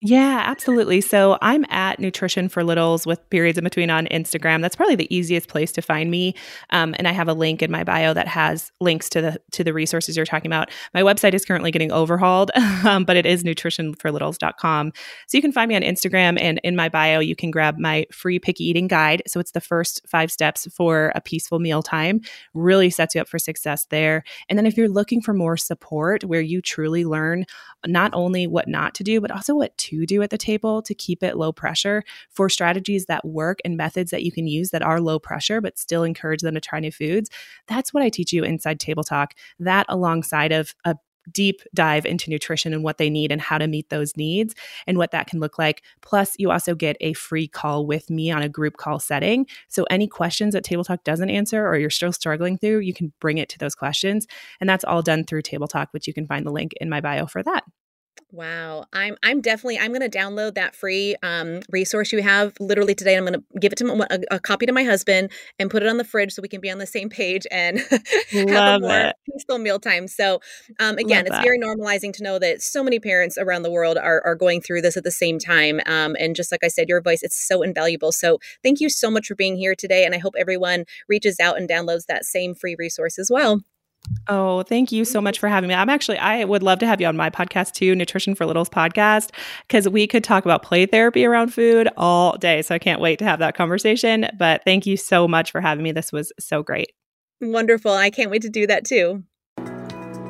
Yeah, 0.01 0.43
absolutely. 0.45 1.01
So 1.01 1.37
I'm 1.41 1.65
at 1.69 1.99
Nutrition 1.99 2.47
for 2.47 2.63
Littles 2.63 3.07
with 3.07 3.27
periods 3.31 3.57
in 3.57 3.63
between 3.63 3.89
on 3.89 4.05
Instagram. 4.07 4.61
That's 4.61 4.75
probably 4.75 4.95
the 4.95 5.13
easiest 5.15 5.47
place 5.47 5.71
to 5.71 5.81
find 5.81 6.11
me. 6.11 6.35
Um, 6.69 6.93
and 6.99 7.07
I 7.07 7.11
have 7.11 7.27
a 7.27 7.33
link 7.33 7.63
in 7.63 7.71
my 7.71 7.83
bio 7.83 8.13
that 8.13 8.27
has 8.27 8.71
links 8.79 9.09
to 9.09 9.21
the 9.21 9.41
to 9.53 9.63
the 9.63 9.73
resources 9.73 10.15
you're 10.15 10.25
talking 10.25 10.49
about. 10.51 10.69
My 10.93 11.01
website 11.01 11.33
is 11.33 11.45
currently 11.45 11.71
getting 11.71 11.91
overhauled, 11.91 12.51
um, 12.85 13.03
but 13.05 13.15
it 13.15 13.25
is 13.25 13.43
nutritionforlittles.com. 13.43 14.91
So 15.27 15.37
you 15.37 15.41
can 15.41 15.53
find 15.53 15.69
me 15.69 15.75
on 15.75 15.81
Instagram, 15.81 16.37
and 16.39 16.59
in 16.63 16.75
my 16.75 16.89
bio 16.89 17.19
you 17.19 17.35
can 17.35 17.49
grab 17.49 17.79
my 17.79 18.05
free 18.11 18.37
picky 18.37 18.65
eating 18.65 18.87
guide. 18.87 19.23
So 19.25 19.39
it's 19.39 19.51
the 19.51 19.61
first 19.61 20.01
five 20.07 20.29
steps 20.31 20.67
for 20.75 21.13
a 21.15 21.21
peaceful 21.21 21.59
meal 21.59 21.81
time. 21.81 22.19
Really 22.53 22.89
sets 22.91 23.15
you 23.15 23.21
up 23.21 23.29
for 23.29 23.39
success 23.39 23.85
there. 23.89 24.23
And 24.49 24.59
then 24.59 24.67
if 24.67 24.77
you're 24.77 24.89
looking 24.89 25.21
for 25.21 25.33
more 25.33 25.57
support, 25.57 26.25
where 26.25 26.41
you 26.41 26.61
truly 26.61 27.05
learn 27.05 27.45
not 27.87 28.11
only 28.13 28.45
what 28.45 28.67
not 28.67 28.93
to 28.95 29.03
do, 29.03 29.21
but 29.21 29.31
also 29.31 29.55
what 29.55 29.77
to 29.85 30.05
do 30.05 30.21
at 30.21 30.29
the 30.29 30.37
table 30.37 30.81
to 30.81 30.93
keep 30.93 31.23
it 31.23 31.37
low 31.37 31.51
pressure 31.51 32.03
for 32.29 32.49
strategies 32.49 33.05
that 33.05 33.25
work 33.25 33.59
and 33.65 33.77
methods 33.77 34.11
that 34.11 34.23
you 34.23 34.31
can 34.31 34.47
use 34.47 34.69
that 34.71 34.81
are 34.81 35.01
low 35.01 35.19
pressure 35.19 35.61
but 35.61 35.77
still 35.77 36.03
encourage 36.03 36.41
them 36.41 36.55
to 36.55 36.61
try 36.61 36.79
new 36.79 36.91
foods. 36.91 37.29
That's 37.67 37.93
what 37.93 38.03
I 38.03 38.09
teach 38.09 38.33
you 38.33 38.43
inside 38.43 38.79
Table 38.79 39.03
Talk. 39.03 39.33
That 39.59 39.85
alongside 39.89 40.51
of 40.51 40.73
a 40.83 40.95
deep 41.31 41.61
dive 41.73 42.05
into 42.05 42.29
nutrition 42.29 42.73
and 42.73 42.83
what 42.83 42.97
they 42.97 43.09
need 43.09 43.31
and 43.31 43.41
how 43.41 43.57
to 43.57 43.67
meet 43.67 43.89
those 43.89 44.15
needs 44.15 44.53
and 44.87 44.97
what 44.97 45.11
that 45.11 45.27
can 45.27 45.39
look 45.39 45.57
like. 45.57 45.83
Plus, 46.01 46.35
you 46.37 46.51
also 46.51 46.75
get 46.75 46.97
a 46.99 47.13
free 47.13 47.47
call 47.47 47.85
with 47.85 48.09
me 48.09 48.31
on 48.31 48.41
a 48.41 48.49
group 48.49 48.77
call 48.77 48.99
setting. 48.99 49.47
So, 49.67 49.85
any 49.89 50.07
questions 50.07 50.53
that 50.53 50.63
Table 50.63 50.83
Talk 50.83 51.03
doesn't 51.03 51.29
answer 51.29 51.67
or 51.67 51.77
you're 51.77 51.89
still 51.89 52.11
struggling 52.11 52.57
through, 52.57 52.79
you 52.79 52.93
can 52.93 53.13
bring 53.19 53.37
it 53.37 53.49
to 53.49 53.59
those 53.59 53.75
questions. 53.75 54.27
And 54.59 54.69
that's 54.69 54.83
all 54.83 55.01
done 55.01 55.23
through 55.25 55.43
Table 55.43 55.67
Talk, 55.67 55.89
which 55.91 56.07
you 56.07 56.13
can 56.13 56.27
find 56.27 56.45
the 56.45 56.51
link 56.51 56.73
in 56.79 56.89
my 56.89 57.01
bio 57.01 57.25
for 57.25 57.43
that. 57.43 57.63
Wow, 58.35 58.85
I'm 58.91 59.15
I'm 59.23 59.39
definitely 59.39 59.79
I'm 59.79 59.93
going 59.93 60.09
to 60.09 60.17
download 60.17 60.55
that 60.55 60.75
free 60.75 61.15
um, 61.23 61.61
resource 61.69 62.11
you 62.11 62.21
have 62.21 62.53
literally 62.59 62.93
today. 62.93 63.15
I'm 63.15 63.23
going 63.25 63.39
to 63.39 63.59
give 63.59 63.71
it 63.71 63.77
to 63.77 63.85
my, 63.85 64.05
a, 64.09 64.19
a, 64.31 64.39
copy 64.41 64.65
to 64.65 64.73
my 64.73 64.83
husband 64.83 65.31
and 65.57 65.71
put 65.71 65.83
it 65.83 65.87
on 65.87 65.95
the 65.95 66.03
fridge 66.03 66.33
so 66.33 66.41
we 66.41 66.49
can 66.49 66.59
be 66.59 66.69
on 66.69 66.77
the 66.77 66.85
same 66.85 67.07
page 67.07 67.47
and 67.49 67.79
have 68.31 68.75
a 68.75 68.79
more 68.81 68.99
it. 68.99 69.15
peaceful 69.25 69.57
mealtime. 69.57 70.09
So 70.09 70.41
um, 70.81 70.97
again, 70.97 71.19
Love 71.19 71.27
it's 71.27 71.35
that. 71.37 71.43
very 71.43 71.57
normalizing 71.57 72.11
to 72.13 72.23
know 72.23 72.37
that 72.39 72.61
so 72.61 72.83
many 72.83 72.99
parents 72.99 73.37
around 73.37 73.61
the 73.61 73.71
world 73.71 73.97
are 73.97 74.21
are 74.25 74.35
going 74.35 74.59
through 74.59 74.81
this 74.81 74.97
at 74.97 75.05
the 75.05 75.11
same 75.11 75.39
time. 75.39 75.79
Um, 75.85 76.17
and 76.19 76.35
just 76.35 76.51
like 76.51 76.63
I 76.63 76.67
said, 76.67 76.89
your 76.89 76.97
advice 76.97 77.23
it's 77.23 77.37
so 77.37 77.61
invaluable. 77.61 78.11
So 78.11 78.39
thank 78.63 78.81
you 78.81 78.89
so 78.89 79.09
much 79.09 79.27
for 79.27 79.35
being 79.35 79.55
here 79.55 79.75
today, 79.75 80.03
and 80.03 80.13
I 80.13 80.17
hope 80.17 80.33
everyone 80.37 80.83
reaches 81.07 81.39
out 81.39 81.57
and 81.57 81.69
downloads 81.69 82.07
that 82.07 82.25
same 82.25 82.53
free 82.53 82.75
resource 82.77 83.17
as 83.17 83.29
well. 83.31 83.61
Oh, 84.27 84.63
thank 84.63 84.91
you 84.91 85.05
so 85.05 85.21
much 85.21 85.39
for 85.39 85.47
having 85.47 85.67
me. 85.67 85.73
I'm 85.73 85.89
actually, 85.89 86.17
I 86.17 86.43
would 86.43 86.63
love 86.63 86.79
to 86.79 86.87
have 86.87 86.99
you 86.99 87.07
on 87.07 87.15
my 87.15 87.29
podcast 87.29 87.73
too, 87.73 87.95
Nutrition 87.95 88.35
for 88.35 88.45
Littles 88.45 88.69
podcast, 88.69 89.31
because 89.67 89.87
we 89.87 90.07
could 90.07 90.23
talk 90.23 90.45
about 90.45 90.63
play 90.63 90.85
therapy 90.85 91.25
around 91.25 91.53
food 91.53 91.89
all 91.97 92.37
day. 92.37 92.61
So 92.61 92.73
I 92.75 92.79
can't 92.79 93.01
wait 93.01 93.19
to 93.19 93.25
have 93.25 93.39
that 93.39 93.55
conversation. 93.55 94.27
But 94.37 94.63
thank 94.63 94.85
you 94.85 94.97
so 94.97 95.27
much 95.27 95.51
for 95.51 95.61
having 95.61 95.83
me. 95.83 95.91
This 95.91 96.11
was 96.11 96.31
so 96.39 96.63
great. 96.63 96.91
Wonderful. 97.41 97.91
I 97.91 98.09
can't 98.09 98.31
wait 98.31 98.41
to 98.43 98.49
do 98.49 98.65
that 98.67 98.85
too. 98.85 99.23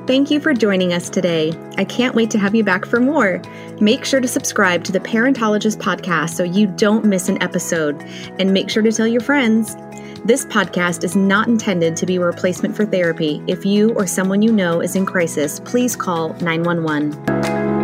Thank 0.08 0.30
you 0.30 0.40
for 0.40 0.54
joining 0.54 0.94
us 0.94 1.10
today. 1.10 1.52
I 1.78 1.84
can't 1.84 2.14
wait 2.14 2.30
to 2.32 2.38
have 2.38 2.54
you 2.54 2.64
back 2.64 2.86
for 2.86 3.00
more. 3.00 3.42
Make 3.82 4.06
sure 4.06 4.20
to 4.20 4.28
subscribe 4.28 4.84
to 4.84 4.92
the 4.92 5.00
Parentologist 5.00 5.78
podcast 5.78 6.32
so 6.32 6.44
you 6.44 6.68
don't 6.68 7.06
miss 7.06 7.28
an 7.28 7.42
episode. 7.42 8.04
And 8.38 8.54
make 8.54 8.70
sure 8.70 8.84
to 8.84 8.92
tell 8.92 9.08
your 9.08 9.22
friends. 9.22 9.76
This 10.26 10.44
podcast 10.44 11.04
is 11.04 11.16
not 11.16 11.48
intended 11.48 11.96
to 11.98 12.08
be 12.08 12.16
a 12.16 12.20
replacement 12.20 12.76
for 12.76 12.84
therapy. 12.84 13.44
If 13.46 13.64
you 13.64 13.94
or 13.94 14.08
someone 14.08 14.42
you 14.42 14.52
know 14.52 14.82
is 14.82 14.96
in 14.96 15.06
crisis, 15.06 15.60
please 15.60 15.96
call 15.96 16.34
911. 16.42 17.75